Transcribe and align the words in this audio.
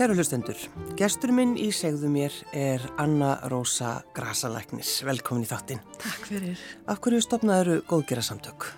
Kæru 0.00 0.14
hlustendur, 0.16 0.56
gestur 0.96 1.28
minn 1.36 1.50
í 1.60 1.66
segðu 1.76 2.08
mér 2.08 2.32
er 2.56 2.80
Anna 3.02 3.34
Rósa 3.52 3.98
Grasalæknis. 4.16 4.94
Velkomin 5.04 5.42
í 5.44 5.48
þáttinn. 5.50 5.82
Takk 6.00 6.22
fyrir. 6.24 6.62
Af 6.88 7.02
hverju 7.04 7.18
stopnaður 7.20 7.82
góðgera 7.84 8.22
samtök? 8.24 8.70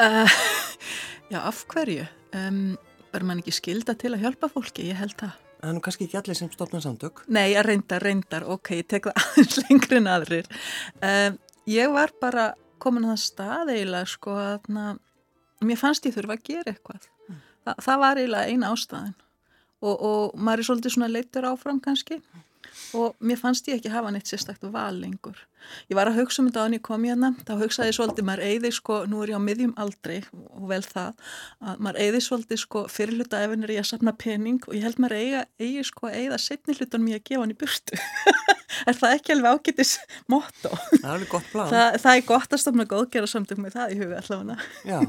Uh, 0.00 0.38
já, 1.34 1.36
af 1.42 1.60
hverju? 1.68 2.06
Um, 2.32 2.78
Verður 3.10 3.28
mann 3.28 3.42
ekki 3.42 3.52
skilda 3.58 3.92
til 4.00 4.14
að 4.14 4.24
hjálpa 4.24 4.48
fólki? 4.54 4.86
Ég 4.88 4.96
held 5.02 5.12
það. 5.20 5.34
Það 5.58 5.68
er 5.68 5.76
nú 5.76 5.84
kannski 5.84 6.08
ekki 6.08 6.20
allir 6.22 6.40
sem 6.40 6.52
stopnað 6.56 6.86
samtök. 6.86 7.22
Nei, 7.36 7.52
reyndar, 7.68 8.08
reyndar. 8.08 8.48
Ok, 8.56 8.72
ég 8.78 8.88
tek 8.88 9.10
það 9.10 9.20
aðeins 9.26 9.60
lengri 9.66 10.00
en 10.00 10.10
aðrir. 10.14 10.50
Um, 11.10 11.38
ég 11.74 11.92
var 11.92 12.16
bara 12.24 12.46
komin 12.80 13.04
að 13.04 13.18
það 13.18 13.22
stað 13.26 13.76
eiginlega, 13.76 14.14
sko, 14.16 14.40
að 14.46 14.72
na, 14.80 14.88
mér 15.60 15.82
fannst 15.84 16.08
ég 16.08 16.16
þurfa 16.16 16.40
að 16.40 16.48
gera 16.48 16.72
eitthvað. 16.72 17.06
Mm. 17.28 17.46
Þa, 17.68 17.78
það 17.90 18.04
var 18.06 18.24
eiginlega 18.24 18.56
eina 18.56 18.72
ástæðin 18.72 19.16
og, 19.82 19.94
og 19.94 20.36
maður 20.36 20.62
er 20.62 20.68
svolítið 20.70 20.96
svona 20.96 21.12
leitur 21.12 21.48
áfram 21.48 21.80
kannski 21.84 22.20
og 22.96 23.16
mér 23.24 23.38
fannst 23.40 23.66
ég 23.70 23.78
ekki 23.78 23.90
hafa 23.92 24.10
neitt 24.12 24.28
sérstaklega 24.28 24.72
val 24.74 24.98
lengur. 25.00 25.38
Ég 25.90 25.96
var 25.98 26.10
að 26.10 26.20
hugsa 26.20 26.42
um 26.42 26.48
þetta 26.48 26.62
á 26.62 26.64
hann 26.66 26.76
ég 26.76 26.82
kom 26.86 27.04
hérna, 27.06 27.32
þá 27.46 27.52
hugsaði 27.62 27.90
ég 27.90 27.96
svolítið, 27.96 28.26
maður 28.28 28.44
eigði 28.46 28.70
sko, 28.76 28.98
nú 29.10 29.22
er 29.22 29.32
ég 29.32 29.40
á 29.40 29.46
miðjum 29.46 29.74
aldrei 29.82 30.18
og 30.30 30.68
vel 30.70 30.82
það, 30.86 31.28
að 31.66 31.82
maður 31.86 32.00
eigði 32.04 32.22
svolítið 32.26 32.62
sko 32.62 32.84
fyrirluta 32.92 33.42
efinir 33.42 33.74
í 33.74 33.78
að 33.80 33.88
sapna 33.90 34.14
pening 34.14 34.60
og 34.68 34.76
ég 34.76 34.86
held 34.86 35.00
maður 35.02 35.18
eiga, 35.20 35.44
eigi 35.58 35.86
sko 35.90 36.12
eigða 36.12 36.40
setni 36.42 36.76
hlutunum 36.78 37.10
ég 37.10 37.22
að 37.22 37.28
gefa 37.30 37.42
hann 37.42 37.54
í 37.54 37.58
burtu. 37.62 38.00
er 38.88 39.00
það 39.00 39.16
ekki 39.18 39.36
alveg 39.36 39.56
ágætis 39.56 39.94
motto? 40.30 40.74
Það 40.92 41.06
er 41.06 41.14
alveg 41.16 41.32
gott 41.34 41.52
plan. 41.52 41.72
Það, 41.72 42.00
það 42.04 42.20
er 42.20 42.26
gott 42.32 42.52
að 42.58 42.62
stofna 42.62 42.90
góðgera 42.92 43.30
samtök 43.30 43.62
með 43.62 43.78
það 43.80 43.96
í 43.96 44.02
huga 44.02 44.20
allavega. 44.22 44.58
Já, 44.86 45.00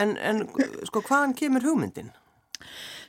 en, 0.00 0.16
en 0.16 0.46
sko 0.88 1.04
hvaðan 1.04 1.36
kemur 1.36 1.68
hugmyndin? 1.68 2.14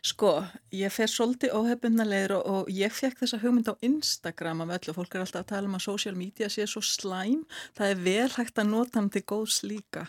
Sko, 0.08 0.30
ég 0.72 0.92
fer 0.94 1.10
svolítið 1.12 1.56
óhefbundnalegir 1.58 2.32
og, 2.38 2.46
og 2.48 2.70
ég 2.72 2.94
fekk 2.96 3.24
þessa 3.24 3.40
hugmynd 3.42 3.68
á 3.68 3.76
Instagram 3.84 4.62
af 4.64 4.74
öllu. 4.78 4.94
Fólk 4.96 5.16
er 5.18 5.24
alltaf 5.26 5.42
að 5.42 5.50
tala 5.50 5.68
um 5.68 5.76
að 5.76 5.84
social 5.84 6.16
media 6.16 6.48
sé 6.54 6.68
svo 6.70 6.84
slæm. 6.86 7.42
Það 7.76 7.92
er 7.92 8.04
vel 8.06 8.30
hægt 8.38 8.62
að 8.62 8.70
nota 8.70 9.02
hann 9.02 9.10
til 9.12 9.26
góðs 9.28 9.60
líka. 9.68 10.06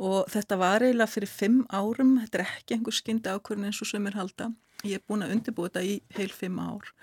Og 0.00 0.30
þetta 0.32 0.60
var 0.62 0.86
eiginlega 0.86 1.12
fyrir 1.12 1.32
fimm 1.32 1.60
árum. 1.68 2.16
Þetta 2.22 2.40
er 2.40 2.46
ekki 2.46 2.78
einhver 2.78 2.96
skyndi 2.96 3.34
ákvörðin 3.34 3.68
eins 3.68 3.82
og 3.84 3.90
sömur 3.90 4.16
halda. 4.16 4.48
Ég 4.84 5.00
er 5.00 5.04
búin 5.08 5.24
að 5.26 5.34
undirbúa 5.36 5.68
þetta 5.68 5.84
í 5.88 5.98
heil 6.16 6.32
fimm 6.32 6.60
ár. 6.60 6.94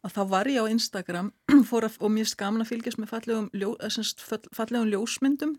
Og 0.00 0.14
þá 0.14 0.22
var 0.32 0.48
ég 0.48 0.64
á 0.64 0.72
Instagram 0.72 1.34
að, 1.52 1.90
og 2.00 2.14
mér 2.16 2.32
skamna 2.32 2.68
fylgjast 2.68 3.02
með 3.02 3.12
fallegum, 3.12 3.50
ljó, 3.52 3.74
fallegum 4.56 4.88
ljósmyndum 4.94 5.58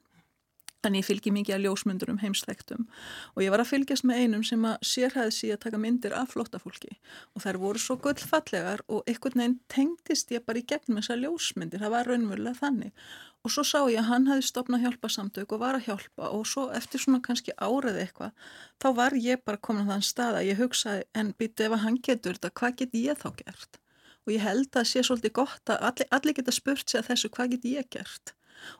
Þannig 0.81 1.03
ég 1.03 1.05
fylgi 1.05 1.31
mikið 1.35 1.55
að 1.55 1.65
ljósmyndurum 1.67 2.21
heimsþektum 2.23 2.87
og 3.35 3.43
ég 3.43 3.51
var 3.53 3.61
að 3.61 3.69
fylgjast 3.69 4.05
með 4.09 4.21
einum 4.23 4.45
sem 4.47 4.63
að 4.65 4.87
sérhæði 4.91 5.33
síðan 5.35 5.59
að 5.59 5.65
taka 5.65 5.81
myndir 5.83 6.15
af 6.17 6.31
flottafólki 6.33 6.95
og 7.35 7.43
þær 7.43 7.59
voru 7.61 7.81
svo 7.83 7.97
gullfallegar 8.01 8.81
og 8.89 9.03
einhvern 9.05 9.43
veginn 9.43 9.59
tengdist 9.69 10.33
ég 10.33 10.41
bara 10.47 10.57
í 10.57 10.65
gegnum 10.65 10.97
þessar 10.97 11.21
ljósmyndir, 11.21 11.83
það 11.83 11.93
var 11.93 12.09
raunverulega 12.09 12.57
þannig. 12.63 12.95
Og 13.41 13.53
svo 13.53 13.63
sá 13.65 13.79
ég 13.89 14.01
að 14.01 14.09
hann 14.09 14.27
hefði 14.29 14.47
stopnað 14.49 14.83
hjálpa 14.85 15.09
samtök 15.09 15.53
og 15.55 15.61
var 15.61 15.77
að 15.77 15.87
hjálpa. 15.87 16.27
Og 16.29 16.43
svo 16.49 16.67
eftir 16.77 17.01
svona 17.01 17.21
kannski 17.25 17.55
árið 17.57 18.01
eitthvað 18.03 18.35
þá 18.81 18.89
var 18.99 19.17
ég 19.17 19.41
bara 19.45 19.61
komin 19.61 19.87
að 19.87 19.95
þann 19.95 20.05
stað 20.09 20.41
að 20.41 20.49
ég 20.49 20.61
hugsaði 20.61 21.07
en 21.17 21.31
býtti 21.37 21.65
ef 21.65 21.77
að 21.77 21.83
hann 21.85 21.97
getur 22.09 22.37
þetta, 22.37 22.53
hvað 22.61 22.75
get 22.81 22.99
ég 23.01 23.21
þá 23.21 23.29
gert? 23.39 23.81
Og 24.25 24.35
ég 24.35 24.45
held 24.45 24.77
að 24.77 24.91
sé 24.91 25.01
svolítið 25.05 25.33
gott 25.39 25.73
að 25.73 25.87
allir, 25.89 26.11
allir 26.13 26.37
geta 26.37 26.53
spurt 26.53 26.85
sig 26.85 27.01
að 27.01 27.09
þessu 27.09 27.33
hvað 27.33 27.55
get 27.55 27.67
ég 27.71 27.89
gert? 27.97 28.35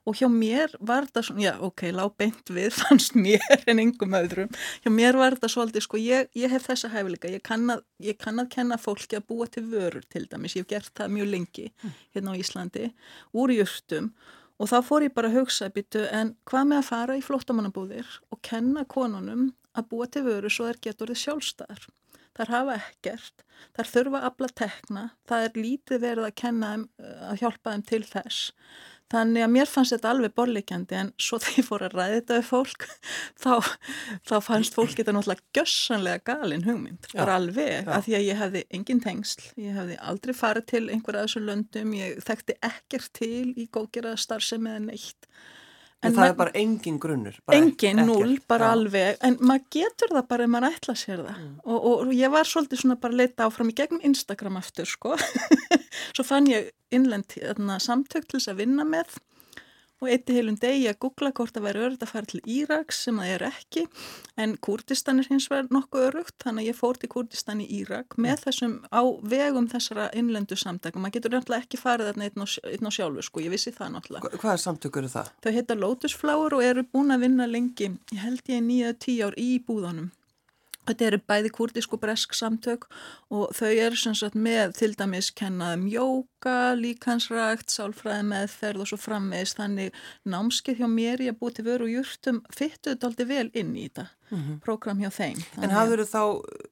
Og 0.06 0.18
hjá 0.20 0.28
mér 0.32 0.74
var 0.80 1.08
þetta 1.08 1.24
svona, 1.28 1.44
já 1.46 1.54
ok, 1.68 1.86
lág 1.96 2.16
beint 2.20 2.52
við 2.54 2.76
fannst 2.82 3.16
mér 3.18 3.66
en 3.70 3.84
yngum 3.84 4.18
öðrum. 4.18 4.52
Hjá 4.84 4.92
mér 4.94 5.20
var 5.20 5.38
þetta 5.38 5.52
svolítið, 5.56 5.86
sko, 5.88 6.02
ég, 6.02 6.30
ég 6.38 6.54
hef 6.54 6.68
þessa 6.70 6.92
hæfileika, 6.94 7.32
ég 7.32 7.46
kann, 7.46 7.70
að, 7.74 7.86
ég 8.04 8.20
kann 8.22 8.42
að 8.42 8.52
kenna 8.56 8.80
fólki 8.82 9.20
að 9.20 9.28
búa 9.32 9.48
til 9.52 9.66
vörur 9.72 10.06
til 10.12 10.28
dæmis. 10.32 10.58
Ég 10.58 10.66
hef 10.66 10.74
gert 10.74 10.94
það 10.98 11.16
mjög 11.18 11.34
lengi 11.36 11.72
hm. 11.72 11.96
hérna 12.16 12.36
á 12.36 12.42
Íslandi 12.42 12.92
úr 13.38 13.56
júrtum 13.56 14.12
og 14.62 14.70
þá 14.70 14.78
fór 14.86 15.08
ég 15.08 15.16
bara 15.16 15.32
að 15.32 15.40
hugsa 15.40 15.72
býtu, 15.74 16.04
en 16.14 16.36
hvað 16.46 16.68
með 16.70 16.82
að 16.82 16.90
fara 16.92 17.18
í 17.18 17.24
flottamannabúðir 17.26 18.12
og 18.30 18.42
kenna 18.46 18.86
konunum 18.86 19.50
að 19.78 19.88
búa 19.90 20.08
til 20.12 20.26
vörur 20.28 20.54
svo 20.54 20.68
þær 20.70 20.82
getur 20.86 21.12
þið 21.12 21.22
sjálfstæðar? 21.24 21.88
Þar 22.38 22.52
hafa 22.54 22.76
ekkert, 22.78 23.44
þar 23.76 23.90
þurfa 23.92 24.20
að 24.20 24.28
afla 24.30 24.50
tekna, 24.62 25.04
það 25.28 25.46
er 25.46 25.58
lítið 25.60 26.04
verið 26.06 26.28
að 26.28 26.38
kenna 26.42 26.70
þeim, 26.72 26.86
að 27.28 27.42
hjálpa 27.42 27.74
þeim 27.74 27.84
til 27.90 28.02
þess 28.08 28.54
Þannig 29.12 29.44
að 29.44 29.52
mér 29.52 29.70
fannst 29.70 29.96
þetta 29.96 30.12
alveg 30.14 30.34
borleikjandi 30.38 30.98
en 31.02 31.12
svo 31.20 31.40
þegar 31.42 31.60
ég 31.60 31.68
fór 31.68 31.86
að 31.88 31.96
ræða 31.98 32.18
þetta 32.18 32.38
við 32.38 32.46
fólk 32.48 32.86
þá, 33.44 33.54
þá 34.30 34.36
fannst 34.46 34.78
fólk 34.78 34.94
þetta 34.96 35.16
náttúrulega 35.18 35.58
gössanlega 35.60 36.24
galin 36.32 36.66
hugmynd. 36.68 37.10
Það 37.12 37.22
var 37.22 37.34
alveg 37.36 37.72
já. 37.74 37.90
að 37.98 38.06
því 38.08 38.18
að 38.18 38.28
ég 38.28 38.42
hefði 38.44 38.66
engin 38.80 39.04
tengsl, 39.04 39.48
ég 39.60 39.80
hefði 39.80 39.98
aldrei 40.12 40.36
farið 40.38 40.70
til 40.72 40.84
einhverja 40.88 41.26
af 41.26 41.32
þessu 41.32 41.44
löndum, 41.48 41.98
ég 42.00 42.22
þekkti 42.28 42.60
ekkert 42.72 43.12
til 43.20 43.52
í 43.56 43.68
góðgerða 43.74 44.16
starfsemi 44.22 44.72
eða 44.72 44.86
neitt. 44.88 45.32
En 46.02 46.16
það 46.16 46.32
er 46.32 46.38
bara 46.40 46.54
engin 46.58 46.98
grunnur? 47.02 47.36
Engin, 47.54 48.00
núl, 48.08 48.36
bara 48.50 48.72
ja. 48.72 48.78
alveg, 48.78 49.20
en 49.22 49.36
maður 49.46 49.68
getur 49.76 50.14
það 50.16 50.30
bara 50.32 50.48
ef 50.48 50.52
maður 50.54 50.78
ætla 50.78 50.96
sér 50.98 51.20
það 51.22 51.42
mm. 51.44 51.52
og, 51.62 51.76
og, 51.78 52.06
og 52.08 52.14
ég 52.18 52.34
var 52.34 52.50
svolítið 52.50 52.82
svona 52.82 52.98
bara 53.04 53.14
að 53.14 53.22
leita 53.22 53.46
áfram 53.46 53.70
í 53.70 53.76
gegnum 53.78 54.08
Instagram 54.10 54.58
aftur 54.58 54.90
sko, 54.90 55.14
svo 56.16 56.26
fann 56.26 56.50
ég 56.50 56.72
innlend 56.92 57.38
samtök 57.86 58.26
til 58.26 58.40
þess 58.40 58.50
að 58.52 58.64
vinna 58.64 58.88
með 58.88 59.14
og 60.02 60.10
eitti 60.10 60.36
heilum 60.36 60.58
degi 60.62 60.88
að 60.90 61.00
googla 61.06 61.32
hvort 61.38 61.54
það 61.56 61.66
væri 61.68 61.84
örugt 61.86 62.06
að 62.06 62.12
fara 62.12 62.30
til 62.32 62.42
Íraks 62.50 63.02
sem 63.06 63.20
það 63.22 63.34
er 63.36 63.46
ekki 63.52 63.84
en 64.42 64.56
Kurdistan 64.66 65.22
er 65.22 65.30
hins 65.30 65.48
vegar 65.52 65.70
nokkuð 65.74 66.08
örugt 66.10 66.38
þannig 66.42 66.66
að 66.66 66.72
ég 66.72 66.80
fór 66.80 67.00
til 67.02 67.12
Kurdistan 67.12 67.62
í 67.62 67.68
Írak 67.82 68.18
með 68.18 68.34
mm. 68.34 68.44
þessum 68.46 68.78
á 68.90 69.02
vegum 69.34 69.68
þessara 69.72 70.08
innlendu 70.18 70.58
samtækum. 70.58 71.06
Man 71.06 71.14
getur 71.14 71.36
náttúrulega 71.36 71.66
ekki 71.66 71.80
farið 71.82 72.12
þarna 72.12 72.30
einn 72.30 72.42
einn 72.42 72.90
á 72.90 72.92
sjálfu 72.92 73.26
sko, 73.28 73.44
ég 73.46 73.54
vissi 73.54 73.74
það 73.76 73.94
náttúrulega. 73.98 74.42
Hvaða 74.42 74.64
samtök 74.66 74.98
eru 75.02 75.12
það? 75.12 75.30
Þau 75.44 75.52
heita 75.58 75.78
Lotus 75.78 76.18
Flower 76.18 76.58
og 76.58 76.66
eru 76.66 76.86
búin 76.88 77.14
að 77.14 77.28
vinna 77.28 77.48
lengi, 77.50 77.92
ég 78.12 78.26
held 78.26 78.52
ég 78.52 78.66
nýja 78.66 78.96
tíu 78.98 79.30
ár 79.30 79.38
í 79.40 79.52
búðanum. 79.68 80.10
Þetta 80.90 81.08
eru 81.08 81.20
bæði 81.30 81.52
kurdísk 81.54 81.94
og 81.94 82.02
bresk 82.02 82.34
samtök 82.34 82.88
og 83.30 83.52
þau 83.54 83.70
eru 83.70 84.00
sem 84.00 84.16
sagt 84.18 84.36
með 84.36 84.74
til 84.80 84.96
dæmis 84.98 85.30
kennaðum 85.38 85.86
jóka, 86.42 86.74
líkansrækt, 86.76 87.70
sálfræði 87.70 88.24
meðferð 88.26 88.82
og 88.82 88.90
svo 88.90 88.98
frammeðist 88.98 89.60
þannig 89.60 89.94
námskeið 90.26 90.82
hjá 90.82 90.88
mér 90.90 91.22
ég 91.22 91.36
að 91.36 91.40
búið 91.42 91.56
til 91.56 91.66
vöru 91.68 91.86
og 91.86 91.94
júrtum 91.94 92.42
fyttuðu 92.50 92.96
þetta 92.96 93.08
aldrei 93.08 93.28
vel 93.30 93.50
inn 93.54 93.76
í 93.76 93.86
þetta 93.86 94.08
mm 94.32 94.40
-hmm. 94.40 94.60
program 94.60 95.00
hjá 95.00 95.10
þeim. 95.10 95.44
En 95.62 95.70
hafður 95.70 96.06
þá, 96.06 96.24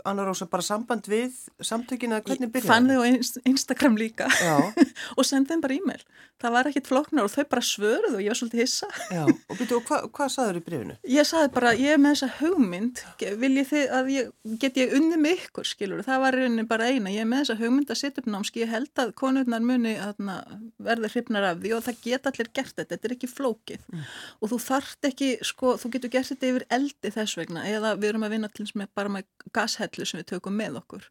Anna 0.06 0.26
Rósa, 0.26 0.46
bara 0.46 0.64
samband 0.64 1.08
við 1.08 1.32
samtökina 1.62 2.22
hvernig 2.22 2.52
byrjaði? 2.52 2.68
Ég 2.68 2.72
fann 2.72 2.90
þau 2.90 3.00
á 3.04 3.08
Instagram 3.46 3.98
líka 3.98 4.28
og 5.18 5.26
sendið 5.26 5.50
þeim 5.50 5.62
bara 5.62 5.74
e-mail. 5.74 6.04
Það 6.40 6.52
var 6.52 6.68
ekkit 6.68 6.88
floknar 6.88 7.24
og 7.24 7.32
þau 7.32 7.44
bara 7.50 7.62
svöruð 7.62 8.16
og 8.16 8.22
ég 8.22 8.32
var 8.32 8.40
svolítið 8.40 8.60
hissa. 8.60 8.88
Já, 9.12 9.24
og 9.28 9.58
byrju, 9.58 9.76
og 9.78 9.84
hva, 9.84 9.98
hvað 10.08 10.30
saður 10.30 10.60
í 10.60 10.64
brifinu? 10.64 10.96
Ég 11.04 11.28
saði 11.28 11.50
bara, 11.54 11.74
ég 11.74 11.92
er 11.94 12.00
með 12.00 12.16
þessa 12.16 12.32
hugmynd, 12.40 13.04
ég 13.20 13.68
þið 13.70 13.86
að 13.98 14.12
ég, 14.14 14.32
get 14.60 14.78
ég 14.78 14.94
unni 14.96 15.18
með 15.18 15.32
ykkur, 15.44 15.66
skilur, 15.68 16.04
það 16.04 16.20
var 16.20 16.40
bara 16.68 16.88
eina, 16.88 17.10
ég 17.12 17.22
er 17.22 17.28
með 17.28 17.44
þessa 17.44 17.60
hugmynd 17.60 17.92
að 17.92 18.02
setja 18.02 18.24
upp 18.24 18.32
námski, 18.32 18.64
ég 18.64 18.72
held 18.72 18.96
að 18.96 19.14
konurnar 19.60 20.16
muni 20.20 20.44
verði 20.80 21.10
hrifnar 21.14 21.48
af 21.50 21.60
því 21.62 21.74
og 21.76 21.84
það 21.86 22.02
geta 22.04 22.32
allir 22.32 22.50
gert 22.54 22.76
þetta, 22.76 22.96
þetta 22.96 23.08
er 23.08 23.14
ekki 23.16 23.30
flókið 23.30 23.86
mm. 23.92 24.04
og 24.40 24.52
þú 24.52 24.60
þart 24.64 25.08
ekki, 25.10 25.30
sko, 25.46 25.76
þú 25.80 25.92
getur 25.94 26.14
gert 26.14 26.30
þetta 26.32 26.50
yfir 26.50 26.66
eldi 26.70 27.12
þess 27.16 27.38
vegna 27.38 27.66
eða 27.68 27.94
við 28.00 28.10
erum 28.10 28.28
að 28.28 28.36
vinna 28.36 28.50
til 28.50 28.68
með 28.76 28.92
bara 28.96 29.14
með 29.14 29.30
gashellu 29.56 30.06
sem 30.06 30.22
við 30.22 30.28
tökum 30.34 30.60
með 30.60 30.82
okkur. 30.82 31.08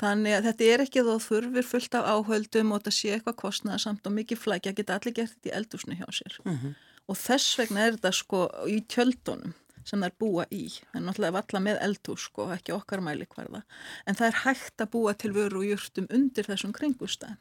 Þannig 0.00 0.38
að 0.38 0.48
þetta 0.50 0.70
er 0.72 0.86
ekki 0.86 1.04
þó 1.06 1.14
þurfir 1.26 1.70
fullt 1.70 1.98
af 1.98 2.08
áhöldum 2.14 2.72
og 2.72 2.82
þetta 2.82 2.96
sé 2.96 3.14
eitthvað 3.14 3.38
kostnaða 3.44 3.82
samt 3.86 4.08
og 4.08 4.16
mikið 4.16 4.42
flækja 4.42 4.74
geta 4.76 4.98
allir 4.98 5.16
gert 5.16 5.36
þetta 5.36 5.52
í 5.52 5.56
eldúsnu 5.60 6.00
hjá 6.00 6.08
sér. 6.10 6.40
Mm 6.44 6.58
-hmm. 6.58 6.74
Og 7.06 7.16
þess 7.16 7.58
vegna 7.58 7.86
er 7.86 7.96
þetta 7.96 8.12
sko 8.12 8.48
í 8.66 8.80
tjöldunum 8.90 9.54
sem 9.86 10.00
það 10.02 10.08
er 10.08 10.16
búa 10.18 10.46
í. 10.50 10.64
Það 10.66 10.98
er 10.98 11.04
náttúrulega 11.06 11.36
valla 11.36 11.60
með 11.62 11.76
eldús 11.86 12.24
sko, 12.26 12.48
ekki 12.50 12.74
okkar 12.74 13.00
mæli 13.00 13.26
hverða. 13.30 13.62
En 14.06 14.18
það 14.18 14.26
er 14.26 14.40
hægt 14.42 14.82
að 14.82 14.90
búa 14.90 15.14
til 15.14 15.30
vöru 15.36 15.62
og 15.62 15.68
júrtum 15.68 16.08
undir 16.10 16.48
þessum 16.48 16.74
kringustæðin 16.74 17.38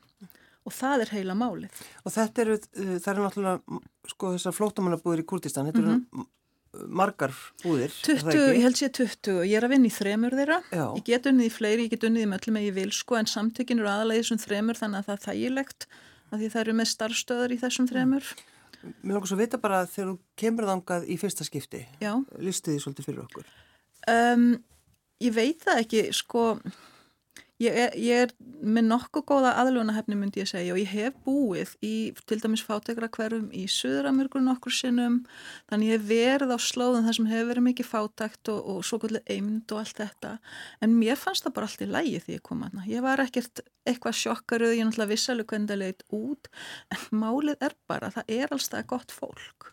og 0.65 0.73
það 0.73 1.05
er 1.05 1.11
heila 1.15 1.35
málið. 1.37 1.83
Og 2.03 2.13
þetta 2.15 2.45
eru, 2.45 2.55
það 2.75 3.11
eru 3.11 3.25
náttúrulega 3.25 3.81
sko 4.11 4.31
þessar 4.35 4.55
flótamannabúðir 4.55 5.23
í 5.23 5.27
Kurdistan, 5.29 5.69
þetta 5.69 5.83
mm 5.83 5.91
-hmm. 5.91 6.23
eru 6.23 6.31
margar 6.91 7.31
búðir 7.63 7.93
20, 8.03 8.35
ég 8.57 8.65
held 8.65 8.75
sér 8.75 8.91
20, 8.91 9.45
ég 9.47 9.55
er 9.55 9.63
að 9.63 9.71
vinna 9.75 9.87
í 9.87 9.93
þremur 9.95 10.35
þeirra. 10.35 10.57
Já. 10.71 10.85
ég 10.97 11.05
get 11.07 11.29
unnið 11.29 11.47
í 11.47 11.53
fleiri, 11.53 11.85
ég 11.85 11.93
get 11.93 12.03
unnið 12.03 12.25
í 12.25 12.31
möllum 12.33 12.57
eða 12.59 12.67
ég 12.67 12.75
vil 12.75 12.91
sko 12.91 13.15
en 13.15 13.31
samtökin 13.31 13.79
eru 13.79 13.87
aðalega 13.87 14.19
í 14.19 14.23
þessum 14.25 14.43
þremur 14.43 14.81
þannig 14.81 14.99
að 14.99 15.07
það 15.07 15.15
er 15.15 15.23
þægilegt 15.27 15.87
að 16.31 16.39
því 16.39 16.49
það 16.51 16.61
eru 16.65 16.73
með 16.73 16.91
starfstöðar 16.91 17.55
í 17.55 17.61
þessum 17.63 17.87
þremur. 17.87 18.35
Mér 19.01 19.15
langar 19.15 19.29
svo 19.31 19.37
að 19.37 19.43
vita 19.45 19.57
bara 19.57 19.85
þegar 19.87 20.11
þú 20.11 20.17
kemur 20.35 20.67
þangað 20.67 21.07
í 21.07 21.15
fyrsta 21.17 21.47
skipti 21.47 21.85
listu 22.43 22.73
því 22.73 22.79
svolítið 22.83 23.05
fyrir 23.07 23.23
okkur? 23.23 23.47
Um, 24.11 24.59
Ég 25.23 25.31
veit 25.35 25.63
það 25.63 25.81
ekki 25.85 26.01
sko 26.15 26.41
Ég 27.65 27.77
er, 27.79 27.93
ég 27.97 28.23
er 28.25 28.33
með 28.65 28.85
nokkuð 28.89 29.23
góða 29.29 29.53
aðlunahefni 29.61 30.17
myndi 30.19 30.41
ég 30.41 30.49
segja 30.49 30.73
og 30.75 30.79
ég 30.81 30.91
hef 30.91 31.15
búið 31.25 31.71
í 31.85 31.93
til 32.29 32.37
dæmis 32.43 32.63
fátegra 32.65 33.09
hverfum 33.15 33.47
í 33.55 33.63
Suðuramörgur 33.71 34.43
nokkur 34.45 34.75
sinnum 34.75 35.21
þannig 35.71 35.91
ég 35.91 35.95
hef 35.95 36.07
verið 36.09 36.53
á 36.53 36.59
slóðum 36.61 37.07
þar 37.07 37.17
sem 37.17 37.29
hefur 37.31 37.49
verið 37.51 37.67
mikið 37.69 37.89
fátækt 37.89 38.51
og, 38.53 38.59
og 38.73 38.81
svo 38.85 38.99
kvöldið 39.01 39.31
eimd 39.37 39.73
og 39.73 39.81
allt 39.81 40.01
þetta 40.03 40.33
en 40.85 40.97
mér 40.99 41.21
fannst 41.21 41.47
það 41.47 41.55
bara 41.57 41.69
allt 41.71 41.85
í 41.85 41.89
lægi 41.89 42.23
því 42.25 42.37
ég 42.37 42.45
kom 42.49 42.65
aðna. 42.67 42.85
Ég 42.91 43.05
var 43.05 43.23
ekkert 43.23 43.63
eitthvað 43.85 44.19
sjokkaruð, 44.21 44.75
ég 44.77 44.89
náttúrulega 44.89 45.13
vissalega 45.13 45.53
hvernig 45.53 45.71
það 45.71 45.81
leitt 45.81 46.05
út 46.13 46.51
en 46.93 47.07
málið 47.23 47.65
er 47.69 47.79
bara, 47.89 48.11
það 48.13 48.35
er 48.41 48.53
alls 48.53 48.69
það 48.73 48.91
gott 48.93 49.15
fólk 49.15 49.71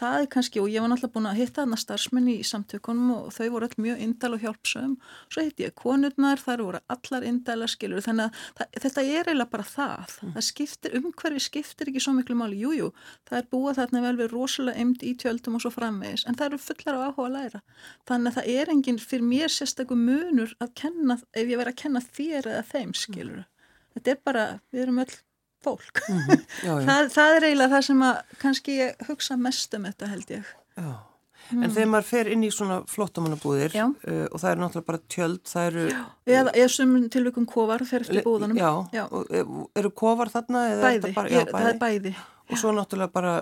það 0.00 0.16
er 0.24 0.28
kannski, 0.34 0.60
og 0.62 0.70
ég 0.72 0.82
var 0.82 0.90
náttúrulega 0.90 1.14
búin 1.14 1.28
að 1.30 1.40
hitta 1.40 1.62
þarna 1.62 1.78
starfsmenni 1.80 2.36
í 2.40 2.46
samtökunum 2.46 3.12
og 3.16 3.30
þau 3.36 3.46
voru 3.54 3.68
all 3.68 3.84
mjög 3.84 4.02
indal 4.06 4.32
og 4.36 4.44
hjálpsum 4.44 4.96
svo 5.30 5.44
hitti 5.44 5.66
ég 5.66 5.76
konurnar, 5.78 6.40
þar 6.40 6.64
voru 6.64 6.82
allar 6.94 7.26
indala 7.28 7.68
skilur, 7.70 8.02
þannig 8.04 8.30
að 8.30 8.44
það, 8.58 8.80
þetta 8.84 9.04
er 9.04 9.30
eiginlega 9.30 9.52
bara 9.54 9.68
það, 9.68 10.16
mm. 10.16 10.34
það 10.36 10.46
skiptir 10.48 10.98
umhverfi 11.00 11.44
skiptir 11.46 11.92
ekki 11.92 12.04
svo 12.04 12.16
miklu 12.16 12.38
máli, 12.40 12.60
jújú 12.60 12.80
jú, 12.80 12.90
það 13.28 13.40
er 13.40 13.48
búið 13.54 13.80
þarna 13.80 14.04
vel 14.06 14.16
við 14.20 14.34
rosalega 14.34 14.84
emd 14.84 15.06
í 15.06 15.14
tjöldum 15.20 15.58
og 15.58 15.64
svo 15.64 15.72
framvegis, 15.74 16.26
en 16.26 16.38
það 16.38 16.50
eru 16.50 16.60
fullar 16.64 17.00
á 17.00 17.04
áhuga 17.08 17.26
að 17.26 17.34
læra, 17.36 17.62
þannig 18.08 18.30
að 18.30 18.38
það 18.38 18.52
er 18.56 18.74
enginn 18.74 19.00
fyrir 19.02 19.26
mér 19.30 19.54
sérstaklega 19.54 20.00
munur 20.00 20.54
að 20.60 20.74
kenna 20.82 21.18
ef 21.20 21.44
ég 21.44 21.60
verið 21.60 21.74
að 21.74 21.80
kenna 21.84 22.04
þér 22.04 22.52
eða 22.54 22.68
þeim 22.72 22.94
skilur, 22.96 23.42
mm. 23.42 23.90
þetta 23.96 24.14
er 24.14 24.22
bara, 24.30 24.46
við 24.72 24.86
erum 24.86 25.02
öll 25.04 25.12
fólk. 25.64 26.02
Mm 26.08 26.18
-hmm. 26.18 26.42
já, 26.64 26.72
já. 26.80 26.86
Það, 26.88 27.12
það 27.14 27.36
er 27.36 27.46
eiginlega 27.48 27.74
það 27.74 27.86
sem 27.86 28.02
að 28.08 28.16
kannski 28.38 28.76
ég 28.78 29.06
hugsa 29.08 29.36
mest 29.36 29.74
um 29.74 29.86
þetta 29.88 30.10
held 30.14 30.30
ég. 30.30 30.52
Já. 30.76 30.92
Mm. 31.50 31.62
En 31.64 31.72
þegar 31.74 31.88
maður 31.90 32.06
fer 32.06 32.28
inn 32.30 32.42
í 32.46 32.50
svona 32.54 32.76
flottamannabúðir 32.86 33.74
uh, 33.74 34.26
og 34.30 34.38
það 34.38 34.50
eru 34.52 34.62
náttúrulega 34.62 34.86
bara 34.86 35.00
tjöld, 35.10 35.40
það 35.50 35.70
eru... 35.70 35.86
Eða 36.30 36.52
eða 36.54 36.68
sem 36.68 36.92
tilvægum 37.10 37.46
kofar 37.50 37.84
fer 37.88 38.04
eftir 38.04 38.22
búðanum. 38.26 38.60
Já, 38.60 38.70
já. 38.94 39.04
Og, 39.10 39.24
e, 39.34 39.42
eru 39.80 39.90
kofar 39.90 40.30
þarna? 40.30 40.62
Bæði, 40.84 41.12
bara, 41.16 41.32
já, 41.32 41.40
bæði, 41.42 41.56
það 41.56 41.70
er 41.72 41.80
bæði. 41.80 42.14
Og 42.50 42.60
svo 42.60 42.74
náttúrulega 42.74 43.14
bara 43.14 43.34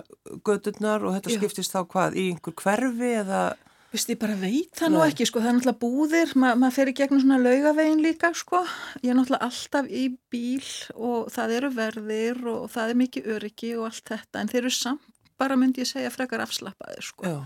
gödurnar 0.45 1.05
og 1.05 1.17
þetta 1.17 1.35
skiptist 1.37 1.75
þá 1.75 1.81
hvað, 1.85 2.17
í 2.17 2.29
einhver 2.33 2.57
hverfi 2.63 3.11
eða... 3.21 3.43
Vist 3.89 4.11
ég 4.11 4.19
bara 4.21 4.35
veit 4.37 4.69
það 4.77 4.91
nú 4.93 4.99
ekki 5.01 5.25
sko, 5.25 5.41
það 5.41 5.49
er 5.49 5.55
náttúrulega 5.57 5.81
búðir, 5.81 6.33
Ma, 6.37 6.51
maður 6.59 6.75
fer 6.75 6.91
í 6.91 6.95
gegnum 6.99 7.23
svona 7.23 7.39
laugavegin 7.41 8.03
líka 8.05 8.29
sko, 8.37 8.61
ég 9.01 9.09
er 9.09 9.17
náttúrulega 9.17 9.47
alltaf 9.49 9.89
í 9.89 10.03
bíl 10.29 10.67
og 10.93 11.31
það 11.33 11.55
eru 11.57 11.71
verðir 11.77 12.43
og 12.53 12.67
það 12.75 12.93
er 12.93 12.99
mikið 13.01 13.31
öryggi 13.37 13.71
og 13.79 13.89
allt 13.89 14.13
þetta 14.13 14.43
en 14.43 14.53
þeir 14.53 14.61
eru 14.61 14.75
samt 14.77 15.09
bara 15.39 15.57
myndi 15.57 15.81
ég 15.81 15.89
segja 15.89 16.13
frekar 16.13 16.43
afslappaðir 16.43 17.09
sko. 17.09 17.25
Já 17.25 17.39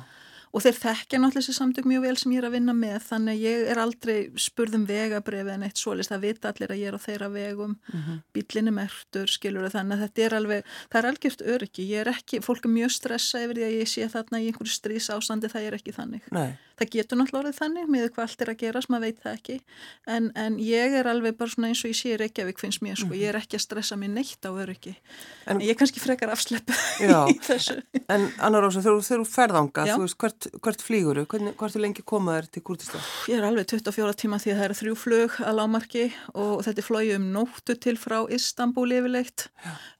og 0.53 0.61
þeir 0.61 0.75
þekkja 0.77 1.19
náttúrulega 1.19 1.41
þessi 1.41 1.55
samtök 1.57 1.87
mjög 1.89 2.03
vel 2.05 2.17
sem 2.21 2.33
ég 2.35 2.41
er 2.41 2.47
að 2.47 2.55
vinna 2.57 2.75
með 2.77 2.97
þannig 3.07 3.33
að 3.33 3.45
ég 3.47 3.69
er 3.73 3.79
aldrei 3.81 4.17
spurðum 4.37 4.83
vegabrefið 4.89 5.53
en 5.55 5.65
eitt 5.65 5.81
svolist 5.81 6.13
það 6.13 6.25
vita 6.27 6.51
allir 6.51 6.73
að 6.73 6.81
ég 6.83 6.91
er 6.91 6.97
á 6.97 7.05
þeirra 7.05 7.29
vegum 7.33 7.73
mm 7.73 8.01
-hmm. 8.03 8.19
bílinni 8.37 8.73
mertur, 8.75 9.33
skilur 9.33 9.69
þannig 9.73 9.97
að 9.97 10.03
þetta 10.05 10.25
er 10.27 10.35
alveg, 10.39 10.69
það 10.91 10.99
er 10.99 11.09
algjört 11.09 11.41
öryggi 11.55 11.87
ég 11.89 12.03
er 12.03 12.11
ekki, 12.13 12.41
fólk 12.45 12.65
er 12.65 12.75
mjög 12.77 12.91
stressa 12.93 13.41
yfir 13.41 13.57
því 13.57 13.65
að 13.65 13.77
ég 13.81 13.89
sé 13.89 14.09
þarna 14.13 14.41
í 14.41 14.47
einhverju 14.51 14.73
strís 14.73 15.09
ástandi 15.09 15.49
það 15.49 15.67
er 15.67 15.73
ekki 15.79 15.97
þannig 15.97 16.29
Nei. 16.31 16.53
Það 16.79 16.91
getur 16.97 17.21
náttúrulega 17.21 17.43
orðið 17.43 17.59
þannig 17.61 17.89
með 17.95 18.07
hvað 18.11 18.27
allt 18.27 18.45
er 18.45 18.53
að 18.53 18.59
gerast, 18.63 18.91
maður 18.91 19.07
veit 19.07 19.23
það 19.23 19.39
ekki. 19.39 19.57
En, 20.17 20.29
en 20.35 20.59
ég 20.61 20.97
er 20.99 21.09
alveg 21.09 21.39
bara 21.39 21.55
svona 21.55 21.71
eins 21.71 21.83
og 21.85 21.93
ég 21.93 21.99
sé 22.01 22.19
Reykjavík 22.19 22.61
finnst 22.61 22.83
mér, 22.83 22.99
sko, 22.99 23.15
ég 23.17 23.31
er 23.31 23.39
ekki 23.39 23.59
að 23.59 23.65
stressa 23.65 23.99
mér 23.99 24.13
neitt 24.17 24.43
á 24.43 24.51
öryggi, 24.51 24.95
en, 25.47 25.55
en 25.55 25.63
ég 25.63 25.73
er 25.73 25.79
kannski 25.79 26.03
frekar 26.03 26.33
afsleppið 26.35 26.83
í 27.33 27.39
þessu. 27.47 27.79
En 28.11 28.29
Anna 28.43 28.61
Rósa, 28.63 28.83
þegar 28.83 29.23
þú 29.23 29.29
ferðanga, 29.31 29.87
þú 29.93 30.01
veist 30.03 30.19
hvert 30.19 30.33
hvert, 30.33 30.61
hvert 30.63 30.83
flýguru? 30.83 31.25
Hvert 31.29 31.75
er 31.75 31.83
lengi 31.83 32.03
komaður 32.05 32.49
til 32.51 32.63
Kurdistan? 32.65 33.01
Ég 33.29 33.39
er 33.39 33.47
alveg 33.47 33.67
24 33.69 34.17
tíma 34.19 34.39
því 34.41 34.53
að 34.53 34.59
það 34.59 34.67
eru 34.67 34.77
þrjú 34.79 34.95
flög 34.99 35.39
að 35.43 35.57
lámarki 35.59 36.05
og 36.33 36.63
þetta 36.65 36.83
er 36.83 36.87
flóið 36.87 37.15
um 37.17 37.27
nóttu 37.37 37.77
til 37.77 37.97
frá 37.99 38.19
Istanbul 38.33 38.89
yfirleitt. 38.97 39.47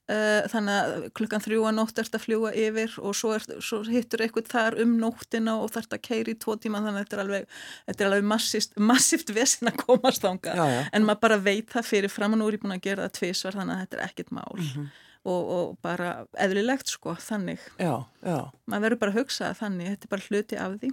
Já. 0.04 0.14
Eh, 0.14 0.48
þannig 0.52 0.74
að 0.74 1.06
klukkan 1.16 1.40
þrjú 1.40 1.62
að 1.64 1.76
nótt 1.78 2.00
ert 2.02 2.16
að 2.18 2.24
fljúa 2.26 2.50
yfir 2.52 2.98
og 3.00 3.14
svo, 3.16 3.30
er, 3.38 3.46
svo 3.64 3.80
hittur 3.88 4.24
eitthvað 4.24 4.50
þar 4.52 4.76
um 4.84 4.98
nóttina 5.00 5.54
og 5.62 5.72
þarf 5.72 5.96
að 5.96 6.04
keira 6.04 6.34
í 6.34 6.36
tvo 6.36 6.58
tíma 6.60 6.82
þannig 6.84 6.98
að 6.98 7.06
þetta 7.06 7.16
er 7.16 7.22
alveg, 7.22 7.46
þetta 7.86 8.04
er 8.04 8.10
alveg 8.10 8.28
massíft, 8.34 8.76
massíft 8.76 9.32
vesin 9.32 9.72
að 9.72 9.80
komast 9.86 10.26
ánga 10.28 10.58
en 10.92 11.08
maður 11.08 11.22
bara 11.24 11.40
veit 11.40 11.72
það 11.72 11.88
fyrir 11.88 12.12
fram 12.12 12.36
og 12.36 12.42
nú 12.42 12.50
er 12.50 12.58
ég 12.58 12.66
búin 12.66 12.76
að 12.76 12.84
gera 12.84 13.08
það 13.08 13.16
tvísvar 13.20 13.56
þannig 13.56 13.74
að 13.74 13.82
þetta 13.86 13.98
er 14.00 14.06
ekkit 14.10 14.36
mál. 14.36 14.52
Mm 14.58 14.70
-hmm 14.74 14.92
og, 15.24 15.48
og 15.56 15.78
bara 15.84 16.12
eðlilegt 16.40 16.92
sko, 16.92 17.16
þannig. 17.20 17.62
Já, 17.80 18.04
já. 18.24 18.38
Maður 18.68 18.86
verður 18.86 19.00
bara 19.00 19.14
að 19.14 19.18
hugsa 19.22 19.50
þannig, 19.58 19.94
þetta 19.94 20.08
er 20.08 20.12
bara 20.14 20.28
hluti 20.28 20.60
af 20.60 20.76
því. 20.82 20.92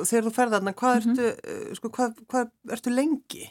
Þegar 0.00 0.26
þú 0.26 0.32
ferðarna, 0.34 0.74
hvað, 0.80 0.96
mm 0.96 1.14
-hmm. 1.14 1.26
ertu, 1.30 1.74
sko, 1.78 1.92
hvað, 1.94 2.22
hvað 2.26 2.76
ertu 2.76 2.94
lengi? 2.94 3.44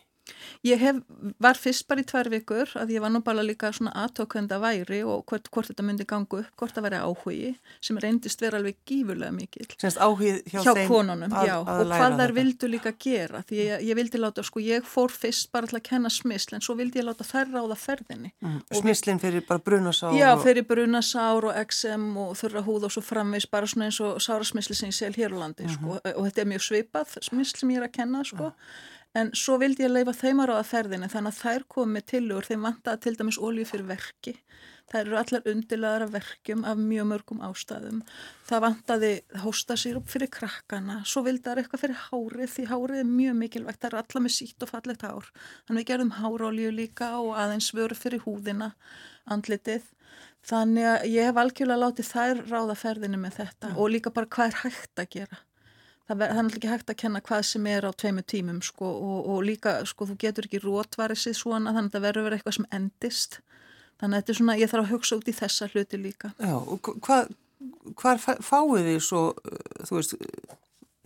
Ég 0.68 0.80
hef, 0.82 0.98
var 1.40 1.56
fyrst 1.56 1.86
bara 1.88 2.04
í 2.04 2.06
tvær 2.08 2.28
vikur 2.34 2.72
að 2.80 2.92
ég 2.96 3.04
var 3.04 3.12
nú 3.14 3.22
bara 3.24 3.44
líka 3.46 3.72
svona 3.76 3.94
aðtókvenda 4.04 4.58
væri 4.60 5.00
og 5.08 5.24
hvort, 5.30 5.48
hvort 5.54 5.70
þetta 5.72 5.86
myndi 5.88 6.08
gangu 6.08 6.42
upp, 6.42 6.50
hvort 6.60 6.76
það 6.76 6.88
væri 6.88 7.00
áhugi 7.00 7.52
sem 7.86 8.00
reyndist 8.02 8.44
vera 8.44 8.60
alveg 8.60 8.76
gífurlega 8.90 9.32
mikil. 9.36 9.68
Semst 9.80 10.02
áhugi 10.04 10.34
hjá, 10.52 10.60
hjá 10.66 10.74
konunum, 10.90 11.32
að, 11.32 11.48
já, 11.48 11.56
að 11.64 11.84
og 11.86 11.94
hvað 11.94 12.18
þær 12.20 12.36
vildu 12.40 12.72
líka 12.74 12.94
gera 13.00 13.44
því 13.48 13.62
ég, 13.62 13.86
ég 13.88 14.00
vildi 14.02 14.22
láta, 14.22 14.44
sko 14.44 14.64
ég 14.64 14.90
fór 14.90 15.16
fyrst 15.16 15.52
bara 15.56 15.70
til 15.70 15.80
að 15.80 15.86
kenna 15.88 16.12
smysl 16.12 16.60
en 16.60 16.66
svo 16.66 16.76
vildi 16.80 17.00
ég 17.00 17.08
láta 17.08 17.28
þær 17.28 17.56
ráða 17.56 17.80
ferðinni. 17.80 18.34
Mm. 18.44 18.60
Smyslinn 18.82 19.24
fyrir 19.24 19.48
bara 19.48 19.64
brunasár? 19.64 20.20
Já, 20.20 20.34
fyrir 20.44 20.68
brunasár 20.68 21.50
og 21.54 21.64
XM 21.64 22.12
og 22.20 22.36
þurra 22.40 22.66
húð 22.68 22.90
og 22.90 22.96
svo 22.98 23.06
framvegs 23.06 23.48
bara 23.48 23.70
svona 23.70 23.88
eins 23.88 24.04
og 24.04 24.20
sárasmysli 24.24 24.76
sem 24.76 24.92
ég 24.92 25.00
sel 25.00 25.16
hér 25.16 25.32
á 25.32 25.38
landi, 25.40 25.64
mm 25.64 25.70
-hmm. 25.70 25.98
sko, 26.04 26.14
og 26.20 26.24
þetta 26.28 26.42
er 26.42 26.52
mjög 26.52 26.64
svipað 26.68 27.20
smysl 27.24 27.60
sem 27.64 27.70
ég 27.72 27.78
er 27.78 27.88
að 27.88 27.96
kenna, 27.96 28.24
sko. 28.24 28.52
Mm 28.52 28.98
en 29.18 29.32
svo 29.38 29.58
vildi 29.62 29.86
ég 29.86 29.94
leifa 29.94 30.14
þeim 30.14 30.44
að 30.44 30.52
ráða 30.52 30.66
ferðinu 30.70 31.10
þannig 31.10 31.34
að 31.34 31.40
þær 31.40 31.64
komið 31.76 32.06
tilur 32.12 32.46
þeim 32.46 32.68
vantaði 32.68 33.02
til 33.06 33.16
dæmis 33.18 33.40
ólju 33.42 33.66
fyrir 33.70 33.88
verki. 33.90 34.36
Þær 34.90 35.02
eru 35.04 35.18
allar 35.20 35.48
undilaðar 35.52 36.06
af 36.08 36.14
verkjum 36.16 36.64
af 36.66 36.80
mjög 36.82 37.08
mörgum 37.12 37.42
ástæðum. 37.46 38.00
Það 38.50 38.64
vantaði 38.64 39.12
hóstasýrup 39.44 40.08
fyrir 40.10 40.32
krakkana. 40.34 41.04
Svo 41.06 41.22
vildi 41.28 41.46
það 41.46 41.62
eitthvað 41.62 41.84
fyrir 41.84 42.00
hárið 42.08 42.54
því 42.56 42.66
hárið 42.72 43.02
er 43.04 43.12
mjög 43.12 43.38
mikilvægt, 43.44 43.82
það 43.84 43.92
er 43.92 44.00
allar 44.02 44.26
með 44.26 44.36
sítt 44.38 44.66
og 44.66 44.72
fallegt 44.72 45.06
hár. 45.06 45.30
Þannig 45.68 45.84
við 45.84 45.90
gerðum 45.92 46.16
hárólju 46.18 46.72
líka 46.74 47.12
og 47.20 47.36
aðeins 47.38 47.70
vöru 47.78 47.98
fyrir 47.98 48.26
húðina 48.26 48.72
andlitið. 49.30 49.86
Þannig 50.50 50.90
að 50.90 51.06
ég 51.14 51.30
hef 51.30 51.38
algjörlega 51.38 51.84
látið 51.84 52.10
þær 52.10 52.42
ráða 52.50 52.80
ferðinu 52.80 53.22
með 53.22 53.38
þetta 53.44 53.70
mm. 53.70 53.78
og 53.78 53.94
líka 53.94 54.14
bara 54.16 54.32
hvað 54.34 54.50
er 54.50 54.60
hægt 54.64 55.04
að 55.04 55.14
gera 55.20 55.44
það 56.10 56.24
er 56.26 56.34
náttúrulega 56.34 56.58
ekki 56.58 56.72
hægt 56.74 56.92
að 56.92 57.00
kenna 57.04 57.22
hvað 57.22 57.44
sem 57.50 57.68
er 57.70 57.86
á 57.86 57.92
tveimu 57.94 58.24
tímum 58.26 58.64
sko 58.66 58.90
og, 58.90 59.20
og 59.30 59.44
líka 59.46 59.76
sko 59.90 60.10
þú 60.10 60.18
getur 60.24 60.50
ekki 60.50 60.64
rótvarið 60.64 61.22
sér 61.22 61.38
svona 61.38 61.76
þannig 61.76 61.94
að 61.94 61.98
það 61.98 62.08
verður 62.08 62.28
verið 62.28 62.40
eitthvað 62.40 62.58
sem 62.58 62.70
endist 62.80 63.40
þannig 64.00 64.16
að 64.16 64.22
þetta 64.22 64.34
er 64.34 64.40
svona, 64.40 64.58
ég 64.60 64.72
þarf 64.72 64.86
að 64.86 64.94
hugsa 64.94 65.20
út 65.20 65.30
í 65.30 65.36
þessa 65.36 65.70
hluti 65.74 66.00
líka. 66.00 66.32
Já 66.40 66.56
og 66.56 66.90
hvað, 67.06 67.32
hvað 68.00 68.26
fáið 68.46 68.88
því 68.88 68.96
svo, 69.04 69.24
þú 69.88 69.98
veist, 69.98 70.16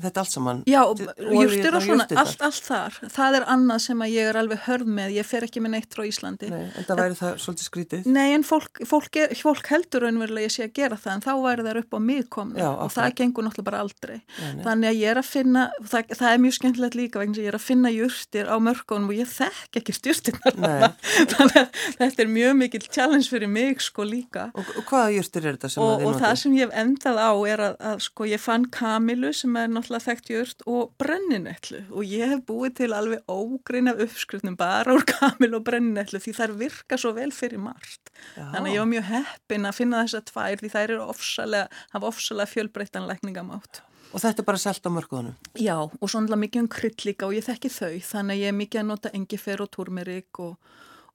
þetta 0.01 0.23
allt 0.23 0.33
saman 0.33 0.62
Já, 0.65 0.81
júrtir 0.89 1.75
og 1.77 1.83
svona, 1.85 2.05
allt, 2.17 2.41
allt 2.41 2.65
þar. 2.65 2.95
Það 3.13 3.38
er 3.38 3.45
annað 3.53 3.81
sem 3.83 4.00
að 4.01 4.13
ég 4.13 4.29
er 4.31 4.39
alveg 4.39 4.63
hörð 4.65 4.89
með. 4.97 5.13
Ég 5.19 5.27
fer 5.27 5.45
ekki 5.45 5.62
með 5.62 5.73
neitt 5.75 5.93
frá 5.93 6.03
Íslandi. 6.07 6.50
Nei, 6.50 6.63
en 6.65 6.88
það 6.88 7.01
væri 7.03 7.17
það 7.19 7.35
svolítið 7.43 7.67
skrítið. 7.67 8.07
Nei, 8.09 8.29
en 8.33 8.45
fólk, 8.47 8.81
fólk, 8.89 9.19
er, 9.21 9.35
fólk 9.38 9.69
heldur 9.69 10.05
raunverulega 10.07 10.50
ég 10.50 10.55
sé 10.55 10.65
að 10.65 10.73
gera 10.79 10.97
það 10.97 11.13
en 11.13 11.23
þá 11.27 11.31
væri 11.43 11.65
það 11.67 11.79
upp 11.83 11.93
á 11.93 12.00
mig 12.07 12.23
komna 12.33 12.71
og 12.73 12.93
það 12.93 13.15
gengur 13.19 13.45
náttúrulega 13.47 13.69
bara 13.69 13.83
aldrei. 13.85 14.17
Nei, 14.39 14.63
þannig 14.65 14.89
að 14.89 15.00
ég 15.03 15.13
er 15.13 15.21
að 15.21 15.29
finna 15.29 15.67
það, 15.81 16.15
það 16.17 16.29
er 16.31 16.43
mjög 16.47 16.57
skemmtilegt 16.57 16.97
líka 16.97 17.21
vegna 17.21 17.38
sem 17.38 17.45
ég 17.45 17.51
er 17.53 17.59
að 17.59 17.67
finna 17.67 17.93
júrtir 17.93 18.50
á 18.50 18.55
mörgónum 18.63 19.13
og 19.13 19.19
ég 19.19 19.29
þekk 19.29 19.81
ekki 19.81 19.97
stjórnirna 20.00 20.93
þannig 21.33 21.59
að 21.62 21.81
þetta 22.00 22.25
er 22.25 22.33
mjög 22.33 22.57
mikil 22.63 22.83
challenge 22.88 23.29
fyrir 23.29 23.51
mig 23.51 23.83
sko 23.83 24.07
líka. 24.07 24.50
Og, 24.57 24.73
og 24.81 24.89
hvaða 24.89 25.13
júrtir 25.19 25.45
er 25.45 25.59
þetta 25.59 25.73
sem 25.75 25.83
er 29.93 30.03
er 30.03 30.03
náttúrulega 30.03 30.13
þekkt 30.13 30.29
jört 30.31 30.63
og 30.67 30.93
brenninetlu 30.97 31.79
og 31.91 32.03
ég 32.05 32.29
hef 32.31 32.43
búið 32.47 32.75
til 32.79 32.93
alveg 32.93 33.23
ógrein 33.27 33.89
af 33.89 34.01
uppskrifnum 34.01 34.57
bara 34.57 34.93
úr 34.93 35.03
kamil 35.05 35.55
og 35.55 35.63
brenninetlu 35.63 36.19
því 36.19 36.33
þær 36.33 36.53
virka 36.57 36.97
svo 36.97 37.13
vel 37.13 37.31
fyrir 37.31 37.59
margt. 37.59 38.12
Já. 38.35 38.51
Þannig 38.53 38.69
að 38.69 38.73
ég 38.73 38.79
var 38.79 38.91
mjög 38.91 39.07
heppin 39.12 39.65
að 39.65 39.77
finna 39.77 40.03
þessa 40.03 40.21
tvær 40.29 40.62
því 40.62 40.69
þær 40.73 40.83
eru 40.83 41.07
ofsalega, 41.07 41.67
hafa 41.93 42.07
ofsalega 42.07 42.51
fjölbreyttan 42.51 43.07
lækningamátt. 43.07 43.81
Og 44.13 44.21
þetta 44.21 44.43
er 44.43 44.45
bara 44.45 44.62
selt 44.62 44.85
á 44.85 44.91
mörgóðunum? 44.93 45.38
Já, 45.57 45.77
og 45.89 46.09
svona 46.09 46.38
mikið 46.38 46.62
um 46.62 46.69
krydd 46.69 47.05
líka 47.07 47.25
og 47.25 47.33
ég 47.33 47.45
þekki 47.47 47.71
þau, 47.73 47.93
þannig 48.12 48.35
að 48.35 48.43
ég 48.43 48.51
er 48.51 48.57
mikið 48.59 48.81
að 48.83 48.89
nota 48.91 49.13
engifer 49.17 49.63
og 49.63 49.71
turmerik 49.73 50.39
og, 50.43 50.53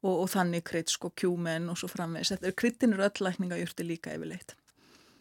og, 0.02 0.14
og 0.14 0.26
þannig 0.32 0.64
krydd, 0.66 0.90
sko, 0.90 1.12
kjúmen 1.14 1.70
og 1.70 1.78
svo 1.78 1.90
framvegs. 1.92 2.35
Kryddin 2.58 2.97
eru 2.97 3.06
öll 3.06 3.23
lækningajurti 3.28 3.87
líka 3.87 4.16
yfirleitt. 4.16 4.56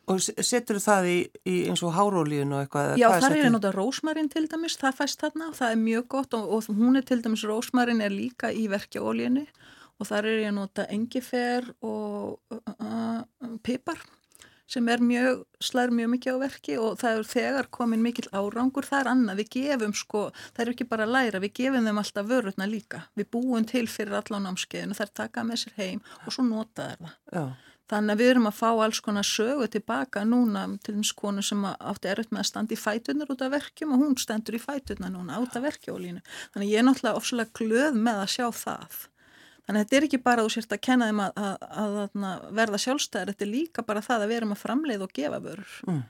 Og 0.07 0.21
setur 0.23 0.77
það 0.79 1.07
í, 1.11 1.15
í 1.43 1.55
eins 1.67 1.81
og 1.83 1.91
hárólíun 1.91 2.53
og 2.55 2.61
eitthvað? 2.63 2.93
Já, 3.01 3.09
það 3.19 3.33
er 3.41 3.49
nota 3.51 3.71
rósmarin 3.75 4.29
til 4.31 4.45
dæmis, 4.47 4.77
það 4.79 5.01
fæst 5.01 5.23
þarna, 5.23 5.49
það 5.57 5.73
er 5.73 5.81
mjög 5.81 6.05
gott 6.13 6.37
og, 6.37 6.45
og 6.55 6.69
hún 6.77 6.95
er 6.95 7.07
til 7.07 7.19
dæmis, 7.25 7.43
rósmarin 7.47 8.03
er 8.05 8.15
líka 8.15 8.53
í 8.55 8.69
verkjaólíunni 8.71 9.43
og 9.97 10.07
þar 10.07 10.29
er 10.29 10.43
ég 10.45 10.51
að 10.51 10.55
nota 10.59 10.85
engifer 10.93 11.67
og 11.83 12.37
uh, 12.53 12.61
uh, 12.77 13.57
pipar 13.65 13.99
sem 14.67 14.87
er 14.91 14.99
mjög, 15.03 15.45
slæður 15.63 15.93
mjög 15.95 16.09
mikið 16.13 16.35
á 16.35 16.43
verki 16.43 16.73
og 16.81 16.97
það 16.99 17.19
er 17.19 17.29
þegar 17.31 17.69
komin 17.71 18.03
mikill 18.03 18.27
árangur, 18.35 18.87
það 18.87 18.99
er 18.99 19.09
annað, 19.13 19.39
við 19.39 19.51
gefum 19.55 19.93
sko, 19.95 20.23
það 20.57 20.63
er 20.63 20.71
ekki 20.73 20.87
bara 20.91 21.07
að 21.07 21.13
læra, 21.15 21.41
við 21.43 21.53
gefum 21.61 21.87
þeim 21.87 22.01
alltaf 22.01 22.27
vörurna 22.27 22.67
líka, 22.67 23.05
við 23.15 23.29
búum 23.31 23.67
til 23.67 23.85
fyrir 23.91 24.19
allan 24.19 24.49
ámskeiðinu, 24.51 24.97
það 24.97 25.07
er 25.07 25.13
taka 25.21 25.45
með 25.47 25.63
sér 25.63 25.77
heim 25.79 26.03
og 26.25 26.35
svo 26.35 26.45
nota 26.47 26.89
það. 26.97 27.15
Já. 27.31 27.45
Þannig 27.87 28.13
að 28.13 28.19
við 28.19 28.29
erum 28.33 28.47
að 28.49 28.57
fá 28.57 28.69
alls 28.83 28.99
konar 29.03 29.23
sögu 29.27 29.67
tilbaka 29.71 30.25
núna 30.27 30.65
til 30.83 30.97
eins 30.97 31.13
konu 31.15 31.43
sem 31.45 31.61
átti 31.63 32.09
erfitt 32.11 32.33
með 32.35 32.41
að 32.41 32.49
standa 32.49 32.75
í 32.75 32.79
fætunar 32.79 33.29
út 33.31 33.43
af 33.45 33.53
verkjum 33.53 33.93
og 33.95 34.01
hún 34.03 34.17
stendur 34.19 34.57
í 34.57 34.59
fætunar 34.59 35.13
núna 35.13 35.37
út 35.39 35.55
af 35.55 35.63
verkjólínu. 35.63 36.19
Þannig 36.51 36.65
að 36.65 36.73
ég 36.73 36.81
er 36.81 36.87
náttúrulega 36.87 37.21
ofslega 37.21 37.55
glöð 37.55 38.01
með 38.01 38.19
að 38.25 38.33
sjá 38.35 38.47
það. 38.59 38.97
Þannig 39.67 39.79
að 39.79 39.85
þetta 39.85 39.97
er 39.97 40.07
ekki 40.07 40.19
bara 40.23 40.43
að 40.43 40.47
þú 40.47 40.53
sért 40.57 40.75
að 40.75 40.83
kenna 40.87 41.07
þeim 41.07 41.23
að, 41.23 41.39
að, 41.43 41.55
að, 41.79 41.95
að 42.27 42.43
verða 42.59 42.79
sjálfstæðar, 42.83 43.31
þetta 43.31 43.45
er 43.45 43.51
líka 43.51 43.83
bara 43.87 44.03
það 44.03 44.23
að 44.23 44.31
við 44.31 44.39
erum 44.41 44.53
að 44.55 44.61
framleið 44.61 45.03
og 45.03 45.15
gefa 45.15 45.39
vörur. 45.43 45.73
Mm. 45.87 46.05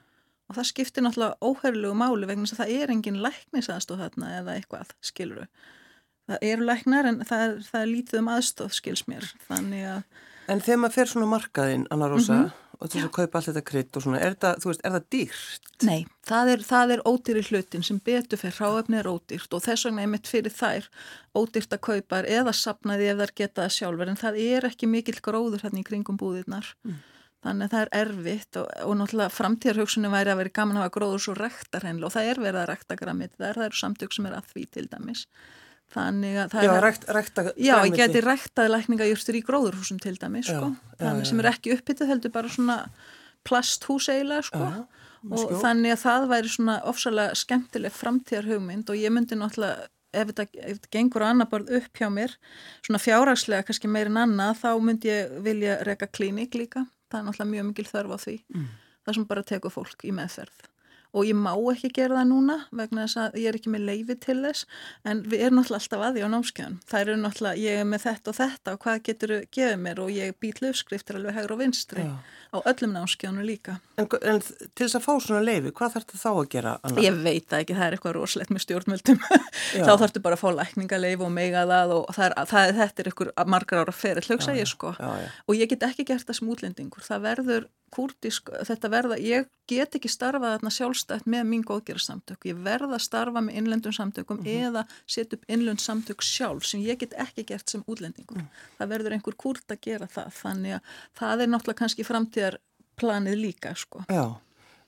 Og 0.48 0.58
það 0.58 0.68
skiptir 0.70 1.06
náttúrulega 1.06 1.50
óhörlegu 1.50 1.98
máli 1.98 2.30
vegna 2.30 2.46
þess 2.46 2.56
að 2.56 2.62
það 2.62 2.74
er 2.78 2.94
engin 2.94 3.18
læknisaðstóð 3.26 4.04
þarna 4.04 4.30
eða 4.38 4.56
eitthvað, 4.58 4.94
skiluru. 5.10 5.48
Það 6.28 6.46
eru 6.52 6.68
læknar 6.68 7.10
en 7.10 7.20
það 7.26 7.44
er, 7.48 7.58
það 7.68 7.82
er 7.82 7.92
lítið 7.92 8.22
um 8.22 8.30
aðstóð, 8.36 8.72
skils 8.78 9.04
mér. 9.10 9.28
En 10.48 10.64
þegar 10.64 10.80
maður 10.84 10.96
fer 10.96 11.12
svona 11.12 11.30
markaðinn, 11.32 11.88
Anna 11.92 12.08
Rosa, 12.12 12.34
mm 12.34 12.46
-hmm 12.46 12.68
og 12.78 12.92
til 12.94 13.02
að 13.02 13.12
kaupa 13.16 13.40
allt 13.40 13.50
þetta 13.50 13.64
krydd 13.66 13.98
og 13.98 14.06
svona, 14.06 14.20
er 14.22 14.36
það, 14.38 14.66
veist, 14.70 14.84
er 14.86 14.94
það 14.94 15.06
dýrt? 15.14 15.70
Nei, 15.88 16.00
það 16.28 16.52
er, 16.54 16.64
það 16.68 16.94
er 16.94 17.04
ódýri 17.10 17.44
hlutin 17.50 17.86
sem 17.86 18.00
betur 18.06 18.42
fyrir 18.42 18.58
ráöfni 18.62 19.00
er 19.00 19.10
ódýrt 19.10 19.58
og 19.58 19.64
þess 19.66 19.88
vegna 19.88 20.06
er 20.06 20.12
mitt 20.14 20.30
fyrir 20.30 20.54
þær 20.54 20.90
ódýrt 21.38 21.74
að 21.74 21.84
kaupa 21.90 22.22
eða 22.38 22.54
sapnaði 22.58 23.12
ef 23.12 23.22
þær 23.22 23.36
geta 23.42 23.66
það 23.66 23.76
sjálfur 23.78 24.14
en 24.14 24.22
það 24.22 24.42
er 24.46 24.70
ekki 24.70 24.90
mikill 24.92 25.22
gróður 25.26 25.66
hérna 25.66 25.82
í 25.82 25.88
kringum 25.88 26.20
búðirnar 26.22 26.70
mm. 26.86 27.00
þannig 27.48 27.68
að 27.68 27.76
það 27.76 27.86
er 27.86 27.94
erfitt 28.04 28.62
og, 28.62 28.72
og 28.86 28.98
náttúrulega 29.02 29.38
framtíðarhugsunni 29.40 30.14
væri 30.14 30.34
að 30.34 30.44
vera 30.44 30.58
gaman 30.62 30.78
að 30.78 30.86
hafa 30.86 30.98
gróður 31.00 31.26
svo 31.26 31.38
rektar 31.40 31.88
hennilega 31.88 32.12
og 32.12 32.18
það 32.18 32.34
er 32.34 32.44
verið 32.46 32.62
að 32.62 32.70
rekta 32.74 33.00
grammit 33.00 33.38
þar, 33.40 33.58
það 33.58 33.70
eru 33.72 33.82
samtök 33.82 34.18
sem 34.18 34.30
er 34.30 34.38
að 34.38 34.52
því 34.54 34.68
til 34.78 34.90
dæmis 34.92 35.26
Þannig 35.98 36.36
að 36.44 36.54
það 36.54 36.66
já, 36.66 36.72
er... 36.72 36.84
Rækt, 36.86 37.06
rækta, 37.18 37.44
já, 37.58 37.74
ég 37.88 37.96
geti 37.98 38.22
ræktaði 38.22 38.72
lækningajúrstur 38.74 39.38
í 39.40 39.44
gróðurhúsum 39.48 40.00
til 40.04 40.14
dæmi, 40.20 40.44
sko. 40.46 40.70
Já, 40.70 40.94
þannig 41.02 41.26
já, 41.26 41.30
sem 41.32 41.42
er 41.42 41.50
ekki 41.52 41.74
uppbyttið 41.74 42.12
heldur 42.12 42.34
bara 42.36 42.52
svona 42.54 42.78
plasthús 43.48 44.10
eiginlega, 44.14 44.46
sko. 44.46 44.70
Og 45.34 45.56
þannig 45.64 45.96
að 45.96 46.02
það 46.04 46.28
væri 46.32 46.54
svona 46.54 46.78
ofsalega 46.88 47.38
skemmtileg 47.42 47.96
framtíðar 47.96 48.50
hugmynd 48.52 48.92
og 48.94 49.00
ég 49.00 49.14
myndi 49.16 49.40
náttúrulega, 49.40 49.90
ef 50.14 50.30
þetta, 50.30 50.48
ef 50.62 50.78
þetta 50.78 50.94
gengur 50.94 51.26
á 51.26 51.28
annar 51.32 51.50
borð 51.52 51.74
upp 51.80 52.00
hjá 52.00 52.08
mér, 52.14 52.38
svona 52.86 53.02
fjárhagslega 53.02 53.66
kannski 53.68 53.92
meirinn 53.92 54.22
annað, 54.22 54.62
þá 54.62 54.70
myndi 54.86 55.12
ég 55.12 55.36
vilja 55.44 55.82
reyka 55.88 56.08
klínik 56.14 56.56
líka. 56.56 56.86
Það 57.10 57.20
er 57.20 57.28
náttúrulega 57.28 57.54
mjög 57.56 57.70
mikil 57.72 57.90
þörf 57.90 58.14
á 58.14 58.18
því. 58.28 58.40
Mm. 58.54 58.72
Það 59.08 59.18
sem 59.18 59.28
bara 59.34 59.48
tekur 59.48 59.74
fólk 59.74 60.06
í 60.06 60.14
meðferð 60.16 60.68
og 61.14 61.28
ég 61.28 61.38
má 61.38 61.54
ekki 61.72 61.92
gera 61.96 62.20
það 62.20 62.30
núna 62.32 62.58
vegna 62.76 63.06
þess 63.06 63.20
að 63.22 63.38
ég 63.42 63.50
er 63.52 63.58
ekki 63.60 63.72
með 63.74 63.86
leifi 63.88 64.18
til 64.24 64.38
þess 64.44 64.66
en 65.08 65.24
við 65.24 65.46
erum 65.48 65.60
náttúrulega 65.62 65.82
alltaf 65.82 66.06
að 66.08 66.18
því 66.18 66.26
á 66.26 66.30
námskjöðun 66.34 66.78
það 66.92 67.04
eru 67.04 67.18
náttúrulega, 67.22 67.62
ég 67.64 67.82
er 67.82 67.88
með 67.88 68.04
þetta 68.08 68.32
og 68.32 68.38
þetta 68.38 68.74
og 68.74 68.82
hvað 68.84 69.04
getur 69.08 69.34
þau 69.34 69.48
gefið 69.58 69.80
mér 69.86 70.02
og 70.04 70.12
ég 70.14 70.38
být 70.44 70.62
löfskriftir 70.64 71.20
alveg 71.20 71.38
hægur 71.38 71.56
og 71.56 71.62
vinstri 71.62 72.06
Já. 72.08 72.14
á 72.54 72.58
öllum 72.60 72.94
námskjöðunu 72.98 73.48
líka 73.48 73.78
en, 73.98 74.10
en 74.22 74.42
til 74.44 74.84
þess 74.84 75.00
að 75.00 75.06
fá 75.08 75.14
svona 75.24 75.44
leifi, 75.46 75.74
hvað 75.78 75.96
þarf 75.96 76.08
þetta 76.08 76.22
þá 76.22 76.32
að 76.34 76.50
gera? 76.54 76.76
Anna? 76.84 77.06
Ég 77.08 77.20
veit 77.24 77.58
ekki, 77.60 77.78
það 77.78 77.88
er 77.88 77.98
eitthvað 77.98 78.16
roslegt 78.18 78.54
með 78.54 78.66
stjórnmöldum 78.66 79.22
þá 79.24 79.92
þarf 79.94 80.06
þetta 80.06 80.24
bara 80.28 80.38
að 80.38 80.44
fá 80.44 80.50
lækningaleif 80.60 81.26
og 81.26 81.34
meiga 81.34 81.66
það 81.70 81.96
og 81.98 82.12
það 82.18 82.28
er, 82.28 82.38
það 82.52 82.68
er, 82.68 82.78
þetta 82.82 83.04
er 83.04 83.12
ykkur 83.14 83.34
margar 83.56 83.84
ára 83.84 83.96
ferið, 83.96 84.30
hlugsa 84.30 84.56
ég 84.58 84.70
sko 84.70 84.94
já. 84.98 85.10
og 85.48 85.58
ég 85.58 85.72
get 85.72 85.88
ekki 85.88 86.08
gert 86.08 86.28
það 86.28 86.40
sem 86.40 86.54
útlendingur, 86.54 87.06
það 87.08 87.26
verður 87.26 87.68
kurdisk, 87.98 88.52
þetta 88.68 88.92
verða, 88.94 89.18
ég 89.22 89.48
get 89.70 89.96
ekki 89.98 90.10
starfað 90.12 90.56
þarna 90.56 90.72
sjálfstætt 90.74 91.30
með 91.30 91.46
mín 91.50 91.64
góðgerðarsamtök, 91.68 92.48
ég 92.50 92.60
verða 92.66 92.98
að 92.98 93.06
starfa 93.08 93.44
með 93.44 93.60
innlendum 93.62 93.96
samtökum 93.96 94.40
mm 94.40 94.46
-hmm. 94.46 94.68
eða 94.68 94.84
setja 95.06 95.38
upp 95.38 95.48
innlend 95.52 95.84
samtök 95.84 96.26
sjálf 96.26 96.66
sem 96.66 96.84
ég 96.86 97.00
get 97.02 97.16
ekki 97.18 97.46
gert 97.52 97.70
sem 97.70 97.84
útlendingur. 97.88 98.42
Mm. 98.42 98.50
Það 98.80 98.92
verður 98.94 99.16
einhver 99.18 99.38
kurd 99.38 99.74
að 99.74 99.82
gera 99.82 100.08
það, 100.08 100.34
þannig 100.42 100.74
að 100.78 100.82
það 101.20 101.42
er 101.42 101.52
náttúrulega 101.54 101.82
kannski 101.82 102.08
framtíðarplanið 102.08 103.42
líka, 103.42 103.74
sko. 103.76 104.04
Já, 104.10 104.26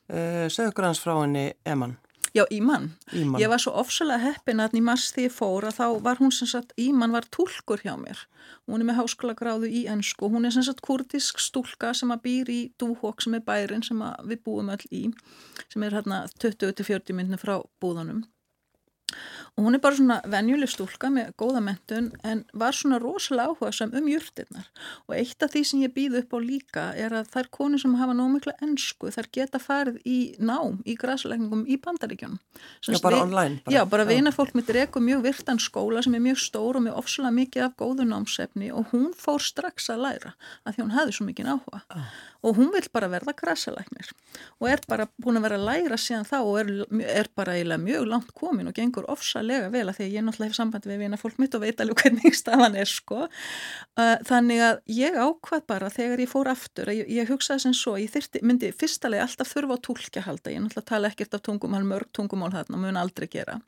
uh, 0.09 0.45
segðu 0.47 0.85
hans 0.85 1.03
frá 1.03 1.15
henni 1.21 1.53
Eman. 1.65 1.97
Já, 2.35 2.43
Íman. 2.53 2.91
Íman. 3.13 3.41
Ég 3.41 3.49
var 3.49 3.61
svo 3.61 3.73
ofsalega 3.81 4.21
heppin 4.29 4.61
að 4.61 4.77
í 4.77 4.81
mass 4.85 5.13
því 5.15 5.27
ég 5.27 5.33
fór 5.33 5.65
að 5.69 5.79
þá 5.79 5.85
var 6.05 6.21
hún 6.21 6.33
sem 6.35 6.49
sagt, 6.49 6.73
Íman 6.77 7.15
var 7.15 7.25
tólkur 7.33 7.81
hjá 7.81 7.95
mér. 7.97 8.21
Hún 8.69 8.83
er 8.83 8.89
með 8.89 8.99
háskóla 9.01 9.35
gráðu 9.37 9.69
í 9.69 9.85
ennsku. 9.89 10.29
Hún 10.29 10.45
er 10.45 10.53
sem 10.53 10.65
sagt 10.65 10.83
kurdisk 10.85 11.41
stúlka 11.41 11.93
sem 11.97 12.13
að 12.13 12.23
býr 12.27 12.51
í 12.53 12.59
Dúhók 12.81 13.25
sem 13.25 13.37
er 13.37 13.45
bærin 13.45 13.85
sem 13.85 14.01
við 14.29 14.43
búum 14.45 14.69
öll 14.73 14.85
í, 14.93 15.07
sem 15.73 15.85
er 15.85 15.97
hérna 15.97 16.25
20-40 16.37 17.17
myndinu 17.17 17.41
frá 17.41 17.57
búðunum 17.81 18.27
og 19.55 19.65
hún 19.65 19.75
er 19.75 19.81
bara 19.83 19.97
svona 19.97 20.19
venjuleg 20.29 20.71
stúlka 20.71 21.09
með 21.13 21.33
góða 21.39 21.61
mentun 21.63 22.11
en 22.23 22.45
var 22.53 22.75
svona 22.75 22.99
rosalega 23.01 23.51
áhuga 23.51 23.71
sem 23.75 23.91
um 23.95 24.07
júrtirnar 24.07 24.69
og 25.07 25.15
eitt 25.17 25.43
af 25.43 25.51
því 25.53 25.63
sem 25.67 25.83
ég 25.83 25.93
býð 25.95 26.19
upp 26.21 26.35
á 26.35 26.39
líka 26.39 26.85
er 26.95 27.15
að 27.19 27.31
þær 27.33 27.49
konur 27.57 27.81
sem 27.81 27.95
hafa 27.99 28.15
nómikla 28.15 28.55
ennsku 28.63 29.11
þær 29.15 29.29
geta 29.35 29.59
farið 29.59 29.99
í 30.05 30.17
nám 30.39 30.79
í 30.85 30.95
græsleikningum 30.99 31.65
í 31.67 31.79
bandaríkjum 31.81 32.37
Já, 32.87 32.99
bara 33.03 33.21
online 33.23 33.59
bara. 33.65 33.75
Já, 33.75 33.83
bara 33.89 34.07
vina 34.07 34.31
fólk 34.35 34.55
mitt 34.57 34.69
reku 34.73 35.01
mjög 35.03 35.25
virtan 35.27 35.59
skóla 35.59 36.03
sem 36.05 36.15
er 36.15 36.23
mjög 36.23 36.39
stór 36.45 36.79
og 36.79 36.85
með 36.87 36.99
ofsala 37.01 37.31
mikið 37.35 37.67
af 37.67 37.75
góðu 37.79 38.07
námsefni 38.07 38.71
og 38.71 38.93
hún 38.93 39.11
fór 39.17 39.43
strax 39.43 39.89
að 39.93 40.05
læra 40.05 40.33
að 40.63 40.77
því 40.77 40.85
hún 40.85 40.95
hefði 40.95 41.17
svo 41.17 41.27
mikið 41.27 41.51
áhuga 41.55 41.81
ah. 41.89 42.13
og 42.45 42.59
hún 42.59 42.71
vil 42.75 42.85
bara 42.93 43.11
verða 43.11 43.35
græsleiknir 43.37 44.13
og 44.59 44.69
er 44.71 44.83
bara 44.87 45.09
búin 45.19 45.39
að 45.39 45.47
vera 45.47 45.59
að 45.59 45.67
læra 45.69 45.99
síðan 45.99 46.27
þá 46.29 46.37
og 46.39 46.55
er, 46.61 46.71
er 47.19 47.31
bara 47.35 47.57
eiginlega 47.57 47.83
mjög 47.83 48.09
langt 48.13 48.33
komin 48.37 48.71
og 48.71 48.77
gengur 48.77 49.08
ofsalega 49.13 49.69
vel 49.73 49.85
að 49.87 49.99
því 49.99 50.05
að 50.05 50.15
ég 50.15 50.25
náttúrulega 50.25 50.49
hef 50.49 50.57
sambandi 50.57 50.91
við 50.91 51.01
vina 51.03 51.19
fólk 51.19 51.39
mitt 51.41 51.57
og 51.57 51.63
veit 51.63 51.81
alveg 51.83 52.03
hvernig 52.03 52.37
staðan 52.41 52.77
er 52.79 52.89
sko. 52.89 53.25
Þannig 54.29 54.63
að 54.65 54.81
ég 54.99 55.17
ákvað 55.19 55.65
bara 55.69 55.91
þegar 55.93 56.23
ég 56.23 56.31
fór 56.31 56.51
aftur 56.51 56.91
að 56.91 57.01
ég, 57.01 57.11
ég 57.19 57.33
hugsaði 57.33 57.65
sem 57.65 57.75
svo, 57.77 57.95
ég 57.99 58.13
þyrti, 58.13 58.43
myndi 58.45 58.71
fyrstalega 58.75 59.25
alltaf 59.25 59.51
þurfa 59.53 59.79
á 59.79 59.85
tólkjahalda, 59.89 60.53
ég 60.53 60.63
náttúrulega 60.63 60.91
tala 60.93 61.11
ekkert 61.11 61.35
af 61.35 61.43
tungumál, 61.45 61.83
mörg 61.87 62.13
tungumál 62.15 62.53
þarna, 62.53 62.79
mun 62.79 62.99
aldrei 62.99 63.27
gera. 63.31 63.59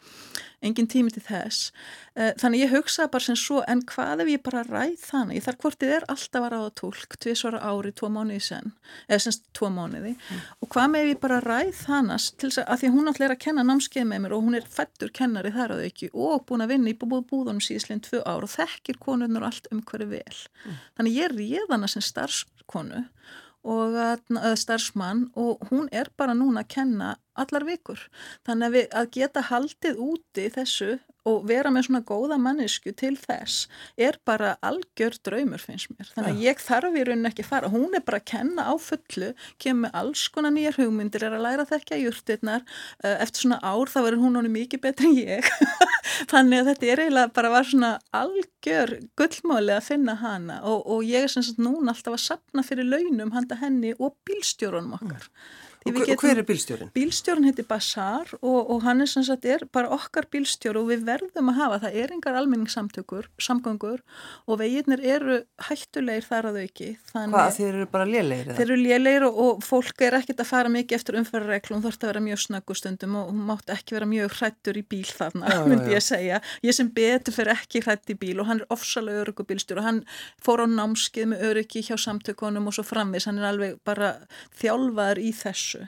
Engin 0.61 0.85
tími 0.85 1.09
til 1.09 1.23
þess. 1.25 1.71
Þannig 2.13 2.67
ég 2.67 2.73
hugsaði 2.75 3.09
bara 3.15 3.25
sem 3.25 3.37
svo 3.39 3.63
en 3.71 3.81
hvað 3.89 4.21
ef 4.25 4.29
ég 4.29 4.43
bara 4.45 4.61
ræð 4.67 4.99
þannig, 5.07 5.39
ég 5.39 5.45
þarf 5.47 5.63
hvort 5.63 5.79
þið 5.81 5.93
er 5.95 6.05
alltaf 6.13 6.45
að 6.45 6.53
ráða 6.53 6.73
tólk, 6.77 7.17
tvið 7.17 7.37
svara 7.39 7.61
ári, 7.65 7.93
tvo 7.97 8.11
mánuði 8.13 8.43
sen, 8.45 8.73
eða 9.07 9.23
semst 9.25 9.47
tvo 9.57 9.71
mánuði. 9.73 10.13
Mm. 10.13 10.43
og 10.61 10.71
hvað 10.75 10.91
með 10.93 11.05
ef 11.05 11.11
ég 11.11 11.21
bara 11.23 11.39
ræð 11.41 11.71
þannig 11.81 12.27
til 12.37 12.51
þess 12.51 12.61
að 12.65 12.81
því 12.81 12.89
að 12.89 12.95
hún 12.95 13.11
alltaf 13.11 13.25
er 13.25 13.33
að 13.35 13.41
kenna 13.45 13.65
námskeið 13.65 14.07
með 14.11 14.23
mér 14.23 14.35
og 14.35 14.45
hún 14.45 14.57
er 14.59 14.67
fættur 14.75 15.11
kennari 15.31 15.51
þar 15.55 15.77
að 15.77 15.85
ekki 15.87 16.09
og 16.11 16.43
búin 16.47 16.65
að 16.65 16.73
vinna 16.73 16.91
í 16.91 16.97
búðunum 16.99 17.61
síðsleginn 17.63 18.03
tvö 18.03 18.19
ár 18.27 18.43
og 18.43 18.51
þekkir 18.51 18.99
konurnar 18.99 19.47
allt 19.47 19.69
um 19.71 19.81
hverju 19.87 20.09
vel. 20.11 20.39
Mm. 20.65 20.81
Þannig 20.99 21.15
ég 21.15 21.35
réð 21.37 21.71
hana 21.71 21.89
sem 21.91 22.03
starfskonu 22.03 23.05
og 23.71 23.95
starfsmann 24.57 25.29
og 25.37 25.61
hún 25.69 25.87
er 25.93 26.09
bara 26.17 26.35
núna 26.35 26.65
að 26.65 26.71
kenna 26.75 27.13
allar 27.43 27.67
vikur. 27.67 28.03
Þannig 28.47 28.67
að, 28.67 28.77
við, 28.77 28.89
að 29.01 29.11
geta 29.17 29.47
haldið 29.51 30.03
úti 30.11 30.49
þessu 30.55 30.91
og 31.29 31.43
vera 31.45 31.69
með 31.73 31.87
svona 31.87 32.01
góða 32.05 32.37
mannesku 32.41 32.93
til 32.97 33.13
þess 33.19 33.67
er 33.99 34.17
bara 34.25 34.55
algjör 34.65 35.17
draumur 35.25 35.61
finnst 35.61 35.91
mér. 35.93 36.09
Þannig 36.15 36.31
að 36.31 36.41
ég 36.47 36.63
þarf 36.63 36.97
í 36.97 37.03
rauninni 37.05 37.29
ekki 37.29 37.45
fara. 37.45 37.69
Hún 37.69 37.93
er 37.97 38.03
bara 38.05 38.21
að 38.21 38.27
kenna 38.31 38.65
á 38.65 38.73
fullu, 38.81 39.31
kemur 39.61 39.93
alls 39.97 40.25
konar 40.33 40.53
nýjar 40.55 40.79
hugmyndir, 40.79 41.25
er 41.27 41.37
að 41.37 41.45
læra 41.45 41.67
þekkja 41.69 42.01
júrtirnar. 42.01 42.65
Eh, 43.03 43.17
eftir 43.21 43.45
svona 43.45 43.61
ár 43.61 43.91
þá 43.91 43.99
verður 44.01 44.23
hún 44.25 44.39
honni 44.39 44.53
mikið 44.55 44.83
betur 44.87 45.09
en 45.11 45.17
ég. 45.19 45.51
Þannig 46.31 46.63
að 46.63 46.71
þetta 46.71 46.89
er 46.89 47.03
eiginlega 47.05 47.33
bara 47.37 47.53
var 47.53 47.69
svona 47.69 47.91
algjör 48.17 48.95
gullmáli 49.19 49.75
að 49.77 49.89
finna 49.91 50.17
hana 50.21 50.61
og, 50.69 50.87
og 50.89 51.05
ég 51.05 51.27
er 51.27 51.33
sem 51.33 51.45
sagt 51.45 51.61
núna 51.61 51.93
alltaf 51.93 52.17
að 52.17 52.25
sapna 52.25 52.65
fyrir 52.65 52.89
launum 52.89 53.33
handa 53.35 53.59
henni 53.61 53.93
og 53.99 54.17
bílstjórunum 54.25 54.97
okkar. 54.97 55.29
Mm. 55.29 55.70
Og 55.81 55.95
hver 55.97 56.37
er 56.37 56.45
bílstjórin? 56.45 56.91
Bílstjórin 56.93 57.47
heitir 57.47 57.65
Bassar 57.65 58.29
og, 58.37 58.69
og 58.69 58.83
hann 58.85 59.01
er 59.01 59.09
sem 59.09 59.23
sagt 59.25 59.47
er 59.49 59.63
bara 59.73 59.89
okkar 59.95 60.27
bílstjóru 60.29 60.83
og 60.83 60.91
við 60.91 61.07
verðum 61.07 61.49
að 61.49 61.57
hafa, 61.57 61.79
það 61.85 61.95
er 62.03 62.11
engar 62.13 62.37
almenningssamtökur, 62.37 63.29
samgöngur 63.41 64.03
og 64.45 64.59
veginnir 64.61 65.01
eru 65.01 65.39
hættulegir 65.65 66.27
þar 66.27 66.49
að 66.51 66.59
auki. 66.61 66.89
Hvað, 67.15 67.55
þeir 67.57 67.69
eru 67.71 67.87
bara 67.95 68.05
lélegir? 68.09 68.51
Þeir 68.59 68.65
eru 68.67 68.77
lélegir 68.77 69.25
og, 69.25 69.39
og 69.45 69.63
fólk 69.65 70.05
er 70.05 70.19
ekkit 70.19 70.43
að 70.43 70.51
fara 70.51 70.73
mikið 70.75 70.99
eftir 70.99 71.17
umferðarreglum, 71.23 71.81
þú 71.81 71.89
þarfst 71.89 72.05
að 72.05 72.13
vera 72.13 72.23
mjög 72.27 72.43
snöggustundum 72.45 73.17
og 73.17 73.33
hún 73.33 73.41
mátt 73.49 73.73
ekki 73.73 73.97
vera 73.97 74.11
mjög 74.13 74.37
hrættur 74.37 74.77
í 74.77 74.85
bíl 74.93 75.09
þarna, 75.09 75.49
já, 75.49 75.63
myndi 75.71 75.97
ég 75.97 76.05
segja. 76.05 76.41
Ég 76.61 76.77
sem 76.77 76.93
betur 76.93 77.37
fyrir 77.39 77.55
ekki 77.55 77.81
hrætt 77.87 78.13
í 78.13 78.19
bíl 78.21 78.37
og 78.37 78.51
hann 78.51 78.61
er 78.61 78.69
ofsalega 78.77 79.25
öryggu 79.25 79.47
bílstjóru 79.49 79.81
og 79.81 79.89
hann 79.89 80.03
fór 80.45 80.61
á 80.61 80.67
námskið 80.69 81.33
með 81.33 81.45
öryggi 81.49 81.85
hjá 81.89 81.97
samtökunum 82.05 82.69
og 82.69 82.77
svo 82.77 82.85
framvis, 82.85 83.25
hann 83.25 83.41
er 83.41 83.49
alveg 83.49 83.81
bara 83.87 84.13
þjálfaður 84.61 85.25
í 85.25 85.33
þessu 85.41 85.70
þessu. 85.71 85.87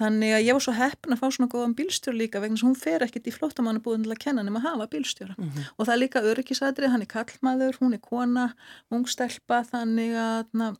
Þannig 0.00 0.36
að 0.36 0.44
ég 0.46 0.58
var 0.58 0.64
svo 0.66 0.76
heppin 0.76 1.16
að 1.16 1.22
fá 1.22 1.26
svona 1.30 1.52
góðan 1.52 1.76
bílstjóra 1.78 2.18
líka 2.18 2.42
vegna 2.42 2.60
sem 2.60 2.68
hún 2.68 2.78
fer 2.78 3.06
ekkit 3.06 3.28
í 3.28 3.34
flottamannabúðin 3.34 4.06
til 4.06 4.14
að 4.14 4.22
kenna 4.26 4.46
nema 4.46 4.62
að 4.62 4.68
hafa 4.68 4.88
bílstjóra. 4.94 5.36
Mm 5.38 5.50
-hmm. 5.50 5.68
Og 5.76 5.86
það 5.86 5.94
er 5.94 6.02
líka 6.04 6.26
öryggisadrið, 6.32 6.92
hann 6.92 7.02
er 7.02 7.12
kallmaður, 7.16 7.78
hún 7.80 7.94
er 7.94 8.02
kona, 8.02 8.54
ungstelpa, 8.90 9.64
þannig 9.72 10.16
að 10.16 10.46
na, 10.52 10.74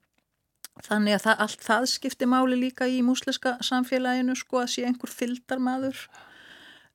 Þannig 0.81 1.19
að 1.19 1.25
það, 1.27 1.41
allt 1.45 1.65
það 1.67 1.87
skiptir 1.93 2.29
máli 2.33 2.57
líka 2.57 2.87
í 2.89 3.03
músliska 3.05 3.59
samfélaginu 3.61 4.35
sko 4.39 4.63
að 4.63 4.71
sé 4.73 4.85
einhver 4.89 5.11
fyldarmadur 5.13 5.99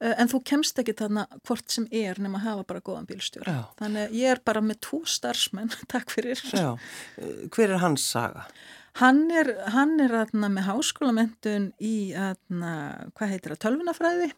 uh, 0.01 0.13
en 0.17 0.31
þú 0.31 0.41
kemst 0.49 0.81
ekki 0.81 0.95
þarna 0.97 1.27
hvort 1.45 1.69
sem 1.71 1.85
er 1.91 2.17
nema 2.21 2.41
að 2.41 2.47
hafa 2.47 2.65
bara 2.71 2.81
góðan 2.81 3.05
bílstjóra. 3.09 3.53
Já. 3.53 3.61
Þannig 3.81 4.07
að 4.07 4.17
ég 4.17 4.33
er 4.33 4.41
bara 4.49 4.63
með 4.65 4.81
tvo 4.87 5.03
starfsmenn, 5.05 5.69
takk 5.93 6.13
fyrir. 6.13 6.41
Já, 6.51 6.73
Eh, 7.17 7.45
hver 7.53 7.69
er 7.69 7.83
hans 7.83 8.09
saga? 8.11 8.47
Hann 8.98 9.27
er, 9.30 9.51
hann 9.75 10.00
er 10.01 10.13
aðna, 10.24 10.48
með 10.50 10.72
háskólamentun 10.72 11.68
í 11.77 12.16
aðna, 12.18 12.72
hvað 13.13 13.34
heitir 13.34 13.54
það, 13.54 13.60
tölvunafræði 13.68 14.30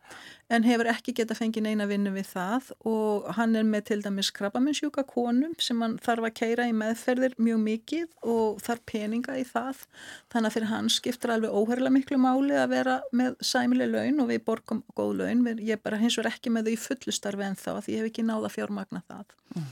en 0.49 0.65
hefur 0.65 0.89
ekki 0.89 1.13
geta 1.17 1.37
fengið 1.37 1.67
neina 1.67 1.85
vinnu 1.89 2.13
við 2.15 2.31
það 2.31 2.71
og 2.89 3.29
hann 3.37 3.55
er 3.59 3.67
með 3.67 3.85
til 3.91 3.99
dæmis 4.05 4.31
krabbaminsjúka 4.35 5.05
konum 5.09 5.53
sem 5.61 5.81
hann 5.83 5.97
þarf 6.03 6.29
að 6.29 6.35
keira 6.41 6.67
í 6.69 6.75
meðferðir 6.75 7.37
mjög 7.37 7.61
mikið 7.65 8.07
og 8.33 8.61
þarf 8.65 8.85
peninga 8.89 9.37
í 9.37 9.45
það 9.47 9.85
þannig 10.33 10.49
að 10.49 10.57
fyrir 10.57 10.71
hann 10.73 10.91
skiptir 10.93 11.35
alveg 11.35 11.53
óherrlega 11.53 11.95
miklu 11.99 12.21
máli 12.21 12.57
að 12.57 12.73
vera 12.73 12.99
með 13.13 13.37
sæmileg 13.45 13.93
laun 13.93 14.23
og 14.23 14.31
við 14.33 14.45
borgum 14.49 14.83
góð 14.97 15.15
laun, 15.21 15.45
ég 15.57 15.77
er 15.77 15.83
bara 15.83 16.01
hins 16.01 16.17
vegar 16.17 16.33
ekki 16.33 16.53
með 16.53 16.69
þau 16.69 16.73
í 16.73 16.83
fullustarfi 16.87 17.49
en 17.49 17.59
þá 17.59 17.71
því 17.79 17.95
ég 17.95 18.03
hef 18.03 18.11
ekki 18.11 18.25
náða 18.25 18.53
fjármagna 18.53 19.03
það. 19.07 19.35
Mm. 19.55 19.69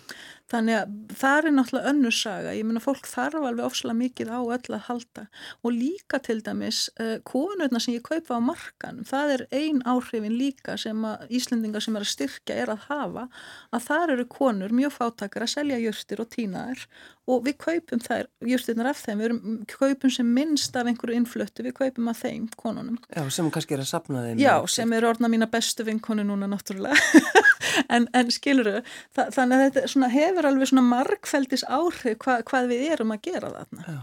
Þannig 0.47 0.77
að 0.77 0.91
það 1.19 1.37
er 1.37 1.53
náttúrulega 1.53 1.91
önnur 1.91 2.15
saga, 2.15 2.53
ég 2.55 2.65
meina 2.65 2.81
fólk 2.81 3.07
þarf 3.09 3.43
alveg 3.49 3.65
ofslega 3.67 3.99
mikið 3.99 4.29
á 4.31 4.39
öll 4.39 4.75
að 4.77 4.85
halda 4.87 5.25
og 5.61 5.75
líka 5.75 6.19
til 6.23 6.37
dæmis 6.45 6.85
uh, 7.03 7.17
konurna 7.27 7.81
sem 7.83 7.97
ég 7.97 8.05
kaupa 8.07 8.39
á 8.39 8.41
markan, 8.41 9.03
það 9.07 9.33
er 9.35 9.43
ein 9.59 9.81
áhrifin 9.83 10.37
líka 10.39 10.66
sem 10.75 11.05
að 11.07 11.29
Íslendingar 11.37 11.83
sem 11.83 11.95
er 11.95 12.03
að 12.03 12.11
styrkja 12.11 12.57
er 12.63 12.71
að 12.73 12.87
hafa 12.89 13.27
að 13.71 13.85
þar 13.87 14.13
eru 14.15 14.25
konur 14.31 14.73
mjög 14.75 14.95
fátakar 14.97 15.45
að 15.45 15.53
selja 15.53 15.77
jörtir 15.79 16.23
og 16.23 16.29
tínaðir 16.33 16.83
og 17.27 17.43
við 17.43 17.57
kaupum 17.59 18.01
þær 18.03 18.27
jörtirnar 18.47 18.89
af 18.91 19.01
þeim, 19.03 19.19
við 19.19 19.27
erum, 19.27 19.55
kaupum 19.71 20.11
sem 20.13 20.29
minnst 20.37 20.75
af 20.79 20.87
einhverju 20.87 21.17
innflöttu, 21.19 21.65
við 21.65 21.75
kaupum 21.79 22.07
af 22.11 22.21
þeim 22.23 22.45
konunum. 22.59 22.99
Já, 23.11 23.23
sem 23.35 23.49
kannski 23.51 23.75
er 23.75 23.83
að 23.83 23.89
sapna 23.91 24.23
þeim. 24.23 24.41
Já, 24.43 24.53
sem 24.71 24.95
er 24.95 25.07
orðna 25.09 25.31
mína 25.31 25.49
bestu 25.51 25.83
vinkonu 25.87 26.23
núna 26.27 26.47
náttúrulega. 26.51 27.23
en, 27.93 28.07
en 28.15 28.31
skiluru, 28.31 28.79
þa 29.15 29.27
þannig 29.35 29.57
að 29.57 29.65
þetta 29.65 29.91
svona, 29.93 30.11
hefur 30.15 30.51
alveg 30.51 30.71
svona 30.71 30.85
markfældis 30.87 31.67
áhrif 31.67 32.21
hva, 32.23 32.39
hvað 32.47 32.71
við 32.71 32.87
erum 32.93 33.15
að 33.15 33.25
gera 33.27 33.51
þarna. 33.57 33.87
Já. 33.87 33.99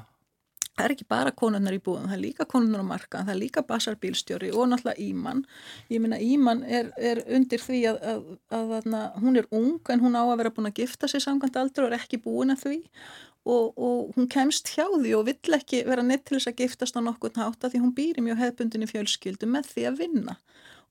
Það 0.74 0.84
er 0.84 0.92
ekki 0.96 1.06
bara 1.06 1.30
konunnar 1.38 1.74
í 1.76 1.78
búðum, 1.82 2.08
það 2.10 2.16
er 2.16 2.22
líka 2.24 2.44
konunnar 2.50 2.82
á 2.82 2.86
markaðan, 2.88 3.28
það 3.28 3.34
er 3.34 3.38
líka 3.38 3.62
basarbílstjóri 3.68 4.48
og 4.50 4.64
náttúrulega 4.72 5.04
Íman. 5.04 5.44
Ég 5.92 6.02
minna 6.02 6.18
Íman 6.18 6.64
er, 6.66 6.90
er 6.98 7.20
undir 7.36 7.62
því 7.62 7.82
að, 7.92 8.00
að, 8.10 8.24
að, 8.58 8.88
að 8.98 9.20
hún 9.22 9.38
er 9.38 9.46
ung 9.54 9.92
en 9.94 10.02
hún 10.02 10.18
á 10.18 10.22
að 10.24 10.40
vera 10.42 10.52
búin 10.56 10.72
að 10.72 10.82
gifta 10.82 11.10
sig 11.10 11.22
samkvæmt 11.22 11.60
aldrei 11.62 11.86
og 11.86 11.92
er 11.92 12.00
ekki 12.00 12.18
búin 12.26 12.56
að 12.56 12.64
því. 12.64 12.80
Og, 13.44 13.76
og 13.76 14.14
hún 14.16 14.26
kemst 14.32 14.72
hjá 14.72 14.86
því 14.88 15.14
og 15.18 15.26
vill 15.28 15.56
ekki 15.60 15.84
vera 15.86 16.02
neitt 16.02 16.24
til 16.26 16.40
þess 16.40 16.50
að 16.50 16.60
giftast 16.64 16.98
á 16.98 17.00
nokkurn 17.04 17.42
hátta 17.42 17.70
því 17.70 17.82
hún 17.84 17.94
býri 17.94 18.24
mjög 18.24 18.40
hefbundin 18.40 18.86
í 18.86 18.90
fjölskyldu 18.90 19.46
með 19.46 19.68
því 19.70 19.88
að 19.90 19.98
vinna. 20.00 20.38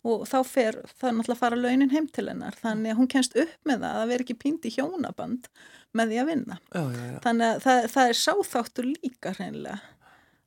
Og 0.04 0.26
þá 0.30 0.38
fer 0.48 0.78
það 1.00 1.18
náttúrulega 1.18 1.40
fara 1.40 1.60
launin 1.60 1.92
heim 1.92 2.08
til 2.12 2.28
hennar 2.30 2.56
þannig 2.60 2.94
að 2.94 3.00
hún 3.02 3.10
kemst 3.12 3.36
upp 3.40 3.68
með 3.68 3.84
það 3.84 4.00
að 4.00 4.10
vera 4.14 4.26
ekki 4.28 4.40
pínt 4.40 4.68
í 4.70 4.74
hjónaband 4.78 5.48
með 5.98 6.14
því 6.14 6.22
að 6.22 6.30
vinna 6.32 6.60
já, 6.60 6.84
já, 6.84 7.02
já. 7.10 7.18
þannig 7.26 7.50
að 7.50 7.66
það, 7.66 7.90
það 7.96 8.14
er 8.14 8.22
sáþáttur 8.22 8.90
líka 8.92 9.36
hreinlega 9.38 9.80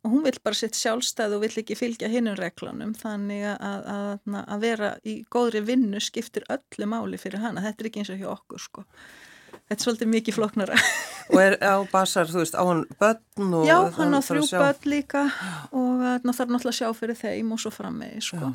og 0.06 0.12
hún 0.12 0.26
vill 0.26 0.40
bara 0.46 0.58
sitt 0.58 0.78
sjálfstæð 0.78 1.36
og 1.36 1.42
vill 1.42 1.62
ekki 1.62 1.78
fylgja 1.78 2.10
hinnum 2.10 2.36
reglunum 2.38 2.92
þannig 2.98 3.46
að, 3.56 3.86
að, 3.90 4.42
að 4.44 4.66
vera 4.66 4.90
í 5.02 5.16
góðri 5.32 5.64
vinnu 5.66 6.02
skiptir 6.02 6.46
öllu 6.52 6.90
máli 6.90 7.18
fyrir 7.18 7.42
hana 7.42 7.64
þetta 7.64 7.82
er 7.82 7.90
ekki 7.90 8.04
eins 8.04 8.12
og 8.14 8.20
hjá 8.22 8.28
okkur 8.36 8.68
sko 8.68 8.86
Þetta 9.66 9.80
er 9.80 9.82
svolítið 9.82 10.10
mikið 10.12 10.36
floknara. 10.36 10.76
Og 11.26 11.40
er 11.42 11.56
á 11.58 11.74
basar, 11.90 12.28
þú 12.30 12.38
veist, 12.38 12.54
á 12.54 12.62
hann 12.62 12.84
börn? 13.00 13.54
Já, 13.66 13.78
hann 13.96 14.14
á 14.14 14.22
þrjú 14.22 14.44
börn 14.52 14.84
líka 14.92 15.24
og 15.74 16.04
það 16.04 16.36
þarf 16.38 16.52
náttúrulega 16.54 16.70
að 16.70 16.76
sjá 16.78 16.90
fyrir 16.94 17.18
þeim 17.18 17.50
og 17.56 17.62
svo 17.64 17.72
frammeði, 17.74 18.20
sko. 18.22 18.52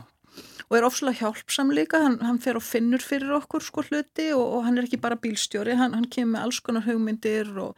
Og 0.72 0.78
er 0.78 0.86
ofslega 0.88 1.20
hjálpsam 1.20 1.74
líka, 1.76 2.00
hann, 2.00 2.14
hann 2.24 2.40
fer 2.40 2.56
og 2.56 2.64
finnur 2.64 3.04
fyrir 3.04 3.34
okkur 3.36 3.66
sko 3.66 3.84
hluti 3.90 4.30
og, 4.32 4.44
og 4.56 4.62
hann 4.64 4.80
er 4.80 4.88
ekki 4.88 5.02
bara 5.04 5.20
bílstjóri, 5.20 5.76
hann, 5.76 5.98
hann 5.98 6.08
kemur 6.08 6.38
með 6.38 6.46
alls 6.46 6.62
konar 6.64 6.86
hugmyndir 6.88 7.52
og 7.60 7.76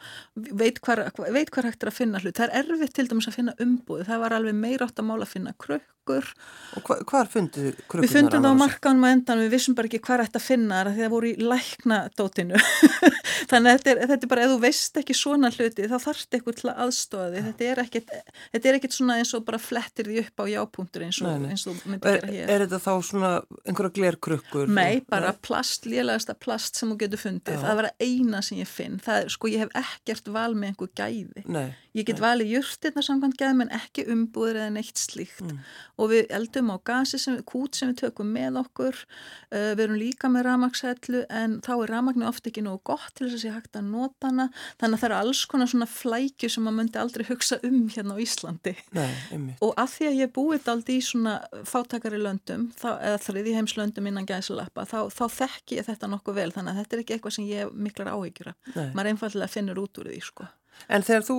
veit 0.61 0.77
hver 0.85 1.07
hægt 1.09 1.81
er 1.81 1.89
að 1.89 1.97
finna 1.97 2.21
hluti. 2.21 2.37
Það 2.37 2.53
er 2.53 2.69
erfitt 2.75 2.93
til 2.93 3.09
dæmis 3.09 3.31
að 3.31 3.39
finna 3.39 3.57
umbúði, 3.65 4.05
það 4.11 4.23
var 4.27 4.37
alveg 4.37 4.59
meira 4.61 4.85
átt 4.85 5.01
að 5.01 5.09
mála 5.09 5.25
að 5.25 5.33
finna 5.33 5.55
krukkur. 6.03 6.27
Og 6.73 6.87
hva, 6.87 6.97
hvar 7.05 7.29
fundið 7.29 7.75
krukkunar? 7.77 8.03
Við 8.03 8.13
fundum 8.13 8.43
það 8.43 8.55
á 8.55 8.61
markanum 8.61 9.05
og 9.05 9.11
endan, 9.13 9.41
við 9.43 9.53
vissum 9.53 9.75
bara 9.77 9.89
ekki 9.89 10.01
hvað 10.03 10.23
ætti 10.25 10.39
að 10.39 10.45
finna 10.47 10.79
það 10.79 10.95
því 10.95 11.03
það 11.03 11.13
voru 11.13 11.29
í 11.29 11.47
læknadótinu. 11.51 12.61
Þannig 13.51 13.69
að 13.69 13.77
þetta 13.77 13.91
er, 13.91 14.01
þetta 14.11 14.27
er 14.27 14.31
bara, 14.31 14.45
ef 14.45 14.53
þú 14.53 14.59
veist 14.63 14.99
ekki 15.03 15.17
svona 15.17 15.51
hluti 15.53 15.87
þá 15.91 15.95
þarf 15.95 16.23
þetta 16.23 16.39
eitthvað 16.39 16.57
til 16.59 16.69
að 16.71 16.81
aðstofa 16.85 17.27
því. 17.29 17.43
Þetta 17.47 17.69
er 17.69 17.83
ekkit, 17.83 18.15
þetta 18.55 18.71
er 18.71 18.79
ekkit 18.79 18.97
svona 18.97 19.19
eins 19.21 19.33
og 19.37 19.45
bara 19.47 19.61
flettir 19.61 20.09
því 20.09 20.23
upp 20.23 20.43
á 20.43 20.45
jápunktur 20.53 21.05
eins 21.07 21.21
og, 21.21 21.47
eins 21.53 21.67
og 21.69 21.85
myndi 21.85 22.09
er, 22.09 22.19
gera 22.19 22.33
hér. 22.33 22.53
Er 22.55 22.65
þetta 22.65 22.81
þá 22.87 22.93
svona 23.11 23.31
einhverja 23.67 23.95
glerkrukkur? 23.99 24.73
Nei, 24.73 25.03
bara 25.13 25.35
plast, 25.45 25.87
lélægasta 25.89 26.37
plast 26.39 26.79
sem 26.79 26.91
þú 26.91 26.99
getur 27.05 27.23
fundið. 27.27 27.59
Já. 27.59 27.63
Það 27.67 27.79
var 27.81 27.91
að 27.91 28.07
eina 28.09 28.43
sem 28.45 28.59
ég 28.63 28.69
finn. 28.69 28.99
Það 29.03 29.21
er, 29.21 29.33
sko, 29.37 29.53
ég 29.53 29.65
hef 29.65 29.77
ekkert 29.83 30.33
val 30.33 30.51
með 30.57 30.73
einhver 30.73 30.93
gæði. 30.97 31.45
Nei. 31.53 31.69
Ég 31.93 32.07
get 32.07 32.21
valið 32.21 32.55
jurtirna 32.55 33.03
samkvæmt 33.05 33.37
gæði, 33.37 33.55
menn 33.59 33.73
ekki 33.73 34.07
umbúður 34.09 34.57
eða 34.63 34.71
neitt 34.73 34.97
slíkt. 34.97 35.43
Mm. 35.45 35.59
Og 36.01 36.09
við 36.09 36.31
eldum 36.33 36.71
á 36.73 36.77
gasi, 36.89 37.19
sem, 37.21 37.35
kút 37.45 37.77
sem 37.77 37.91
við 37.91 37.99
tökum 38.01 38.31
með 38.33 38.57
okkur. 38.63 38.97
Uh, 39.53 39.73
við 39.77 39.83
erum 39.85 39.99
líka 40.01 40.31
með 40.33 40.47
ramagshellu, 40.47 41.21
en 41.29 41.59
þá 41.65 41.71
er 41.75 41.93
ramagnu 41.93 42.25
ofta 42.25 42.49
ekki 42.49 42.63
nógu 42.65 42.81
gott 42.89 43.13
til 43.13 43.27
þess 43.27 43.37
að 43.37 43.43
sé 43.43 43.51
hægt 43.53 43.77
að 43.77 43.91
nota 43.91 44.31
hana. 44.31 44.47
Þannig 44.81 44.97
að 44.97 45.03
það 45.03 45.09
eru 45.09 45.19
alls 45.19 45.43
konar 45.51 45.69
svona 45.69 45.89
flækju 45.89 46.49
sem 46.49 46.65
maður 46.65 46.77
myndi 46.79 47.01
aldrei 47.03 47.25
hugsa 47.29 47.59
um 47.69 47.77
hérna 47.93 48.17
á 48.17 48.23
Íslandi. 48.25 48.75
Nei, 48.97 49.13
og 49.61 49.75
að 49.77 49.93
því 49.93 50.09
að 50.09 50.19
ég 50.23 50.33
búið 50.33 50.73
aldrei 50.73 50.97
í 50.97 51.05
svona 51.05 51.35
fátakari 51.69 52.23
löndum, 52.23 52.65
þá, 52.79 52.89
eða 52.95 53.21
þriði 53.27 53.55
heimslöndum 53.59 54.09
innan 54.09 54.29
gæsalappa, 54.29 54.87
þá, 54.89 54.97
þá 55.13 55.23
þekki 55.37 55.77
ég 55.77 55.89
þetta 55.91 56.09
nokkuð 56.09 56.41
vel. 56.41 56.49
Þannig 56.57 56.73
að 56.73 56.81
þetta 56.81 56.97
er 56.97 57.05
ekki 57.05 57.17
eitthvað 57.19 57.37
sem 57.37 57.47
ég 57.51 57.77
miklar 57.77 58.13
áhyggjura. 58.15 58.57
Maður 58.97 59.13
einfallega 59.13 59.53
finnur 59.59 59.85
út 59.85 60.01
úr 60.01 60.09
því, 60.09 60.21
sko. 60.25 60.49
En 60.91 61.05
þegar 61.05 61.23
þú 61.27 61.37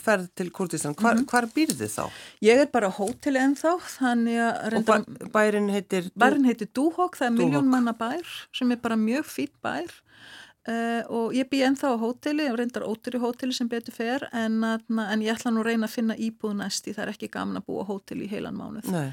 ferð 0.00 0.28
til 0.38 0.50
Kurdistan, 0.54 0.94
hvar, 0.94 1.16
mm 1.16 1.24
-hmm. 1.24 1.30
hvar 1.30 1.46
býrði 1.54 1.88
þá? 1.90 2.04
Ég 2.42 2.62
er 2.62 2.70
bara 2.72 2.88
á 2.88 2.92
hóteli 2.94 3.38
ennþá, 3.38 3.74
þannig 3.98 4.38
að... 4.38 4.74
Og 4.78 5.30
bærin 5.32 5.68
heitir? 5.70 6.10
Bærin 6.14 6.44
heitir 6.44 6.68
Dúhók, 6.72 7.18
það 7.18 7.26
er 7.26 7.36
miljón 7.38 7.70
manna 7.70 7.92
bær 7.92 8.24
sem 8.52 8.70
er 8.70 8.76
bara 8.76 8.96
mjög 8.96 9.24
fít 9.24 9.54
bær 9.62 9.90
uh, 10.68 11.02
og 11.08 11.34
ég 11.34 11.48
bý 11.50 11.62
ennþá 11.66 11.94
á 11.94 11.96
hóteli, 12.00 12.48
reyndar 12.56 12.86
ótur 12.86 13.16
í 13.16 13.22
hóteli 13.22 13.52
sem 13.52 13.68
betur 13.68 13.94
fer, 13.94 14.28
en, 14.32 14.64
en 14.64 15.22
ég 15.22 15.34
ætla 15.34 15.50
nú 15.50 15.60
að 15.60 15.70
reyna 15.72 15.86
að 15.86 15.96
finna 15.96 16.16
íbúð 16.16 16.56
næst 16.62 16.88
í 16.88 16.94
það 16.94 17.02
er 17.06 17.14
ekki 17.14 17.28
gaman 17.28 17.60
að 17.60 17.66
búa 17.66 17.84
hóteli 17.84 18.24
í 18.24 18.32
heilan 18.32 18.56
mánuð. 18.56 18.90
Nei. 18.92 19.12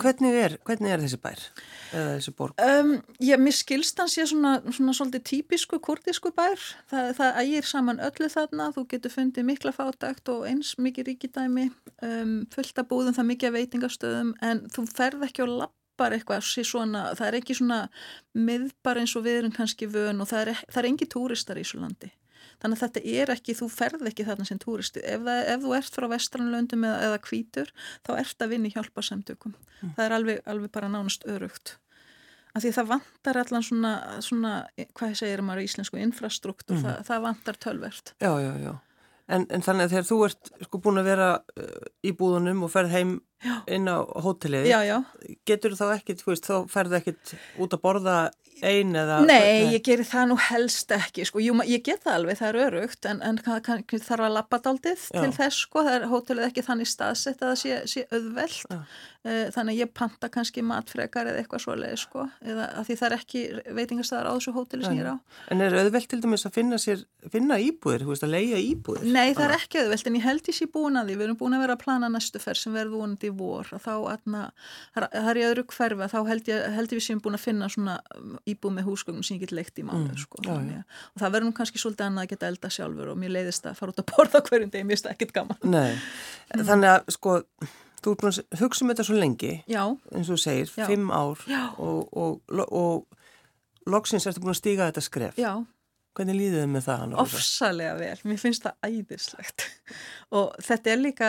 Hvernig 0.00 0.36
er, 0.36 0.56
hvernig 0.66 0.92
er 0.92 1.02
þessi 1.02 1.18
bær 1.22 1.42
eða 1.90 2.12
þessi 2.16 2.34
borg? 2.38 2.62
Um, 2.64 2.92
ég, 3.24 3.40
mér 3.40 3.56
skilst 3.56 3.98
hans 4.02 4.16
ég 4.18 4.28
svona, 4.30 4.56
svona 4.68 4.94
svolítið 4.96 5.24
típisku 5.30 5.80
kurdisku 5.84 6.32
bær. 6.36 6.60
Það, 6.92 7.10
það 7.18 7.40
ægir 7.42 7.68
saman 7.70 8.02
öllu 8.06 8.30
þarna. 8.32 8.68
Þú 8.76 8.86
getur 8.92 9.14
fundið 9.14 9.48
mikla 9.50 9.74
fátækt 9.76 10.32
og 10.34 10.46
eins 10.50 10.76
mikið 10.78 11.10
ríkidæmi, 11.10 11.66
um, 12.06 12.36
fullt 12.54 12.80
af 12.82 12.88
búðum, 12.92 13.16
það 13.16 13.30
mikið 13.32 13.56
veitingastöðum 13.58 14.32
en 14.46 14.64
þú 14.70 14.86
ferð 14.92 15.26
ekki 15.30 15.46
og 15.46 15.56
lappar 15.64 16.16
eitthvað 16.16 16.46
svona, 16.46 17.10
það 17.18 17.26
er 17.28 17.40
ekki 17.40 17.58
svona 17.58 17.82
miðbar 18.36 19.02
eins 19.02 19.16
og 19.16 19.26
við 19.26 19.42
erum 19.42 19.56
kannski 19.56 19.90
vön 19.90 20.22
og 20.22 20.30
það 20.30 20.54
er, 20.54 20.64
það 20.70 20.82
er 20.82 20.90
engi 20.92 21.10
túristar 21.10 21.60
í 21.60 21.66
svo 21.66 21.82
landi. 21.82 22.12
Þannig 22.60 22.76
að 22.76 22.82
þetta 22.84 23.02
er 23.20 23.32
ekki, 23.34 23.56
þú 23.56 23.68
ferð 23.72 24.08
ekki 24.10 24.26
þarna 24.28 24.46
sem 24.48 24.60
túristi. 24.60 25.02
Ef, 25.04 25.22
það, 25.24 25.44
ef 25.54 25.62
þú 25.64 25.76
ert 25.78 25.96
frá 25.96 26.06
vestranlöndum 26.12 26.88
eða, 26.88 26.98
eða 27.08 27.20
kvítur, 27.24 27.70
þá 28.06 28.10
ert 28.18 28.44
að 28.44 28.52
vinni 28.54 28.72
hjálpa 28.74 29.04
samtökum. 29.06 29.54
Mm. 29.80 29.94
Það 29.96 30.04
er 30.04 30.16
alveg, 30.18 30.42
alveg 30.54 30.74
bara 30.74 30.90
nánast 30.92 31.24
örugt. 31.30 31.78
Af 32.50 32.64
því 32.64 32.74
það 32.74 32.90
vantar 32.90 33.38
allan 33.44 33.64
svona, 33.64 33.94
svona 34.26 34.52
hvað 34.98 35.16
segir 35.22 35.42
maður 35.46 35.62
í 35.62 35.66
íslensku, 35.70 36.00
infrastruktúr, 36.02 36.76
mm. 36.76 36.86
það, 36.86 37.02
það 37.08 37.26
vantar 37.28 37.60
tölvert. 37.62 38.14
Já, 38.18 38.32
já, 38.42 38.52
já. 38.60 38.72
En, 39.30 39.44
en 39.54 39.62
þannig 39.62 39.86
að 39.86 39.92
þegar 39.94 40.06
þú 40.08 40.16
ert 40.26 40.48
sko 40.66 40.80
búin 40.82 41.00
að 41.00 41.08
vera 41.12 41.26
uh, 41.38 41.82
í 42.02 42.10
búðunum 42.18 42.64
og 42.66 42.72
ferð 42.72 42.94
heim 42.96 43.12
já. 43.44 43.52
inn 43.70 43.86
á 43.86 44.02
hóteliði, 44.02 44.72
getur 45.46 45.76
þá 45.78 45.84
ekkit, 45.94 46.24
þú 46.24 46.32
veist, 46.32 46.48
þá 46.50 46.72
ferðu 46.72 46.98
ekkit 46.98 47.34
út 47.62 47.76
að 47.76 47.82
borða 47.84 48.16
ein 48.62 48.94
eða... 48.96 49.20
Nei, 49.26 49.70
ég 49.74 49.84
gerir 49.86 50.08
það 50.08 50.30
nú 50.30 50.38
helst 50.50 50.92
ekki, 50.94 51.26
sko, 51.28 51.42
Jú, 51.42 51.54
ég 51.68 51.84
get 51.86 52.04
það 52.04 52.18
alveg, 52.18 52.40
það 52.40 52.50
er 52.50 52.60
örugt, 52.66 53.08
en, 53.10 53.22
en 53.24 53.40
kann, 53.44 53.86
þarf 53.90 54.26
að 54.26 54.36
lappa 54.36 54.60
daldið 54.64 55.06
til 55.14 55.30
þess, 55.36 55.62
sko, 55.66 55.84
það 55.86 55.96
er 55.96 56.08
hótelið 56.10 56.48
ekki 56.50 56.66
þannig 56.66 56.90
staðsett 56.90 57.40
að 57.40 57.54
það 57.54 57.62
sé, 57.62 57.80
sé 57.94 58.06
auðveld, 58.10 58.84
Eh, 59.20 59.50
þannig 59.52 59.74
að 59.74 59.80
ég 59.82 59.90
panta 59.92 60.30
kannski 60.32 60.62
matfrekar 60.64 61.28
eða 61.28 61.42
eitthvað 61.42 61.60
svoleið 61.60 61.98
sko. 62.00 62.22
Eða 62.40 62.70
að 62.80 62.86
því 62.86 62.94
það 62.96 63.06
er 63.06 63.14
ekki 63.18 63.40
veitingastæðar 63.76 64.28
á 64.32 64.32
þessu 64.32 64.54
hóteli 64.56 64.86
sem 64.86 64.96
ég 64.96 65.04
er 65.04 65.10
á. 65.12 65.16
En 65.52 65.60
er 65.60 65.76
auðvelt 65.76 66.08
til 66.08 66.20
dæmis 66.24 66.46
að 66.48 66.54
finna 66.54 66.78
sér 66.80 67.02
finna 67.28 67.58
íbúðir, 67.60 68.06
þú 68.06 68.14
veist 68.14 68.24
að 68.24 68.32
leia 68.32 68.56
íbúðir? 68.64 69.04
Nei 69.12 69.36
það 69.36 69.44
er 69.44 69.52
ekki 69.58 69.82
auðvelt 69.82 70.08
en 70.08 70.16
ég 70.16 70.24
held 70.24 70.48
í 70.48 70.54
síðan 70.56 70.72
búin 70.72 70.96
að 70.96 71.10
því. 71.10 71.16
Við 71.20 71.26
erum 71.26 71.38
búin 71.42 71.56
að 71.58 71.64
vera 71.66 71.76
að 71.76 71.82
plana 71.82 72.08
næstu 72.14 72.40
ferð 72.40 72.62
sem 72.62 72.78
verður 72.78 72.96
vonandi 72.96 73.28
í 73.28 73.34
vor. 73.42 73.68
Og 73.76 73.84
þá 73.84 73.92
aðna, 74.14 74.40
það 74.96 75.28
er 75.34 75.42
íbúð 78.52 78.74
með 78.76 78.88
húsgögnum 78.90 79.26
sem 79.26 79.38
ég 79.38 79.44
get 79.46 79.54
leikt 79.56 79.78
í 79.80 79.84
mánu 79.86 80.08
mm, 80.08 80.22
sko, 80.22 80.42
já, 80.46 80.54
já. 80.54 80.80
og 81.14 81.22
það 81.22 81.36
verður 81.36 81.48
nú 81.48 81.56
kannski 81.56 81.82
svolítið 81.82 82.06
annað 82.06 82.26
að 82.26 82.32
geta 82.34 82.50
elda 82.50 82.72
sjálfur 82.76 83.12
og 83.12 83.20
mér 83.20 83.34
leiðist 83.36 83.68
að 83.70 83.78
fara 83.78 83.94
út 83.94 84.02
að 84.02 84.10
borða 84.10 84.42
hverjum 84.48 84.72
deg, 84.72 84.84
mér 84.86 84.96
finnst 84.96 85.08
það 85.08 85.14
ekkit 85.16 85.36
gaman 85.36 85.62
Nei, 85.64 85.92
mm. 85.94 86.66
þannig 86.70 86.94
að 86.94 87.14
sko 87.16 87.38
Þú 88.00 88.14
er 88.14 88.20
búin 88.20 88.30
að 88.30 88.60
hugsa 88.62 88.84
um 88.84 88.90
þetta 88.90 89.04
svo 89.04 89.16
lengi, 89.18 89.50
Já. 89.68 89.82
eins 90.16 90.30
og 90.30 90.38
þú 90.38 90.40
segir, 90.40 90.70
Já. 90.72 90.86
fimm 90.88 91.10
ár 91.12 91.42
og, 91.76 92.14
og, 92.16 92.54
og 92.72 93.90
loksins 93.92 94.24
ertu 94.28 94.40
búin 94.40 94.54
að 94.54 94.60
stíga 94.62 94.88
þetta 94.88 95.04
skref. 95.04 95.40
Já. 95.40 95.52
Hvernig 96.16 96.38
líðið 96.38 96.62
þið 96.62 96.70
með 96.72 96.86
það? 96.88 97.12
Ofsalega 97.22 97.92
vel, 98.00 98.14
mér 98.26 98.40
finnst 98.40 98.64
það 98.64 98.88
æðislegt 98.88 99.66
og 100.40 100.56
þetta 100.64 100.94
er 100.94 101.02
líka, 101.04 101.28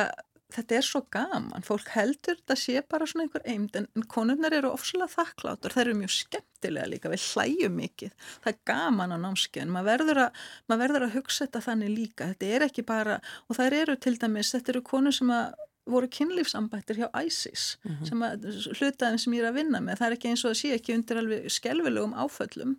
þetta 0.55 0.77
er 0.77 0.85
svo 0.87 1.01
gaman, 1.13 1.65
fólk 1.65 1.89
heldur 1.95 2.37
þetta 2.39 2.57
sé 2.59 2.83
bara 2.89 3.07
svona 3.09 3.25
einhver 3.27 3.45
eind 3.49 3.75
en, 3.79 3.87
en 3.95 4.05
konurnar 4.11 4.55
eru 4.57 4.73
ofsalega 4.73 5.13
þakklátur, 5.15 5.75
það 5.75 5.83
eru 5.85 5.97
mjög 6.01 6.13
skemmtilega 6.17 6.91
líka, 6.91 7.11
við 7.13 7.25
hlæjum 7.31 7.75
mikið, 7.79 8.13
það 8.43 8.53
er 8.53 8.61
gaman 8.71 9.15
á 9.15 9.17
námskeiðin, 9.25 9.73
maður 9.73 9.91
verður, 9.91 10.45
mað 10.67 10.85
verður 10.85 11.07
að 11.07 11.17
hugsa 11.17 11.45
þetta 11.45 11.65
þannig 11.67 11.91
líka, 11.95 12.29
þetta 12.33 12.53
er 12.55 12.67
ekki 12.67 12.87
bara, 12.87 13.19
og 13.47 13.59
það 13.59 13.77
eru 13.81 13.97
til 14.05 14.15
dæmis, 14.21 14.53
þetta 14.55 14.75
eru 14.75 14.85
konur 14.91 15.15
sem 15.15 15.35
að 15.35 15.59
voru 15.89 16.07
kynlífsambættir 16.13 17.01
hjá 17.01 17.07
ISIS 17.25 17.77
mm 17.83 17.91
-hmm. 17.91 18.05
sem 18.05 18.21
að 18.21 18.45
hlutaðin 18.77 19.19
sem 19.19 19.33
ég 19.33 19.41
er 19.41 19.49
að 19.49 19.57
vinna 19.59 19.79
með 19.81 19.97
það 19.97 20.07
er 20.07 20.15
ekki 20.15 20.29
eins 20.29 20.45
og 20.45 20.51
að 20.51 20.59
sé 20.61 20.73
ekki 20.75 20.93
undir 20.93 21.17
alveg 21.17 21.51
skelvilegum 21.51 22.13
áföllum 22.13 22.75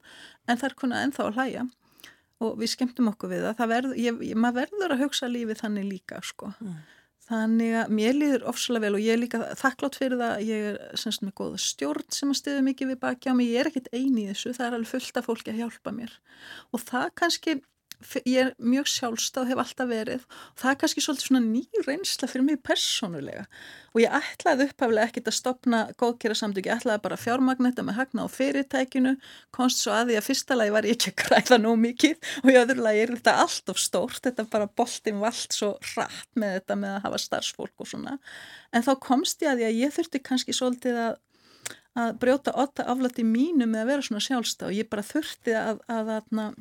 en 0.46 0.56
það 0.56 0.68
er 0.68 0.74
kunnað 0.74 1.02
ennþá 1.06 1.22
að 1.26 1.34
hlæja. 1.34 1.68
Og 2.42 2.58
við 2.58 2.68
skemmtum 2.72 3.08
okkur 3.08 3.30
við 3.30 3.42
það, 3.46 3.56
það 3.56 3.68
verð, 3.68 3.92
ég, 3.96 4.34
maður 4.34 4.60
verður 4.60 4.92
að 4.92 5.02
hugsa 5.02 5.26
lífið 5.28 5.60
þannig 5.62 5.84
líka 5.84 6.20
sko. 6.22 6.52
Mm. 6.60 6.78
Þannig 7.28 7.74
að 7.78 7.92
mér 7.96 8.16
líður 8.18 8.46
ofslega 8.50 8.84
vel 8.86 8.96
og 8.98 9.04
ég 9.04 9.14
er 9.14 9.20
líka 9.22 9.40
þakklátt 9.58 9.98
fyrir 10.00 10.20
það 10.20 10.46
ég 10.48 10.64
er 10.72 10.78
semst 11.00 11.22
með 11.24 11.34
góða 11.38 11.60
stjórn 11.62 12.08
sem 12.12 12.32
að 12.32 12.40
stiðu 12.40 12.64
mikið 12.68 12.92
við 12.92 13.00
baki 13.04 13.30
á 13.30 13.34
mig, 13.38 13.52
ég 13.52 13.62
er 13.62 13.70
ekkit 13.70 13.92
eini 13.94 14.24
í 14.24 14.30
þessu 14.32 14.54
það 14.56 14.66
er 14.66 14.78
alveg 14.78 14.92
fullt 14.92 15.20
af 15.20 15.28
fólki 15.28 15.52
að 15.52 15.60
hjálpa 15.62 15.94
mér. 15.94 16.16
Og 16.74 16.82
það 16.82 17.06
kannski 17.22 17.56
ég 18.24 18.38
er 18.42 18.50
mjög 18.58 18.90
sjálfstáð, 18.92 19.52
hef 19.52 19.62
alltaf 19.62 19.88
verið. 19.90 20.26
Og 20.52 20.62
það 20.62 20.72
er 20.72 20.78
kannski 20.82 21.04
svolítið 21.04 21.28
svona 21.28 21.42
ný 21.44 21.62
reynsla 21.86 22.28
fyrir 22.30 22.46
mig 22.46 22.60
personulega 22.66 23.46
og 23.92 24.00
ég 24.00 24.14
ætlaði 24.16 24.66
upphaflega 24.70 25.04
ekkit 25.04 25.26
að 25.28 25.34
stopna 25.36 25.80
góðkjæra 26.00 26.36
samtök, 26.38 26.68
ég 26.70 26.78
ætlaði 26.80 27.02
bara 27.04 27.18
fjármagnetta 27.20 27.84
með 27.84 27.98
hagna 27.98 28.24
á 28.24 28.28
fyrirtækinu, 28.32 29.12
konst 29.52 29.82
svo 29.82 29.92
að 29.92 30.12
því 30.12 30.16
að 30.16 30.28
fyrsta 30.30 30.56
lagi 30.56 30.72
var 30.72 30.88
ég 30.88 30.96
ekki 30.96 31.12
að 31.12 31.18
græða 31.20 31.58
nóg 31.60 31.76
mikið. 31.82 32.30
Og 32.40 32.48
í 32.48 32.56
öðru 32.62 32.86
lagi 32.86 33.02
er 33.02 33.12
þetta 33.18 33.34
allt 33.42 33.74
of 33.74 33.82
stórt, 33.82 34.22
þetta 34.24 34.46
bara 34.54 34.70
boltin 34.80 35.20
vald 35.20 35.58
svo 35.58 35.74
rætt 35.92 36.30
með 36.40 36.56
þetta 36.56 36.78
með 36.80 36.94
að 36.94 37.04
hafa 37.08 37.20
starfsfólk 37.26 37.84
og 37.84 37.92
svona, 37.92 38.16
en 38.72 38.86
þá 38.86 38.92
komst 39.04 39.44
ég 39.44 39.52
að 39.52 39.66
að 39.68 39.82
ég 39.82 39.94
þurfti 39.98 40.24
kannski 40.24 40.56
svolítið 40.56 41.02
að 41.10 41.20
að 41.98 42.14
brjóta 42.22 42.54
otta 42.56 42.86
aflætti 42.88 43.24
mínu 43.26 43.66
með 43.68 43.82
að 43.82 43.90
vera 43.90 44.04
svona 44.06 44.24
sjálfstá 44.24 44.70
ég 44.72 44.88
bara 44.88 45.04
þurfti 45.04 45.52
að, 45.58 45.82
að, 45.92 46.12
að, 46.16 46.54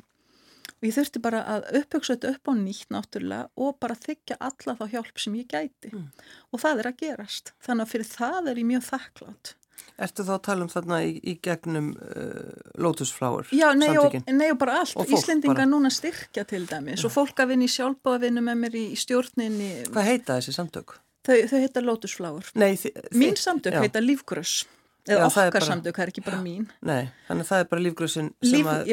ég 0.88 0.96
þurfti 0.96 1.22
bara 1.22 1.42
að 1.54 1.66
upphugsa 1.82 2.16
þetta 2.16 2.34
upp 2.36 2.50
á 2.50 2.52
nýtt 2.58 2.92
náttúrulega 2.94 3.50
og 3.56 3.78
bara 3.82 3.98
þykja 3.98 4.38
alla 4.42 4.76
þá 4.78 4.84
hjálp 4.96 5.24
sem 5.24 5.40
ég 5.40 5.50
gæti. 5.50 5.92
Mm. 5.92 6.08
og 6.50 6.62
það 6.62 6.82
er 6.82 6.90
að 6.92 7.02
gerast. 7.02 7.52
Þannig 7.62 7.86
að 7.86 7.92
fyrir 7.94 8.08
það 8.12 8.52
er 8.52 8.62
ég 8.62 8.70
mjög 8.72 8.88
þakklátt 8.90 9.56
Ertu 10.02 10.24
þá 10.24 10.32
að 10.34 10.42
tala 10.46 10.64
um 10.64 10.70
þarna 10.72 10.98
í, 11.04 11.12
í 11.20 11.34
gegnum 11.44 11.92
uh, 12.00 12.52
Lotusflower? 12.80 13.48
Já, 13.54 13.68
nei 13.76 13.92
og, 14.00 14.14
nei 14.32 14.48
og 14.50 14.58
bara 14.60 14.80
allt. 14.82 14.96
Og 14.98 15.10
Íslendinga 15.12 15.54
bara... 15.54 15.68
núna 15.68 15.92
styrkja 15.92 16.46
til 16.48 16.64
dæmis. 16.70 17.04
Og 17.06 17.12
fólk 17.12 17.42
að 17.44 17.52
vinna 17.52 17.68
í 17.68 17.72
sjálfbáðavinnu 17.72 18.44
með 18.48 18.60
mér 18.64 18.78
í, 18.80 18.84
í 18.96 18.98
stjórninni. 18.98 19.70
Hvað 19.92 20.08
heita 20.08 20.38
þessi 20.38 20.56
samtök? 20.56 20.96
Þau, 21.22 21.36
þau 21.52 21.58
heita 21.62 21.82
nei, 22.58 22.72
Mín 23.14 23.36
samtök 23.38 23.76
já. 23.76 23.82
heita 23.84 24.02
Lífgröss 24.02 24.64
eða 25.08 25.28
já, 25.28 25.42
okkar 25.48 25.64
samtök, 25.66 25.96
það 25.96 26.04
er 26.04 26.10
ekki 26.12 26.24
bara 26.26 26.40
mín. 26.42 26.66
Nei, 26.86 27.10
þannig 27.26 27.46
að 27.46 27.48
það 27.50 27.62
er 27.62 27.68
bara 27.72 27.84
lífgröðsinn 27.86 28.28
sem 28.38 28.52
Líf, 28.54 28.68
að, 28.70 28.90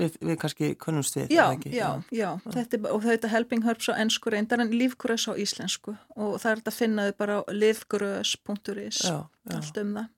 við, 0.00 0.18
við 0.30 0.38
kannski 0.42 0.70
kunnumst 0.80 1.18
við 1.18 1.34
Já, 1.34 1.44
já, 1.68 1.88
já, 2.14 2.28
þetta 2.46 2.78
er, 2.78 2.86
og 2.94 3.02
þetta 3.04 3.32
Helping 3.32 3.66
Herbs 3.66 3.90
á 3.92 3.94
ennsku 3.98 4.32
reyndar 4.32 4.62
en 4.64 4.72
lífgröðs 4.72 5.28
á 5.28 5.32
íslensku. 5.36 5.96
Og 6.16 6.38
það 6.40 6.50
er 6.50 6.62
þetta 6.62 6.72
að 6.72 6.78
finna 6.78 7.08
þau 7.08 7.18
bara 7.24 7.40
á 7.40 7.42
livgröðs.is 7.52 9.02
allt 9.08 9.82
um 9.82 9.98
það. 9.98 10.14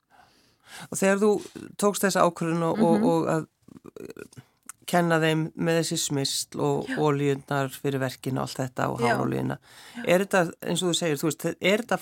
Og 0.87 1.01
þegar 1.01 1.25
þú 1.25 1.33
tókst 1.83 2.07
þessa 2.07 2.29
ákvörðun 2.29 2.68
og, 2.68 2.79
mm 2.79 2.85
-hmm. 2.85 3.09
og, 3.09 3.27
og 3.27 3.33
að 3.35 4.46
kenna 4.90 5.20
þeim 5.23 5.44
með 5.55 5.81
þessi 5.81 5.99
smysl 6.03 6.62
og 6.62 6.90
ólíunar 6.99 7.70
fyrir 7.75 8.03
verkinu 8.03 8.42
og 8.42 8.49
allt 8.49 8.62
þetta 8.64 8.88
og 8.92 9.05
hálólíuna 9.05 9.59
er 10.05 10.25
þetta, 10.25 10.46
eins 10.66 10.83
og 10.83 10.90
þú 10.90 10.96
segir, 10.99 11.20
þú 11.20 11.29
veist, 11.29 11.46
er 11.61 11.85
þetta 11.85 12.01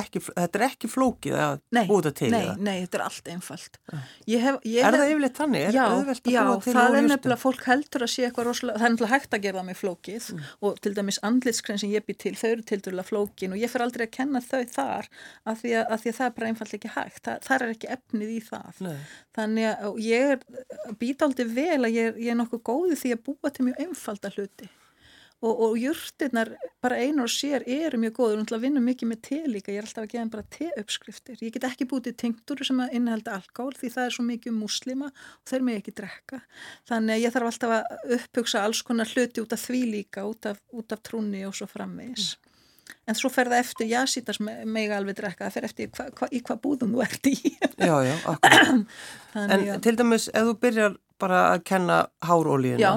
ekki, 0.00 0.22
þetta 0.26 0.58
er 0.58 0.64
ekki 0.66 0.90
flókið 0.90 1.36
að 1.40 1.58
búta 1.88 2.12
til 2.16 2.30
nei, 2.32 2.40
það? 2.42 2.62
Nei, 2.66 2.74
þetta 2.84 2.98
er 2.98 3.04
allt 3.06 3.30
einfalt. 3.32 3.78
Hef, 3.86 4.02
er 4.26 4.42
hef, 4.46 4.96
það 4.96 5.12
yfirleitt 5.12 5.40
þannig? 5.40 5.66
Er 5.66 5.76
já, 5.76 5.84
já 6.32 6.44
það 6.66 6.98
er 7.00 7.08
nefnilega, 7.08 7.38
fólk 7.40 7.66
heldur 7.70 8.06
að 8.06 8.12
sé 8.12 8.26
eitthvað 8.26 8.48
rosalega, 8.50 8.80
það 8.80 8.88
er 8.88 8.94
nefnilega 8.94 9.14
hægt 9.14 9.36
að 9.36 9.46
gera 9.46 9.60
það 9.60 9.68
með 9.70 9.80
flókið 9.82 10.28
mm. 10.34 10.46
og 10.68 10.80
til 10.84 10.94
dæmis 10.96 11.20
andlitskrenn 11.26 11.82
sem 11.82 11.92
ég 11.94 12.06
býr 12.06 12.20
til, 12.24 12.34
þau 12.38 12.48
eru 12.50 12.66
til 12.70 12.80
dæla 12.86 13.06
flókin 13.06 13.56
og 13.56 13.62
ég 13.62 13.72
fer 13.72 13.86
aldrei 13.86 14.06
að 14.06 14.14
kenna 14.18 14.42
þau 14.44 14.62
þar 14.76 15.10
af 15.46 15.62
því 15.62 15.76
því 16.06 16.12
að 16.12 16.18
það 16.18 16.26
er 16.26 16.34
bara 16.36 16.50
einfalt 16.52 16.74
ekki 16.76 16.94
hægt. 16.94 17.22
Það, 17.26 17.44
það 17.46 17.66
er 17.66 17.74
ekki 17.74 17.92
efnið 17.96 18.32
í 18.32 18.40
það. 18.46 18.80
Nei. 18.86 18.96
Þannig 19.36 19.68
að 19.72 20.00
ég 20.06 20.46
býta 21.00 21.28
aldrei 21.28 21.46
vel 21.56 21.82
að 21.82 21.96
ég, 21.96 22.18
ég 22.22 22.32
er 22.32 22.40
nokkuð 22.40 22.64
góði 22.70 22.98
því 23.02 23.14
að 23.16 23.24
búa 23.28 23.52
til 23.52 23.68
mjög 23.68 23.86
einfalda 23.86 24.32
hluti 24.36 24.70
og, 25.44 25.60
og 25.66 25.76
júrtirnar 25.78 26.52
bara 26.82 26.98
einar 27.02 27.26
og 27.26 27.32
sér 27.32 27.64
eru 27.66 27.98
mjög 28.00 28.14
góður 28.16 28.56
og 28.56 28.62
vinna 28.62 28.80
mikið 28.80 29.10
með 29.10 29.20
te 29.28 29.40
líka, 29.50 29.72
ég 29.74 29.82
er 29.82 29.88
alltaf 29.88 30.06
að 30.06 30.14
geða 30.14 30.30
bara 30.32 30.46
te-uppskriftir, 30.56 31.38
ég 31.44 31.54
get 31.54 31.66
ekki 31.68 31.88
bútið 31.90 32.16
tengtur 32.22 32.62
sem 32.64 32.80
að 32.80 32.96
innihalda 32.98 33.36
alkohol 33.36 33.76
því 33.76 33.92
það 33.96 34.08
er 34.08 34.16
svo 34.16 34.26
mikið 34.30 34.52
um 34.54 34.58
muslima 34.64 35.10
og 35.12 35.52
þeir 35.52 35.68
mig 35.68 35.80
ekki 35.82 35.96
drekka. 36.00 36.40
Þannig 36.88 37.16
að 37.16 37.22
ég 37.24 37.36
þarf 37.36 37.52
alltaf 37.52 37.76
að 37.76 38.18
upphugsa 38.18 38.64
alls 38.64 38.82
konar 38.86 39.12
hluti 39.12 39.44
út 39.44 39.56
af 39.56 39.64
því 39.66 39.84
líka 39.92 40.26
út 40.26 40.50
af, 40.52 40.60
út 40.72 40.96
af 40.96 41.04
trúni 41.04 41.44
og 41.48 41.56
svo 41.58 41.68
framvegis. 41.70 42.34
Mm. 42.36 42.52
En 43.10 43.16
svo 43.18 43.30
fer 43.30 43.48
það 43.50 43.62
eftir, 43.62 43.88
já, 43.90 44.00
sítast 44.10 44.42
mig 44.42 44.92
alveg 44.94 45.16
drekka, 45.18 45.46
það 45.46 45.56
fer 45.56 45.66
eftir 45.68 45.90
hva, 45.94 46.06
hva, 46.18 46.28
í 46.30 46.40
hvað 46.46 46.60
búðum 46.62 46.94
þú 46.94 47.02
ert 47.02 47.28
í. 47.30 47.34
Já, 47.82 47.96
já, 48.06 48.14
en 49.42 49.66
til 49.82 49.94
dæmis, 49.98 50.28
ef 50.30 50.46
þú 50.50 50.54
byrjar 50.62 50.96
bara 51.20 51.40
að 51.54 51.64
kenna 51.66 51.98
hárólíuna, 52.26 52.92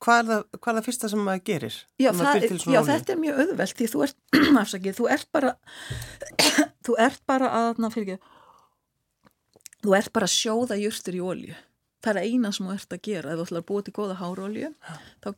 hvað 0.00 0.20
er 0.20 0.28
það, 0.30 0.44
hvað 0.56 0.72
er 0.72 0.78
það 0.78 0.88
fyrsta 0.88 1.10
sem 1.12 1.24
maður 1.26 1.46
gerir? 1.50 1.78
Já, 2.00 2.10
það, 2.16 2.44
já 2.74 2.80
þetta 2.88 3.14
er 3.14 3.20
mjög 3.20 3.40
auðvelt 3.44 3.80
því 3.80 3.88
þú 3.92 4.04
ert, 4.06 4.18
afsakið, 4.62 4.98
þú 4.98 5.08
ert 5.16 5.32
bara 5.36 5.54
þú 6.86 7.00
ert 7.06 7.24
bara 7.30 7.50
að, 7.60 7.82
na, 7.82 7.92
fyrir 7.94 8.20
þú 9.80 9.96
ert 9.96 10.12
bara 10.16 10.28
að 10.28 10.36
sjóða 10.36 10.80
júrstur 10.80 11.18
í 11.18 11.24
ólju 11.24 11.58
það 12.00 12.16
er 12.16 12.28
eina 12.28 12.50
sem 12.54 12.66
þú 12.66 12.74
ert 12.74 12.94
að 12.96 13.02
gera 13.04 13.32
ef 13.32 13.38
þú 13.38 13.44
ætlar 13.46 13.60
að 13.60 13.68
búa 13.68 13.84
til 13.84 13.94
góða 13.96 14.16
hárólju 14.20 14.70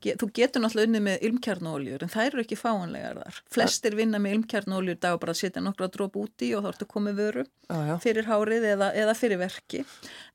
get, 0.02 0.20
þú 0.20 0.28
getur 0.38 0.62
náttúrulega 0.62 0.88
unni 0.88 1.00
með 1.02 1.24
ilmkjarnóljur 1.28 2.04
en 2.04 2.12
það 2.12 2.28
eru 2.28 2.42
ekki 2.44 2.58
fáanlegar 2.58 3.16
þar. 3.18 3.40
Flestir 3.56 3.96
vinna 3.98 4.20
með 4.22 4.36
ilmkjarnóljur 4.38 4.98
dag 5.02 5.16
og 5.16 5.22
bara 5.24 5.34
setja 5.36 5.62
nokkra 5.64 5.88
dróp 5.92 6.18
úti 6.22 6.52
og 6.56 6.62
þá 6.62 6.70
ertu 6.72 6.86
komið 6.90 7.14
vöru 7.18 7.44
já, 7.44 7.78
já. 7.90 7.94
fyrir 8.04 8.28
hárið 8.30 8.68
eða, 8.72 8.88
eða 9.02 9.14
fyrir 9.18 9.40
verki. 9.42 9.82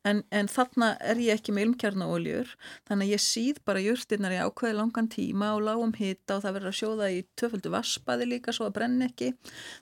En, 0.07 0.23
en 0.31 0.47
þarna 0.51 0.93
er 1.03 1.17
ég 1.23 1.39
ekki 1.39 1.55
með 1.55 1.63
ilmkjarnóljur 1.67 2.53
þannig 2.87 3.05
að 3.07 3.13
ég 3.13 3.23
síð 3.23 3.61
bara 3.67 3.83
júrstinnar 3.83 4.35
í 4.35 4.41
ákveði 4.43 4.75
langan 4.77 5.09
tíma 5.11 5.53
og 5.55 5.63
lágum 5.67 5.95
hitta 5.97 6.37
og 6.37 6.43
það 6.45 6.57
verður 6.59 6.71
að 6.73 6.79
sjóða 6.81 7.09
í 7.11 7.23
töföldu 7.39 7.71
vaspaði 7.73 8.27
líka 8.33 8.55
svo 8.55 8.67
að 8.67 8.75
brenna 8.79 9.07
ekki. 9.07 9.33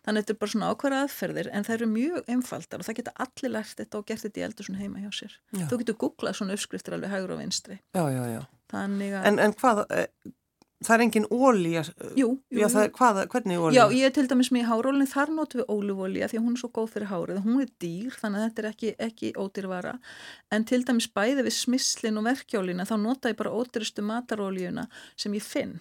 Þannig 0.06 0.22
að 0.22 0.26
þetta 0.26 0.40
svona 6.38 6.56
í 6.56 6.60
uppskriftir 6.60 6.98
alveg 6.98 7.14
hægur 7.14 7.36
og 7.36 7.44
vinstri. 7.44 7.80
Já, 7.96 8.04
já, 8.14 8.24
já. 8.32 8.42
Þannig 8.74 9.14
að... 9.16 9.30
En, 9.30 9.40
en 9.46 9.56
hvað, 9.60 9.82
eh, 9.94 10.34
það 10.86 10.96
er 10.96 11.04
engin 11.06 11.28
ólíja? 11.32 11.84
Hvað, 12.98 13.22
hvernig 13.34 13.64
ólíja? 13.64 13.86
Já, 13.86 13.96
ég 13.96 14.10
er 14.10 14.14
til 14.16 14.28
dæmis 14.32 14.52
með 14.56 14.68
hárólinn, 14.72 15.10
þar 15.10 15.34
notur 15.38 15.62
við 15.62 15.74
ólífólíja 15.76 16.30
því 16.32 16.40
að 16.40 16.46
hún 16.46 16.58
er 16.58 16.62
svo 16.64 16.72
góð 16.76 16.94
fyrir 16.96 17.12
hárið. 17.12 17.42
Hún 17.46 17.64
er 17.64 17.74
dýr, 17.84 18.14
þannig 18.22 18.42
að 18.42 18.48
þetta 18.48 18.64
er 18.64 18.70
ekki, 18.72 18.94
ekki 19.08 19.34
ódýrvara. 19.42 19.98
En 20.56 20.68
til 20.70 20.82
dæmis 20.88 21.10
bæði 21.16 21.48
við 21.48 21.58
smislin 21.58 22.22
og 22.22 22.28
verkjólina, 22.30 22.88
þá 22.90 22.96
nota 23.02 23.34
ég 23.34 23.42
bara 23.42 23.56
ódýrustu 23.56 24.06
matarólíuna 24.06 24.88
sem 25.16 25.38
ég 25.38 25.46
finn. 25.46 25.78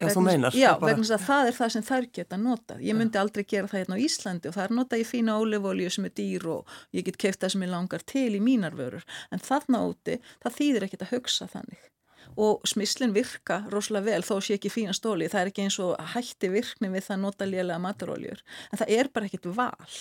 Já, 0.00 0.08
þú 0.10 0.24
meinar. 0.26 0.56
Já, 0.58 0.70
vegna 0.80 1.04
þess 1.04 1.16
að 1.16 1.26
það 1.28 1.48
er 1.48 1.56
það 1.58 1.72
sem 1.74 1.86
þær 1.86 2.06
geta 2.18 2.38
notað. 2.40 2.84
Ég 2.84 2.98
myndi 2.98 3.20
aldrei 3.20 3.44
gera 3.44 3.70
það 3.70 3.80
hérna 3.82 3.98
á 3.98 4.04
Íslandi 4.04 4.50
og 4.50 4.56
það 4.56 4.66
er 4.66 4.76
notað 4.80 5.02
í 5.04 5.08
fína 5.08 5.38
ólefólju 5.38 5.90
sem 5.94 6.08
er 6.08 6.14
dýr 6.18 6.46
og 6.56 6.76
ég 6.96 7.06
get 7.08 7.20
keift 7.20 7.40
það 7.44 7.54
sem 7.54 7.66
ég 7.66 7.74
langar 7.74 8.06
til 8.14 8.30
í 8.34 8.42
mínar 8.42 8.74
vörur. 8.78 9.04
En 9.30 9.42
þarna 9.42 9.84
úti, 9.88 10.18
það 10.42 10.56
þýðir 10.60 10.88
ekkert 10.88 11.06
að 11.06 11.14
hugsa 11.16 11.50
þannig. 11.54 11.90
og 12.36 12.64
smislinn 12.66 13.14
virka 13.14 13.60
rosalega 13.70 14.10
vel 14.10 14.24
þó 14.26 14.38
sé 14.42 14.56
ekki 14.58 14.72
fína 14.72 14.94
stóli, 14.96 15.28
það 15.30 15.40
er 15.40 15.50
ekki 15.52 15.66
eins 15.66 15.78
og 15.82 15.92
hætti 16.14 16.50
virkni 16.50 16.90
við 16.90 17.06
það 17.08 17.20
nota 17.22 17.46
lélega 17.48 17.82
mataróljur 17.82 18.42
en 18.72 18.80
það 18.80 18.94
er 18.96 19.10
bara 19.14 19.28
ekkit 19.28 19.46
val 19.54 19.98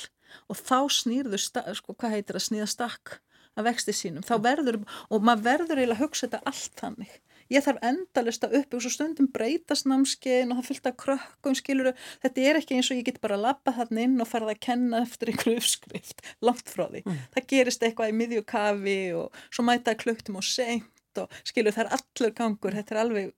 og 0.50 0.58
þá 0.58 0.80
snýrðu, 0.98 1.40
sko, 1.78 1.94
hvað 1.94 2.16
heitir 2.18 2.40
að 2.40 2.46
snýða 2.48 2.70
stakk 2.72 3.20
að 3.54 3.68
vexti 3.70 3.94
sínum, 3.94 4.26
þá 4.26 4.36
verður 4.42 4.80
og 5.14 5.26
maður 5.26 5.46
verður 5.46 5.84
eiginlega 5.84 6.00
að 6.00 6.04
hugsa 6.08 6.26
þetta 6.26 6.42
allt 6.50 6.80
þannig 6.82 7.20
ég 7.54 7.66
þarf 7.66 7.84
endalist 7.86 8.46
að 8.46 8.58
uppi 8.62 8.80
og 8.80 8.94
stundum 8.94 9.30
breytast 9.34 9.88
námskeiðin 9.90 10.54
og 10.54 10.60
það 10.62 10.70
fylgta 10.70 10.94
krökkum 11.04 11.58
skiluru, 11.58 11.94
þetta 12.24 12.48
er 12.50 12.60
ekki 12.60 12.80
eins 12.80 12.90
og 12.92 13.00
ég 13.00 13.08
get 13.10 13.22
bara 13.24 13.38
að 13.38 13.46
lappa 13.48 13.76
þarna 13.78 14.08
inn 14.08 14.18
og 14.24 14.30
farða 14.30 14.56
að 14.56 14.64
kenna 14.68 15.04
eftir 15.06 15.34
einhverju 15.34 15.62
uppskrift, 15.62 16.26
langt 16.48 16.74
frá 16.74 16.88
því. 16.88 17.04
Mm. 17.06 17.22
það 17.36 17.48
gerist 17.54 17.86
eitthvað 17.86 18.12
í 18.14 18.18
miðjukafi 18.22 18.98
og 19.20 19.46
svo 19.50 19.68
mæta 19.68 19.96
kluktum 20.00 20.42
og 20.42 20.48
seint 20.48 21.22
og 21.22 21.40
skilur 21.46 21.76
það 21.76 21.86
er 21.86 21.96
allur 22.00 22.36
gangur, 22.38 22.78
þetta 22.78 22.96
er 22.96 23.02
alveg 23.04 23.34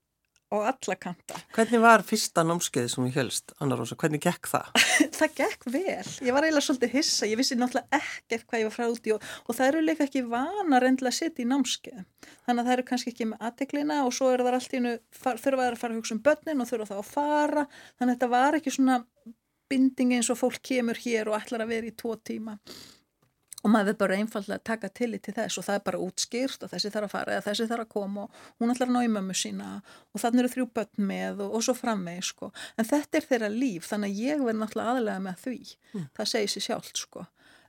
á 0.54 0.56
alla 0.70 0.96
kanta. 0.96 1.38
Hvernig 1.56 1.82
var 1.82 2.04
fyrsta 2.06 2.44
námskeið 2.46 2.88
sem 2.92 3.08
ég 3.08 3.18
helst, 3.18 3.54
Anna 3.64 3.78
Rósa, 3.78 3.98
hvernig 4.00 4.22
gekk 4.24 4.50
það? 4.52 4.70
það 5.20 5.38
gekk 5.40 5.68
vel, 5.74 6.10
ég 6.28 6.36
var 6.36 6.46
eiginlega 6.46 6.66
svolítið 6.68 6.94
hissa, 7.00 7.30
ég 7.30 7.40
vissi 7.40 7.58
náttúrulega 7.58 8.00
ekkert 8.00 8.46
hvað 8.46 8.62
ég 8.62 8.70
var 8.70 8.76
frá 8.76 8.86
úti 8.92 9.16
og, 9.16 9.30
og 9.46 9.58
það 9.58 9.72
eru 9.72 9.86
líka 9.86 10.06
ekki 10.06 10.26
vana 10.30 10.82
reyndlega 10.84 11.14
að 11.14 11.18
setja 11.20 11.46
í 11.46 11.50
námskeið, 11.50 12.04
þannig 12.46 12.62
að 12.62 12.70
það 12.70 12.76
eru 12.78 12.88
kannski 12.92 13.14
ekki 13.14 13.30
með 13.32 13.48
aðteklina 13.50 14.02
og 14.06 14.14
svo 14.16 14.30
eru 14.34 14.46
það 14.48 14.60
allt 14.60 14.76
í 14.76 14.80
hennu, 14.82 14.94
þurfa 15.16 15.70
að 15.70 15.80
fara 15.82 15.96
að 15.96 16.00
hugsa 16.02 16.18
um 16.18 16.26
börnin 16.30 16.62
og 16.62 16.70
þurfa 16.72 16.92
þá 16.92 16.98
að 17.00 17.10
fara, 17.10 17.66
þannig 17.96 18.12
að 18.12 18.16
þetta 18.16 18.32
var 18.36 18.60
ekki 18.60 18.76
svona 18.78 19.00
binding 19.72 20.14
eins 20.20 20.30
og 20.30 20.38
fólk 20.38 20.62
kemur 20.62 21.00
hér 21.02 21.32
og 21.32 21.40
ætlar 21.40 21.66
að 21.66 21.74
vera 21.74 21.90
í 21.90 21.96
tvo 21.98 22.14
tíma 22.22 22.60
og 23.66 23.72
maður 23.74 23.90
verður 23.90 24.00
bara 24.04 24.18
einfallega 24.22 24.60
að 24.60 24.66
taka 24.70 24.92
tillit 24.94 25.24
til 25.26 25.34
þess 25.34 25.58
og 25.58 25.66
það 25.66 25.80
er 25.80 25.86
bara 25.88 26.02
útskýrt 26.06 26.66
og 26.66 26.72
þessi 26.72 26.92
þarf 26.94 27.08
að 27.08 27.14
fara 27.16 27.36
eða 27.36 27.46
þessi 27.48 27.68
þarf 27.72 27.86
að 27.86 27.94
koma 27.96 28.26
og 28.28 28.62
hún 28.62 28.74
ætlar 28.76 28.92
að 28.92 28.96
ná 28.96 29.02
í 29.02 29.12
mömmu 29.16 29.38
sína 29.40 29.70
og 30.14 30.22
þannig 30.22 30.44
eru 30.44 30.52
þrjú 30.54 30.68
börn 30.78 31.08
með 31.10 31.42
og, 31.48 31.56
og 31.58 31.66
svo 31.66 31.76
framveg 31.78 32.22
sko. 32.30 32.52
En 32.78 32.90
þetta 32.92 33.20
er 33.20 33.30
þeirra 33.32 33.50
líf 33.54 33.90
þannig 33.90 34.14
að 34.14 34.22
ég 34.22 34.44
verður 34.46 34.62
náttúrulega 34.62 34.94
aðlega 34.94 35.26
með 35.26 35.42
því. 35.48 35.58
Mm. 35.96 36.06
Það 36.20 36.32
segir 36.36 36.54
sér 36.54 36.68
sjálft 36.70 37.02
sko. 37.02 37.26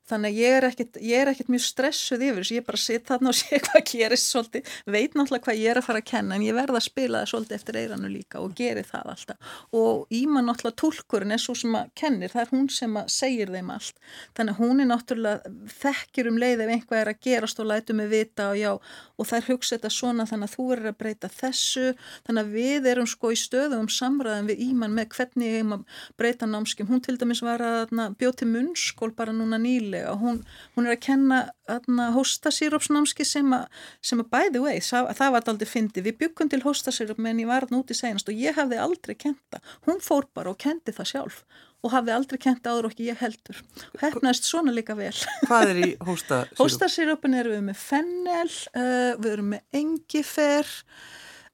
Þannig 0.07 0.31
að 0.31 0.39
ég 0.39 0.57
er 0.57 0.65
ekkert, 0.69 0.99
ég 1.03 1.19
er 1.19 1.29
ekkert 1.33 1.49
mjög 1.51 1.63
stressuð 1.67 2.21
yfir 2.23 2.45
þess, 2.45 2.51
ég 2.55 2.63
er 2.63 2.67
bara 2.67 2.79
að 2.79 2.83
sitja 2.85 3.09
þarna 3.09 3.31
og 3.33 3.37
sé 3.41 3.59
hvað 3.67 3.83
gerist 3.91 4.31
svolítið, 4.31 4.69
veit 4.95 5.17
náttúrulega 5.19 5.47
hvað 5.49 5.59
ég 5.59 5.73
er 5.73 5.81
að 5.81 5.87
fara 5.89 6.03
að 6.03 6.07
kenna 6.13 6.37
en 6.37 6.45
ég 6.47 6.55
verða 6.55 6.79
að 6.79 6.87
spila 6.87 7.23
það 7.23 7.31
svolítið 7.33 7.57
eftir 7.57 7.79
eiranu 7.81 8.11
líka 8.13 8.43
og 8.45 8.55
geri 8.61 8.85
það 8.87 9.11
alltaf. 9.17 9.57
Og 9.81 10.15
Íma 10.15 10.45
náttúrulega 10.47 10.79
tólkurinn 10.83 11.35
er 11.35 11.43
svo 11.43 11.57
sem 11.59 11.75
að 11.75 11.91
kennir, 11.99 12.31
það 12.31 12.45
er 12.45 12.53
hún 12.53 12.69
sem 12.77 12.95
að 13.01 13.11
segir 13.17 13.51
þeim 13.51 13.73
allt, 13.75 13.99
þannig 14.39 14.55
að 14.55 14.63
hún 14.63 14.85
er 14.85 14.91
náttúrulega 14.93 15.55
þekkir 15.75 16.31
um 16.31 16.41
leið 16.45 16.63
ef 16.63 16.73
einhvað 16.77 17.03
er 17.03 17.11
að 17.11 17.21
gerast 17.27 17.65
og 17.65 17.71
lætu 17.73 17.99
mig 17.99 18.11
vita 18.15 18.51
og 18.53 18.61
já 18.61 18.73
og 19.17 19.25
það 19.25 19.39
er 19.41 19.47
hugsað 19.51 19.79
þetta 19.79 19.91
svona 19.97 20.27
þannig 20.29 20.51
að 20.51 20.55
þú 20.55 20.67
er 20.75 20.83
að 20.91 20.97
breyta 21.01 21.31
þessu, 21.33 21.87
þannig 22.29 22.43
að 22.43 22.57
við 22.57 22.89
erum 22.93 23.09
sko 23.11 23.33
í 23.33 23.39
stöðum 23.41 23.89
samræðan 23.91 24.51
við 24.51 24.63
Íman 24.67 24.97
með 24.97 25.09
hvernig 25.17 25.49
ég 25.49 25.63
heim 25.63 25.75
að 25.79 26.03
breyta 26.21 26.49
námskjum, 26.51 26.91
hún 26.91 27.03
til 27.05 27.17
dæmis 27.17 27.41
var 27.45 27.65
að 27.65 27.95
bjóti 28.21 28.49
munnskól 28.51 29.13
bara 29.17 29.33
núna 29.33 29.59
nýli 29.61 29.96
nýlega 29.97 30.17
hún, 30.21 30.45
hún 30.77 30.87
er 30.87 30.97
að 30.97 31.03
kenna 31.07 32.11
hóstasírópsnámski 32.15 33.25
sem 33.27 33.53
að, 33.53 33.67
sem 34.01 34.21
að 34.21 34.31
by 34.31 34.51
the 34.53 34.63
way, 34.63 34.81
það, 34.81 35.13
það 35.17 35.33
var 35.33 35.49
aldrei 35.53 35.69
fyndi 35.71 36.05
við 36.05 36.19
byggum 36.21 36.51
til 36.53 36.63
hóstasíróp 36.65 37.19
menn 37.19 37.41
ég 37.41 37.49
var 37.49 37.67
núti 37.71 37.97
senast 37.97 38.29
og 38.29 38.37
ég 38.37 38.57
hafði 38.57 38.81
aldrei 38.81 39.15
kenta 39.17 39.61
hún 39.87 40.01
fór 40.01 40.29
bara 40.35 40.53
og 40.53 40.59
kendi 40.59 40.95
það 40.95 41.11
sjálf 41.13 41.45
og 41.85 41.93
hafði 41.93 42.15
aldrei 42.17 42.41
kent 42.41 42.67
áður 42.67 42.89
og 42.89 42.95
ekki 42.95 43.11
ég 43.11 43.21
heldur. 43.21 43.59
Hefnaðist 44.01 44.49
svona 44.49 44.73
líka 44.75 44.97
vel. 44.99 45.13
Hvað 45.47 45.71
er 45.71 45.83
í 45.85 45.91
hóstasíróp? 46.09 46.59
Hóstasírópin 46.59 47.37
eru 47.39 47.53
við 47.53 47.63
með 47.69 47.79
fennel 47.79 48.49
uh, 48.49 49.13
við 49.21 49.31
erum 49.35 49.53
með 49.55 49.81
engifer 49.83 50.73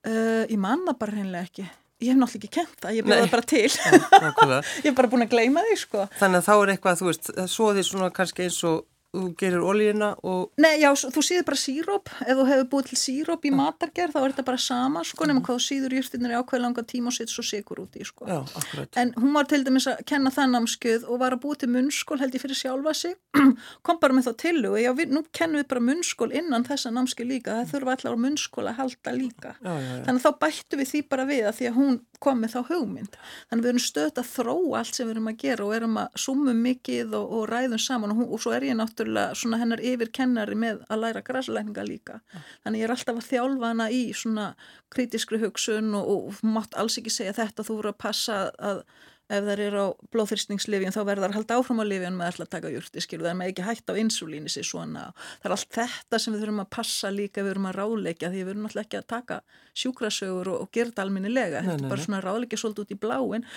uh, 0.07 0.43
ég 0.47 0.57
manna 0.61 0.95
bara 0.97 1.13
hreinlega 1.13 1.49
ekki 1.49 1.67
ég 2.03 2.13
hef 2.13 2.19
náttúrulega 2.21 2.39
ekki 2.39 2.51
kent 2.59 2.79
það, 2.83 2.95
ég 2.97 3.07
bjóða 3.07 3.29
bara 3.33 3.45
til. 3.53 3.67
Ja, 3.73 4.61
ég 4.83 4.89
hef 4.89 4.97
bara 4.99 5.11
búin 5.11 5.25
að 5.25 5.33
gleyma 5.35 5.63
því 5.67 5.77
sko. 5.83 6.07
Þannig 6.19 6.41
að 6.41 6.47
þá 6.49 6.53
er 6.55 6.73
eitthvað, 6.75 6.99
þú 7.01 7.09
veist, 7.09 7.31
svo 7.55 7.69
því 7.73 7.85
svona 7.89 8.09
kannski 8.15 8.47
eins 8.47 8.59
og 8.69 8.83
þú 9.13 9.23
gerir 9.37 9.63
olíina 9.63 10.09
og... 10.25 10.51
Nei, 10.61 10.79
já, 10.81 10.89
þú 10.93 11.23
síður 11.25 11.45
bara 11.49 11.59
síróp 11.59 12.11
ef 12.23 12.31
þú 12.39 12.45
hefur 12.49 12.67
búið 12.71 12.89
til 12.89 12.99
síróp 12.99 13.45
í 13.45 13.51
matargerð 13.53 14.15
þá 14.15 14.19
er 14.21 14.33
þetta 14.33 14.45
bara 14.47 14.61
sama, 14.61 15.03
sko, 15.05 15.27
nema 15.29 15.43
hvað 15.45 15.59
þú 15.59 15.65
síður 15.67 15.95
júrtinir 15.99 16.33
í 16.33 16.37
ákveð 16.39 16.63
langa 16.63 16.85
tíma 16.89 17.11
og 17.11 17.17
setur 17.17 17.37
svo 17.37 17.45
sigur 17.45 17.83
út 17.83 17.97
í, 17.99 18.05
sko. 18.07 18.27
Já, 18.29 18.39
akkurat. 18.41 18.99
En 18.99 19.13
hún 19.19 19.35
var 19.37 19.49
til 19.49 19.61
dæmis 19.65 19.87
að 19.91 20.01
kenna 20.09 20.33
það 20.33 20.55
námskuð 20.55 21.07
og 21.07 21.21
var 21.21 21.37
að 21.37 21.43
búið 21.45 21.61
til 21.63 21.71
munnskól 21.75 22.19
held 22.23 22.37
ég 22.37 22.45
fyrir 22.45 22.59
sjálfa 22.59 22.95
sig 22.97 23.17
kom 23.85 24.01
bara 24.01 24.17
með 24.17 24.31
þá 24.31 24.33
til 24.45 24.55
og 24.71 24.79
já, 24.81 24.91
við, 24.97 25.13
nú 25.13 25.23
kennum 25.35 25.61
við 25.61 25.69
bara 25.75 25.85
munnskól 25.91 26.31
innan 26.33 26.65
þessa 26.67 26.93
námskuð 26.95 27.29
líka, 27.29 27.59
það 27.61 27.75
þurfa 27.75 27.97
allar 27.97 28.19
munnskól 28.25 28.65
að 28.71 28.79
halda 28.81 29.15
líka. 29.17 29.55
Já, 29.61 29.73
já, 29.77 29.93
Þannig 30.07 30.25
þá 30.25 30.31
bættu 30.41 30.81
við 30.81 30.91
því 30.93 31.03
bara 31.13 31.27
við 31.29 31.49
að 31.49 31.57
því 31.59 31.69
að 31.69 31.77
hún 31.77 31.99
kom 32.23 32.41
með 32.43 32.55
þá 32.55 32.71
hugmynd. 32.71 33.17
Þannig 33.49 33.65
við 33.65 33.71
erum 33.73 33.83
stöðt 33.83 34.21
að 34.21 34.29
þróa 34.31 34.79
allt 34.79 34.97
sem 34.97 35.07
við 35.07 35.15
erum 35.15 35.29
að 35.31 35.39
gera 35.43 35.67
og 35.67 35.75
erum 35.77 35.99
að 36.01 36.19
sumum 36.25 36.61
mikið 36.67 37.15
og, 37.19 37.35
og 37.37 37.45
ræðum 37.51 37.83
saman 37.83 38.13
og, 38.13 38.21
hún, 38.21 38.29
og 38.33 38.43
svo 38.43 38.55
er 38.55 38.67
ég 38.69 38.77
náttúrulega 38.79 39.37
svona 39.39 39.61
hennar 39.61 39.83
yfir 39.83 40.11
kennari 40.15 40.59
með 40.59 40.83
að 40.87 41.03
læra 41.03 41.23
græsleikninga 41.27 41.87
líka. 41.87 42.19
Þannig 42.65 42.83
ég 42.83 42.87
er 42.87 42.95
alltaf 42.95 43.21
að 43.21 43.29
þjálfa 43.31 43.73
hana 43.73 43.89
í 43.93 44.03
svona 44.17 44.51
kritískri 44.93 45.41
hugsun 45.41 45.93
og, 45.97 46.13
og 46.13 46.43
mátt 46.45 46.77
alls 46.79 46.99
ekki 47.01 47.13
segja 47.13 47.35
þetta 47.37 47.65
þú 47.65 47.79
voru 47.81 47.93
að 47.93 48.01
passa 48.05 48.43
að 48.59 48.85
ef 49.33 49.45
það 49.47 49.61
er 49.65 49.77
á 49.77 49.85
blóðþyrstningslifin 50.13 50.93
þá 50.93 50.99
verður 51.07 51.25
það 51.27 51.37
halda 51.37 51.57
áfram 51.59 51.81
á 51.81 51.85
lifin 51.87 52.17
með 52.17 52.29
alltaf 52.31 52.51
taka 52.53 52.71
júrti 52.73 53.03
skilur 53.03 53.29
er 53.29 53.37
með 53.39 53.53
ekki 53.53 53.65
hægt 53.67 53.89
á 53.89 53.93
insulíni 53.99 54.51
sér 54.51 54.67
svona. 54.67 55.05
Það 55.41 55.49
er 55.49 55.55
allt 55.57 55.77
þetta 55.77 56.19
sem 56.21 56.35
við 56.35 56.43
þurfum 56.43 56.63
að 56.63 56.69
passa 56.77 57.11
líka 57.13 57.43
við 57.43 57.53
þurfum 57.53 57.69
að 57.71 57.79
ráleika 57.79 58.31
því 58.33 58.43
við 58.43 58.51
þurfum 58.51 58.69
alltaf 58.69 58.83
ekki 58.83 58.99
að 58.99 59.07
taka 59.15 59.39
sjúkrasögur 59.83 60.51
og, 60.53 60.59
og 60.65 60.71
gera 60.75 60.91
þetta 60.91 61.07
alminnilega 61.07 61.63
þetta 61.65 61.79
er 61.79 61.95
bara 61.95 62.05
svona 62.07 62.21
ráleika 62.23 62.59
svolítið 62.61 62.85
út 62.85 62.93
í 62.93 63.01
bláin 63.05 63.49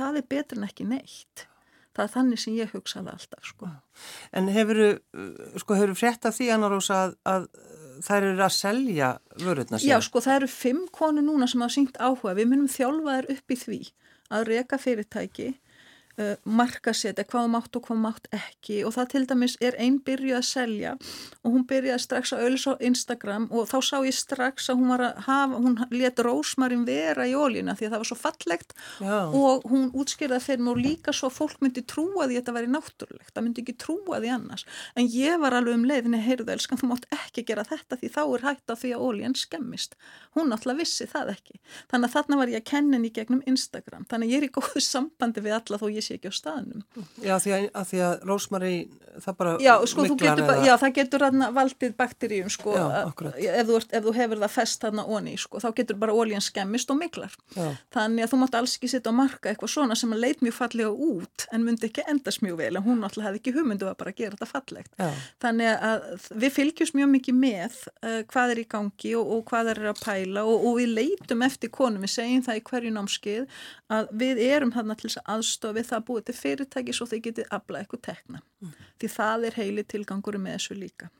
það 0.00 0.20
er 0.20 0.28
betur 0.34 0.60
en 0.60 0.68
ekki 0.68 0.88
neitt. 0.90 1.46
Það 1.90 2.04
er 2.04 2.12
þannig 2.14 2.40
sem 2.40 2.54
ég 2.54 2.70
hugsaði 2.70 3.10
alltaf 3.10 3.46
sko. 3.50 3.68
En 4.36 4.48
hefur 4.54 4.78
sko, 5.58 5.78
frétt 5.98 6.26
af 6.28 6.36
því 6.36 6.52
Anna 6.54 6.70
Rósa 6.70 7.00
að, 7.08 7.16
að 7.26 7.48
þær 8.06 8.26
eru 8.28 8.44
að 8.46 8.54
selja 8.54 9.08
vörðuna 9.40 9.80
sér? 9.80 9.88
Já 9.90 9.96
sko 10.06 10.22
það 10.24 10.36
eru 10.38 10.50
fimm 10.52 10.84
konu 10.94 11.24
núna 11.24 11.48
sem 11.50 11.64
hafa 11.64 11.74
syngt 11.74 11.98
áhuga. 11.98 12.36
Við 12.38 12.52
munum 12.52 12.70
þjálfa 12.70 13.16
þær 13.18 13.30
upp 13.34 13.54
í 13.54 13.58
því 13.64 13.80
að 14.30 14.46
reyka 14.50 14.78
fyrirtæki 14.78 15.48
uh, 16.18 16.34
markasetja 16.44 17.26
hvað 17.28 17.50
mátt 17.54 17.76
og 17.78 17.86
hvað 17.88 18.00
mátt 18.02 18.28
ekki. 18.34 18.80
Og 18.86 18.94
það 18.96 19.10
til 19.14 19.24
dæmis 19.30 19.56
er 19.60 19.78
einn 19.80 20.00
byrjuð 20.06 20.38
að 20.40 20.46
selja 20.48 20.94
og 21.44 21.54
hún 21.54 21.66
byrjuði 21.68 21.98
strax 22.02 22.34
að 22.34 22.44
auðvisa 22.46 22.74
á 22.74 22.82
Instagram 22.90 23.48
og 23.50 23.68
þá 23.70 23.78
sá 23.84 23.96
ég 24.06 24.16
strax 24.16 24.70
að 24.72 24.80
hún 24.80 24.92
var 24.94 25.04
að 25.08 25.22
hafa, 25.26 25.60
hún 25.64 25.78
let 25.94 26.22
rósmarinn 26.24 26.86
vera 26.88 27.26
í 27.28 27.34
ólína 27.36 27.76
því 27.78 27.88
að 27.88 27.94
það 27.94 28.02
var 28.02 28.10
svo 28.10 28.18
fallegt 28.20 28.74
Já. 29.00 29.16
og 29.26 29.66
hún 29.70 29.90
útskýrða 29.96 30.40
þeir 30.44 30.66
og 30.70 30.80
líka 30.80 31.14
svo 31.16 31.30
að 31.30 31.36
fólk 31.38 31.62
myndi 31.64 31.82
trúa 31.86 32.26
því 32.26 32.36
að 32.36 32.40
þetta 32.40 32.54
væri 32.56 32.70
náttúrulegt, 32.70 33.32
það 33.34 33.46
myndi 33.46 33.62
ekki 33.64 33.76
trúa 33.80 34.20
því 34.20 34.32
annars. 34.34 34.66
En 34.98 35.08
ég 35.10 35.40
var 35.40 35.56
alveg 35.56 35.78
um 35.78 35.86
leiðinni 35.88 36.20
heyrðu 36.22 36.52
elskan, 36.54 36.80
þú 36.80 36.90
mátt 36.92 37.06
ekki 37.14 37.44
gera 37.48 37.64
þetta 37.66 37.98
því 38.00 38.10
þá 38.14 38.20
er 38.22 38.46
hægt 38.46 38.72
að 38.72 38.82
því 38.82 38.92
að 38.96 39.04
ólín 39.06 39.36
skemmist. 39.38 39.96
Hún 40.36 40.50
náttúrulega 40.52 40.82
vissi 40.84 41.08
það 41.10 41.32
ekki. 41.34 41.58
Þannig 41.90 42.08
að 42.08 42.14
þarna 42.16 42.40
var 42.40 42.52
ég 42.52 42.60
að 42.60 42.68
kennin 42.70 43.06
í 43.06 43.12
gegnum 43.14 43.42
Instagram. 43.50 44.06
Þannig 44.10 44.28
að 44.28 44.34
ég 44.34 44.42
er 44.42 44.48
í 44.48 44.52
góðu 44.56 44.82
sambandi 44.84 45.44
við 45.44 45.56
alla 45.58 45.80
þó 45.80 45.86
ég 45.90 45.99
sé 46.06 46.18
ekki 46.18 46.32
á 46.32 46.34
staðnum. 46.34 46.84
Já, 47.22 47.36
því 47.42 47.56
að, 47.56 47.68
að, 47.74 47.88
því 47.90 48.02
að 48.06 48.26
Rósmarí 48.30 48.74
það 49.18 49.36
bara 49.40 49.52
já, 49.60 49.72
sko, 49.88 50.04
miklar 50.06 50.40
eða... 50.40 50.56
Já, 50.64 50.72
það 50.80 50.92
getur 50.98 51.24
valdið 51.56 51.94
bakteríum 51.98 52.50
sko, 52.52 52.74
já, 52.76 52.84
ef, 53.08 53.68
þú 53.68 53.76
ert, 53.78 53.94
ef 53.96 54.04
þú 54.06 54.14
hefur 54.16 54.42
það 54.42 54.52
fest 54.54 54.84
þarna 54.84 55.04
onni, 55.16 55.34
sko, 55.40 55.60
þá 55.62 55.68
getur 55.80 55.98
bara 56.00 56.14
ólíðan 56.16 56.44
skemmist 56.44 56.92
og 56.92 57.00
miklar 57.00 57.34
já. 57.56 57.66
þannig 57.94 58.26
að 58.26 58.32
þú 58.32 58.40
mátt 58.42 58.58
alls 58.60 58.76
ekki 58.78 58.90
sitta 58.92 59.12
og 59.12 59.18
marka 59.18 59.50
eitthvað 59.52 59.72
svona 59.74 59.98
sem 59.98 60.14
að 60.14 60.22
leit 60.24 60.44
mjög 60.44 60.56
fallega 60.56 60.92
út 61.10 61.46
en 61.50 61.66
myndi 61.66 61.88
ekki 61.90 62.06
endast 62.10 62.44
mjög 62.44 62.60
vel 62.60 62.70
en 62.72 62.86
hún 62.86 63.02
alltaf 63.06 63.26
hefði 63.26 63.42
ekki 63.42 63.54
hugmyndu 63.56 63.90
að 63.90 63.98
bara 64.02 64.14
gera 64.16 64.36
þetta 64.36 64.50
fallegt. 64.50 64.94
Þannig 65.42 65.86
að 65.90 66.28
við 66.44 66.56
fylgjumst 66.56 66.98
mjög 66.98 67.12
mikið 67.16 67.38
með 67.40 67.80
uh, 68.04 68.20
hvað 68.30 68.54
er 68.54 68.62
í 68.62 68.66
gangi 68.70 69.14
og, 69.18 69.34
og 69.36 69.44
hvað 69.50 69.72
er 69.74 69.82
að 69.92 70.02
pæla 70.04 70.46
og, 70.46 70.66
og 70.70 70.78
við 70.80 70.94
leitum 71.00 71.46
eftir 71.46 71.72
konum, 71.74 72.04
við 72.04 72.14
segjum 72.16 72.46
það 72.46 72.60
í 72.60 72.64
hverju 72.70 72.94
námskeið 72.94 73.60
að 73.90 74.10
við 74.20 74.42
erum 74.46 74.72
þarna 74.74 74.96
til 74.98 75.08
þess 75.08 75.22
aðstofi 75.34 75.82
það 75.92 76.04
búið 76.10 76.26
til 76.28 76.36
fyrirtæki 76.40 76.96
svo 76.96 77.06
þeir 77.10 77.24
getið 77.28 77.56
aflað 77.56 77.84
eitthvað 77.84 78.04
tekna. 78.10 78.44
Mm. 78.60 78.76
því 79.00 79.08
það 79.16 79.48
er 79.48 79.58
heili 79.60 79.86
tilgangur 79.88 80.38
með 80.38 80.58
þessu 80.58 80.78
líka. 80.78 81.10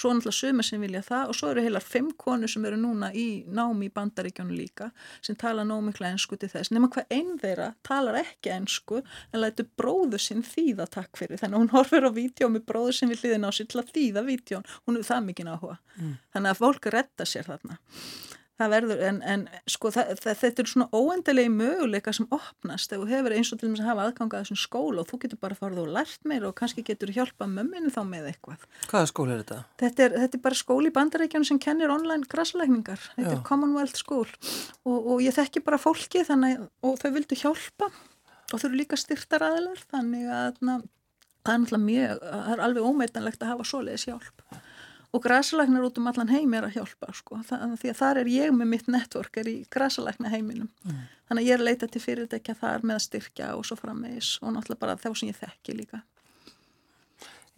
Svo 0.00 0.12
náttúrulega 0.14 0.36
sömur 0.36 0.64
sem 0.64 0.80
vilja 0.80 1.00
það 1.04 1.30
og 1.30 1.36
svo 1.36 1.50
eru 1.52 1.62
heilar 1.64 1.84
fimm 1.84 2.08
konur 2.20 2.48
sem 2.48 2.64
eru 2.64 2.78
núna 2.80 3.10
í 3.16 3.26
námi 3.52 3.90
í 3.90 3.92
bandaríkjónu 3.92 4.56
líka 4.56 4.88
sem 5.20 5.36
tala 5.36 5.64
nómikla 5.68 6.12
ensku 6.14 6.38
til 6.40 6.48
þess. 6.52 6.72
Nema 6.72 6.88
hvað 6.92 7.12
einn 7.16 7.36
þeirra 7.40 7.68
talar 7.86 8.16
ekki 8.22 8.52
ensku 8.54 9.02
en 9.02 9.42
lætu 9.42 9.66
bróðu 9.76 10.20
sinn 10.20 10.40
þýða 10.46 10.88
takk 10.96 11.20
fyrir 11.20 11.40
þannig 11.42 11.58
að 11.58 11.64
hún 11.64 11.72
horfir 11.74 12.08
á 12.08 12.10
vídeo 12.16 12.48
með 12.48 12.66
bróðu 12.72 12.96
sinn 12.96 13.12
við 13.12 13.26
hliðin 13.26 13.48
á 13.48 13.50
sér 13.52 13.68
til 13.68 13.82
að 13.82 13.92
þýða 13.96 14.24
vídjón 14.30 14.68
hún 14.86 15.00
er 15.00 15.08
það 15.10 15.28
mikið 15.28 15.52
áhuga. 15.52 15.78
Mm. 16.00 16.16
þannig 16.32 16.54
að 16.54 16.60
fólk 16.64 16.92
retta 16.94 17.26
sér 17.28 17.48
þarna 17.50 17.76
það 18.60 18.72
verður, 18.74 19.02
en, 19.08 19.18
en 19.32 19.44
sko 19.70 19.90
það, 19.94 20.10
það, 20.20 20.36
þetta 20.42 20.62
er 20.62 20.70
svona 20.70 20.88
óendilegi 20.92 21.52
möguleika 21.54 22.12
sem 22.16 22.28
opnast 22.34 22.92
ef 22.92 23.00
þú 23.00 23.08
hefur 23.10 23.34
eins 23.36 23.52
og 23.54 23.60
til 23.60 23.70
dæmis 23.70 23.82
að 23.82 23.90
hafa 23.90 24.06
aðgangað 24.08 24.44
þessum 24.44 24.60
skóla 24.60 25.02
og 25.02 25.08
þú 25.10 25.20
getur 25.24 25.40
bara 25.40 25.58
farið 25.58 25.82
og 25.84 25.90
lært 25.96 26.28
meir 26.28 26.46
og 26.48 26.54
kannski 26.60 26.84
getur 26.86 27.12
hjálpað 27.14 27.54
mömminu 27.56 27.92
þá 27.94 28.00
með 28.08 28.30
eitthvað. 28.34 28.68
Hvaða 28.90 29.10
skóla 29.12 29.34
er 29.34 29.42
þetta? 29.42 29.60
Þetta 29.84 30.06
er, 30.06 30.16
þetta 30.24 30.40
er 30.40 30.44
bara 30.46 30.60
skóli 30.60 30.92
í 30.92 30.96
bandarækjana 31.00 31.50
sem 31.50 31.60
kennir 31.62 31.94
online 31.94 32.28
græsleikningar, 32.30 33.10
þetta 33.16 33.34
Já. 33.34 33.38
er 33.38 33.44
Commonwealth 33.48 34.00
School 34.00 34.28
og, 34.28 34.98
og 34.98 35.24
ég 35.24 35.36
þekki 35.36 35.64
bara 35.64 35.80
fólki 35.80 36.24
þannig 36.28 36.66
og 36.84 36.98
þau 37.00 37.10
vildu 37.16 37.38
hjálpa 37.40 37.90
og 38.50 38.58
þau 38.58 38.68
eru 38.68 38.80
líka 38.82 38.98
styrtar 38.98 39.44
aðlar 39.46 39.80
þannig 39.90 40.26
að 40.34 40.64
na, 40.66 40.80
það 41.46 41.76
er 41.78 41.84
mjög, 41.84 42.26
það 42.26 42.52
er 42.54 42.64
alveg 42.66 42.90
ómeitanlegt 42.90 43.44
að 43.44 43.54
hafa 43.54 43.68
svoleiðis 43.70 44.08
hjálp 44.10 44.44
og 45.10 45.22
græsalæknar 45.24 45.86
út 45.88 45.98
um 45.98 46.06
allan 46.10 46.30
heim 46.30 46.54
er 46.54 46.68
að 46.68 46.76
hjálpa 46.78 47.12
sko. 47.16 47.40
það, 47.48 47.76
því 47.82 47.92
að 47.92 47.98
þar 48.00 48.20
er 48.22 48.30
ég 48.30 48.52
með 48.54 48.70
mitt 48.74 48.90
network 48.90 49.40
er 49.42 49.50
í 49.50 49.56
græsalækna 49.72 50.30
heiminum 50.30 50.68
mm. 50.84 51.00
þannig 51.28 51.42
að 51.42 51.48
ég 51.48 51.56
er 51.56 51.64
að 51.64 51.68
leita 51.70 51.88
til 51.90 52.04
fyrirtækja 52.04 52.56
þar 52.60 52.86
með 52.86 52.98
að 52.98 53.06
styrkja 53.06 53.52
og 53.58 53.66
svo 53.66 53.78
frammeðis 53.80 54.36
og 54.42 54.54
náttúrulega 54.54 54.84
bara 54.84 54.98
þá 55.00 55.10
sem 55.12 55.32
ég 55.32 55.40
þekki 55.40 55.78
líka 55.82 56.04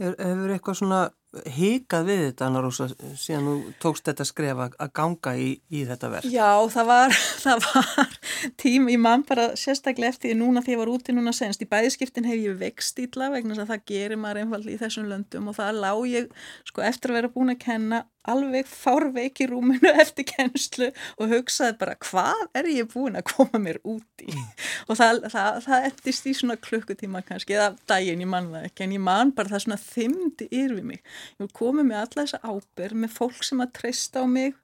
Hefur 0.03 0.51
eitthvað 0.51 0.79
svona 0.81 1.03
híkað 1.33 2.09
við 2.11 2.23
þetta 2.27 2.47
Anna 2.49 2.61
Rósa 2.61 2.87
síðan 3.17 3.47
þú 3.47 3.55
tókst 3.81 4.09
þetta 4.09 4.27
skref 4.29 4.59
að 4.67 4.91
ganga 4.99 5.33
í, 5.41 5.49
í 5.73 5.85
þetta 5.89 6.11
verð? 6.13 6.29
Já, 6.33 6.51
það 6.75 6.91
var, 6.91 7.17
það 7.45 7.67
var 7.69 8.19
tím 8.61 8.91
í 8.93 8.99
mann 9.01 9.25
bara 9.29 9.49
sérstaklega 9.59 10.13
eftir 10.13 10.37
núna 10.37 10.65
því 10.65 10.75
ég 10.75 10.83
var 10.83 10.93
úti 10.93 11.17
núna 11.17 11.33
senst 11.37 11.65
í 11.65 11.71
bæðiskiptin 11.71 12.29
hef 12.29 12.41
ég 12.43 12.61
vext 12.61 13.01
ítla 13.01 13.31
vegna 13.33 13.57
þess 13.57 13.65
að 13.65 13.73
það 13.73 13.87
gerir 13.95 14.21
maður 14.21 14.43
einfaldi 14.45 14.77
í 14.77 14.81
þessum 14.83 15.09
löndum 15.09 15.49
og 15.49 15.57
það 15.57 15.83
lág 15.87 16.03
ég 16.13 16.49
sko 16.69 16.85
eftir 16.85 17.13
að 17.13 17.21
vera 17.21 17.33
búin 17.33 17.55
að 17.55 17.63
kenna 17.65 18.05
alveg 18.29 18.69
fárveik 18.71 19.41
í 19.43 19.49
rúminu 19.51 19.91
eftir 20.03 20.27
kennslu 20.29 20.91
og 21.19 21.33
hugsaði 21.33 21.77
bara 21.81 21.97
hvað 22.03 22.45
er 22.59 22.69
ég 22.71 22.91
búin 22.93 23.19
að 23.19 23.27
koma 23.33 23.61
mér 23.63 23.81
út 23.83 24.23
í 24.23 24.31
mm. 24.31 24.51
og 24.89 24.99
það, 25.01 25.25
það, 25.33 25.59
það 25.67 25.89
endist 25.89 26.29
í 26.31 26.35
svona 26.39 26.59
klukkutíma 26.63 27.25
kannski 27.27 27.57
eða 27.57 27.73
daginn 27.91 28.23
ég 28.23 28.31
mann 28.31 28.53
það 28.53 28.69
ekki 28.69 28.87
en 28.87 28.97
ég 28.97 29.05
man 29.09 29.35
bara 29.35 29.55
það 29.55 29.65
svona 29.67 29.81
þymdi 29.83 30.49
yrfið 30.63 30.89
mig 30.93 31.03
ég 31.37 31.45
vil 31.45 31.51
koma 31.57 31.85
með 31.87 32.01
alla 32.03 32.25
þessa 32.25 32.41
ábyrg 32.43 33.01
með 33.05 33.15
fólk 33.17 33.43
sem 33.47 33.63
að 33.65 33.73
treysta 33.79 34.23
á 34.23 34.27
mig 34.29 34.55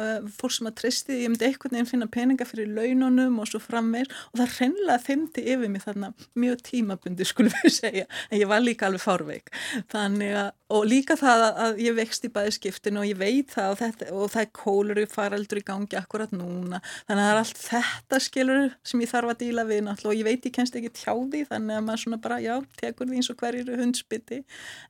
uh, 0.00 0.28
fólk 0.38 0.56
sem 0.56 0.70
að 0.70 0.78
treysti 0.82 1.20
ég 1.22 1.32
myndi 1.32 1.48
einhvern 1.48 1.76
veginn 1.76 1.90
finna 1.92 2.10
peninga 2.12 2.48
fyrir 2.48 2.72
laununum 2.72 3.40
og 3.42 3.50
svo 3.50 3.62
frammeir 3.62 4.10
og 4.32 4.40
það 4.40 4.56
reynlega 4.60 5.04
þymdi 5.06 5.46
yfir 5.54 5.72
mig 5.72 5.86
þarna 5.86 6.12
mjög 6.38 6.64
tímabundi 6.70 7.28
skulum 7.28 7.54
við 7.62 7.76
segja 7.78 8.08
en 8.28 8.40
ég 8.40 8.50
var 8.50 8.64
líka 8.64 8.88
alveg 8.88 9.04
fárveik. 9.04 9.54
Þannig 9.92 10.36
að 10.44 10.50
og 10.72 10.86
líka 10.88 11.16
það 11.20 11.42
að 11.50 11.80
ég 11.84 11.96
vext 11.96 12.24
í 12.24 12.30
bæðiskiptinu 12.32 13.02
og 13.02 13.08
ég 13.08 13.18
veit 13.20 13.50
það 13.52 13.72
og, 13.72 13.78
þetta, 13.80 14.06
og 14.16 14.30
það 14.32 14.44
er 14.44 14.50
kólur 14.56 15.00
í 15.02 15.06
faraldur 15.10 15.60
í 15.60 15.64
gangi 15.68 15.98
akkurat 15.98 16.32
núna. 16.32 16.80
Þannig 17.08 17.22
að 17.22 17.26
það 17.26 17.32
er 17.32 17.40
allt 17.42 17.60
þetta 17.66 18.20
skilur 18.26 18.62
sem 18.88 19.02
ég 19.04 19.10
þarf 19.10 19.34
að 19.34 19.42
díla 19.42 19.66
við 19.68 19.90
og 19.92 20.14
ég 20.16 20.24
veit 20.26 20.48
ég 20.48 20.54
kennst 20.54 20.76
ekki 20.78 20.92
tjá 20.96 21.12
því 21.12 21.42
þannig 21.50 21.76
að 21.76 21.84
maður 21.88 22.02
svona 22.04 22.20
bara 22.24 22.38
já, 22.42 22.54
tekur 22.80 23.10
því 23.10 23.20
eins 23.20 23.30
og 23.32 23.42
hverjir 23.42 23.72
hundsbytti 23.82 24.40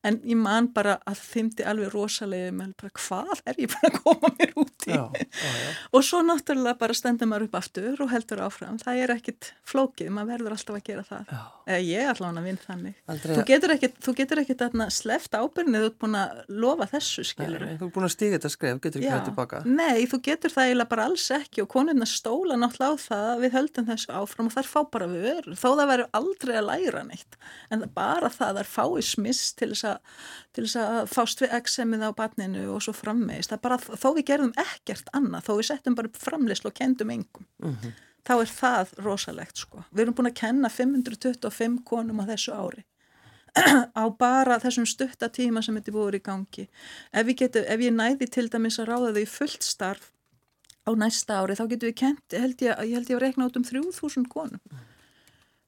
en 0.07 0.21
ég 0.29 0.39
man 0.39 0.69
bara 0.75 0.99
að 1.09 1.12
þymdi 1.19 1.67
alveg 1.69 1.93
rosalega 1.93 2.53
með 2.57 2.75
bara 2.83 2.93
hvað 2.99 3.43
er 3.51 3.61
ég 3.63 3.73
bara 3.73 3.91
að 3.91 3.99
koma 4.03 4.33
mér 4.39 4.55
út 4.63 4.87
í? 4.87 4.93
Já, 4.93 5.03
já, 5.17 5.51
já. 5.63 5.73
og 5.93 6.07
svo 6.07 6.23
náttúrulega 6.27 6.79
bara 6.81 6.97
stendur 6.97 7.31
maður 7.31 7.49
upp 7.49 7.59
aftur 7.61 8.03
og 8.05 8.13
heldur 8.13 8.43
áfram. 8.47 8.79
Það 8.83 9.03
er 9.03 9.15
ekkit 9.17 9.51
flókið, 9.69 10.11
maður 10.15 10.33
verður 10.37 10.57
alltaf 10.57 10.79
að 10.79 10.87
gera 10.89 11.05
það. 11.09 11.35
Eða 11.63 11.81
ég 11.87 12.03
er 12.03 12.13
allavega 12.13 12.43
að 12.43 12.49
vinna 12.49 12.67
þannig. 12.67 12.97
Aldrei 13.13 13.37
þú 13.37 13.47
getur 13.53 13.75
ekkit, 13.77 13.99
þú 14.03 14.17
getur 14.23 14.43
ekkit 14.43 14.67
sleft 14.93 15.37
ábyrgni 15.37 15.83
þú 15.83 15.89
ert 15.89 15.99
búin 16.03 16.19
að 16.19 16.41
lofa 16.63 16.89
þessu 16.91 17.25
skilur 17.27 17.63
Nei, 17.63 17.77
þú 17.79 17.89
ert 17.89 17.95
búin 17.97 18.07
að 18.07 18.15
stíga 18.15 18.39
þetta 18.39 18.51
skref, 18.53 18.81
getur 18.83 19.03
ekki 19.03 19.13
hægt 19.13 19.29
tilbaka. 19.31 19.63
Nei, 19.67 20.07
þú 20.11 20.21
getur 20.27 20.55
það 20.55 20.69
eiginlega 20.69 20.91
bara 20.93 21.07
alls 21.09 21.27
ekki 21.37 21.63
og 21.63 21.71
konurna 21.73 22.09
stóla 22.09 22.59
náttúrulega 22.59 22.99
á 22.99 23.05
það 23.07 23.45
við 23.45 23.57
höldum 23.57 23.89
þessu 23.91 24.15
áfram 24.19 24.51
og 24.51 24.57
þær 24.57 24.71
fá 24.73 24.81
bara 24.97 25.09
við 25.13 25.29
öru 25.33 25.57
þó 25.59 25.69
það 25.69 25.93
verður 25.93 26.19
aldrei 26.21 26.55
að 26.59 26.69
læra 26.69 27.05
neitt. 27.09 27.39
En 27.73 27.87
bara 27.95 28.31
það 28.33 28.61
þær 28.61 28.73
fái 28.73 29.07
smiss 29.13 29.53
til 29.59 29.73
þess 29.73 29.87
að, 29.93 31.02
að 31.03 31.11
fást 31.13 31.43
við 31.43 31.57
eksemið 31.59 32.07
á 32.07 32.11
barninu 32.17 32.69
og 32.75 32.85
svo 32.85 32.95
frammeist 32.97 33.55
bara, 33.63 33.79
þó 33.79 34.09
við 34.17 34.25
gerðum 34.31 34.55
ekkert 34.59 35.11
annað 35.17 35.49
þó 35.49 35.53
við 35.59 35.69
settum 35.71 35.99
bara 35.99 36.13
framleyslu 36.23 36.71
og 36.71 36.79
kendum 36.79 37.11
engum 37.11 37.47
mm 37.63 37.75
-hmm. 37.75 37.99
þá 38.29 38.35
er 38.39 38.55
það 38.61 38.95
rosalegt 39.07 39.57
sko 39.57 39.85
við 39.91 40.07
erum 40.07 40.15
búin 40.15 40.31
að 40.31 40.41
kenna 40.41 40.69
525 40.69 41.85
konum 41.85 42.23
á 42.23 42.31
þessu 42.31 42.55
ári 42.55 42.87
á 44.01 44.05
bara 44.17 44.59
þessum 44.61 44.87
stuttatíma 44.89 45.63
sem 45.65 45.77
þetta 45.77 45.93
voru 45.93 46.17
í 46.17 46.25
gangi. 46.25 46.69
Ef 47.13 47.33
geti, 47.37 47.61
ef 47.61 47.81
ég 47.85 47.93
næði 47.93 48.29
til 48.33 48.49
dæmis 48.49 48.79
að 48.81 48.89
ráða 48.89 49.13
þau 49.19 49.27
fullt 49.35 49.67
starf 49.67 50.09
á 50.89 50.91
næsta 50.99 51.43
ári 51.43 51.57
þá 51.59 51.67
getur 51.71 51.91
við 51.91 51.99
kent, 52.01 52.25
held 52.33 52.65
ég, 52.65 52.73
ég 52.89 52.97
held 52.97 53.11
ég 53.13 53.19
að 53.19 53.25
rekna 53.27 53.47
út 53.47 53.59
um 53.61 53.67
3000 53.67 54.27
konum. 54.33 54.63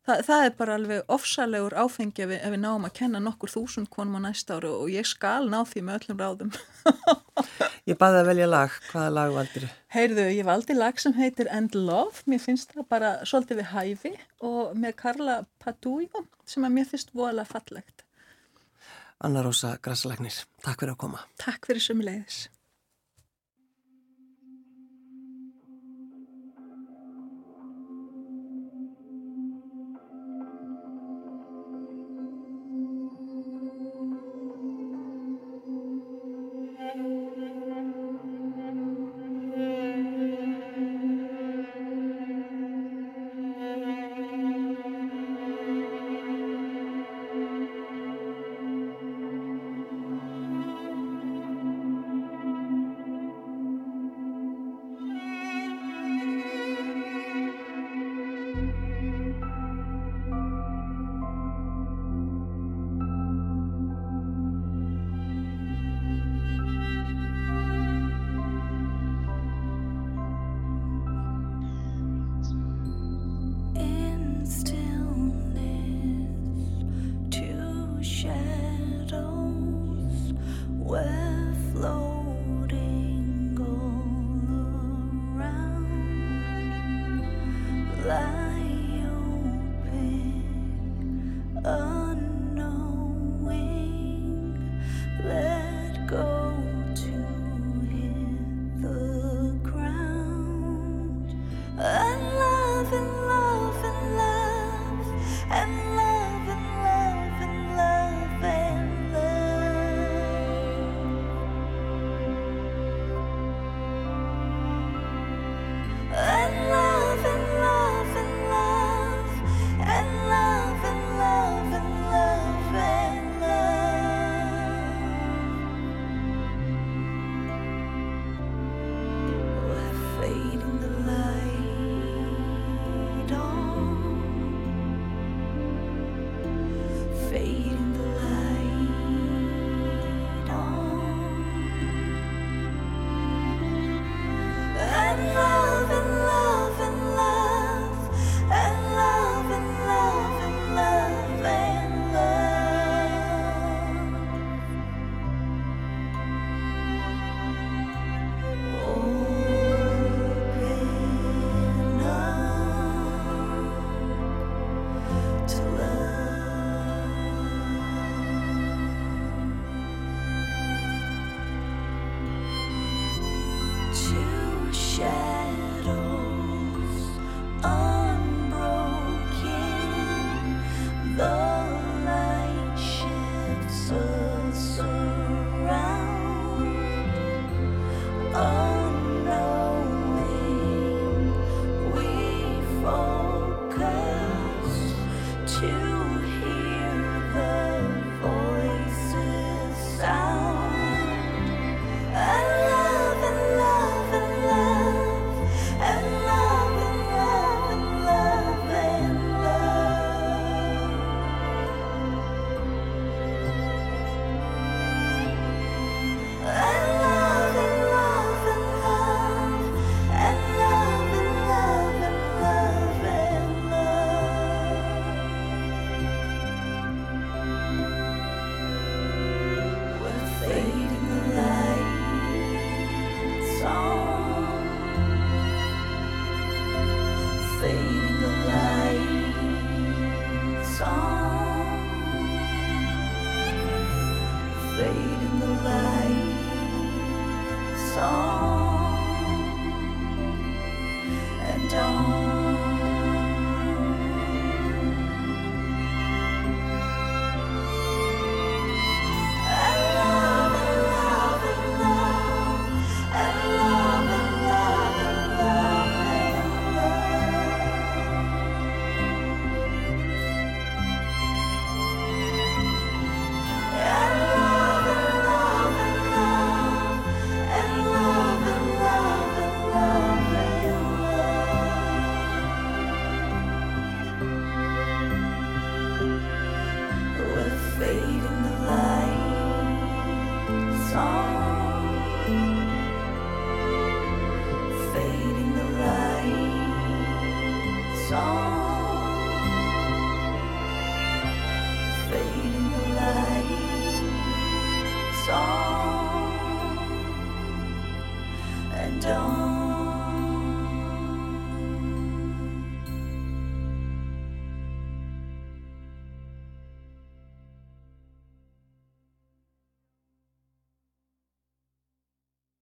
Þa, 0.04 0.18
það 0.20 0.42
er 0.46 0.50
bara 0.58 0.74
alveg 0.76 1.12
ofsalegur 1.14 1.74
áfengi 1.80 2.24
ef 2.26 2.28
við, 2.28 2.40
ef 2.44 2.52
við 2.52 2.60
náum 2.60 2.82
að 2.84 2.92
kenna 2.98 3.20
nokkur 3.24 3.52
þúsund 3.54 3.88
konum 3.92 4.18
á 4.20 4.26
næsta 4.26 4.58
ári 4.58 4.68
og 4.68 4.90
ég 4.92 5.08
skal 5.08 5.48
ná 5.48 5.62
því 5.64 5.82
með 5.86 5.96
öllum 6.02 6.18
ráðum. 6.20 6.50
ég 7.88 7.96
baði 8.02 8.20
að 8.20 8.28
velja 8.28 8.48
lag. 8.50 8.76
Hvaða 8.90 9.14
lag 9.16 9.32
valdur 9.38 9.64
þið? 9.64 9.78
Heyrðu, 9.96 10.26
ég 10.36 10.48
valdi 10.50 10.76
lag 10.76 11.00
sem 11.00 11.16
heitir 11.16 11.48
End 11.56 11.78
Love. 11.78 12.20
Mér 12.28 12.42
finnst 12.44 12.76
það 12.76 12.88
bara 12.92 13.14
svolítið 13.24 13.62
við 13.62 13.70
hæfi 13.72 14.12
og 14.44 14.74
með 14.76 14.96
Karla 15.00 15.38
Patújó 15.64 16.26
sem 16.44 16.68
að 16.68 16.76
mér 16.76 16.90
finnst 16.92 17.16
voðalega 17.16 17.48
fallegt. 17.54 18.04
Anna 19.24 19.40
Rósa 19.46 19.78
Grassalagnir, 19.80 20.36
takk 20.60 20.84
fyrir 20.84 20.98
að 20.98 21.00
koma. 21.06 21.24
Takk 21.40 21.70
fyrir 21.70 21.80
sumulegis. 21.80 22.44